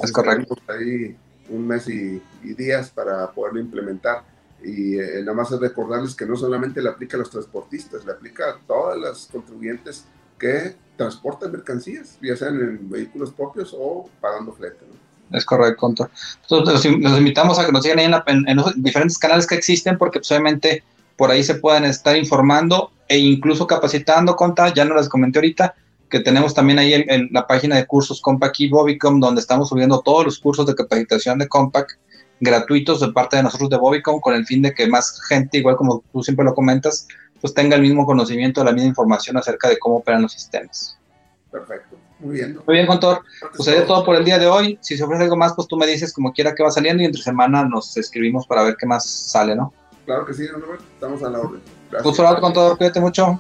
es 0.01 0.13
correcto. 0.13 0.57
ahí 0.69 1.17
un 1.49 1.67
mes 1.67 1.89
y, 1.89 2.23
días 2.43 2.91
para 2.91 3.31
poderlo 3.31 3.61
implementar. 3.61 4.25
Y 4.65 4.99
eh, 4.99 5.21
nada 5.21 5.35
más 5.35 5.51
es 5.51 5.61
recordarles 5.61 6.15
que 6.15 6.25
no 6.25 6.37
solamente 6.37 6.81
le 6.81 6.89
aplica 6.89 7.17
a 7.17 7.21
los 7.21 7.31
transportistas, 7.31 8.05
le 8.05 8.13
aplica 8.13 8.51
a 8.51 8.59
todas 8.67 8.99
las 8.99 9.29
contribuyentes 9.31 10.05
que 10.39 10.77
transportan 10.97 11.53
mercancías, 11.53 12.19
ya 12.23 12.37
sean 12.37 12.61
en 12.61 12.91
vehículos 12.91 13.33
propios 13.33 13.75
o 13.77 14.09
pagando 14.21 14.53
flete. 14.53 14.85
Es 15.33 15.45
correcto, 15.45 15.87
Entonces, 15.89 16.93
los, 17.01 17.19
invitamos 17.19 17.59
a 17.59 17.65
que 17.65 17.73
nos 17.73 17.83
sigan 17.83 17.99
ahí 17.99 18.11
en, 18.27 18.57
los 18.57 18.83
diferentes 18.83 19.19
canales 19.19 19.47
que 19.47 19.55
existen, 19.55 19.97
porque 19.97 20.19
pues, 20.19 20.31
obviamente 20.31 20.85
por 21.17 21.31
ahí 21.31 21.43
se 21.43 21.55
pueden 21.55 21.85
estar 21.85 22.17
informando 22.17 22.93
e 23.09 23.19
incluso 23.19 23.67
capacitando, 23.67 24.37
Conta, 24.37 24.73
ya 24.75 24.85
no 24.85 24.95
les 24.95 25.09
comenté 25.09 25.39
ahorita, 25.39 25.75
que 26.13 26.21
tenemos 26.21 26.53
también 26.53 26.79
ahí 26.79 26.93
en, 26.93 27.31
la 27.33 27.47
página 27.47 27.77
de 27.77 27.87
cursos 27.87 28.21
Compact 28.21 28.61
y 28.61 28.69
Bobicom, 28.69 29.19
donde 29.19 29.41
estamos 29.41 29.71
subiendo 29.71 30.03
todos 30.03 30.27
los 30.27 30.39
cursos 30.39 30.67
de 30.67 30.75
capacitación 30.75 31.39
de 31.39 31.49
Compact 31.49 31.93
gratuitos 32.39 33.01
de 33.01 33.11
parte 33.13 33.39
de 33.39 33.45
nosotros 33.45 33.71
de 33.71 33.79
Bobicom, 33.79 34.21
con 34.21 34.35
el 34.35 34.45
fin 34.45 34.61
de 34.61 34.75
que 34.75 34.87
más 34.87 35.19
gente, 35.27 35.59
igual 35.59 35.77
como 35.77 36.05
tú 36.13 36.23
siempre 36.23 36.45
lo 36.45 36.55
comentas, 36.55 37.09
pues 37.41 37.55
tenga 37.55 37.77
el 37.77 37.83
mismo 37.83 38.05
conocimiento, 38.05 38.63
la 38.63 38.73
misma 38.73 38.91
información 38.91 39.39
acerca 39.39 39.71
de 39.71 39.79
cómo 39.79 39.97
operan 39.97 40.21
los 40.21 40.33
sistemas. 40.33 40.99
Perfecto. 41.51 41.97
Muy 42.19 42.35
bien. 42.35 42.59
Muy 42.67 42.77
bien, 42.77 42.87
Contor. 42.87 43.23
Pues 43.57 43.65
sería 43.65 43.87
todo 43.87 44.05
por 44.05 44.15
el 44.15 44.25
día 44.25 44.39
de 44.39 44.47
hoy. 44.47 44.79
Si 44.83 44.99
se 44.99 45.05
ofrece 45.05 45.25
algo 45.25 45.37
más, 45.37 45.55
pues 45.55 45.67
tú 45.67 45.79
me 45.79 45.87
dices 45.87 46.13
como 46.13 46.33
quiera 46.35 46.55
que 46.55 46.63
va 46.63 46.71
saliendo 46.71 47.03
y 47.03 47.07
entre 47.07 47.23
semana 47.23 47.65
nos 47.65 47.97
escribimos 47.97 48.47
para 48.47 48.65
ver 48.65 48.77
qué 48.79 48.85
más 48.85 49.09
sale, 49.09 49.57
¿no? 49.57 49.73
Claro 50.05 50.27
que 50.27 50.35
sí, 50.35 50.47
Robert. 50.47 50.83
Estamos 50.93 51.23
a 51.23 51.31
la 51.31 51.41
orden. 51.41 51.63
Gracias. 51.91 52.03
Gusto 52.05 52.41
Contador. 52.41 52.77
Cuídate 52.77 53.01
mucho. 53.01 53.39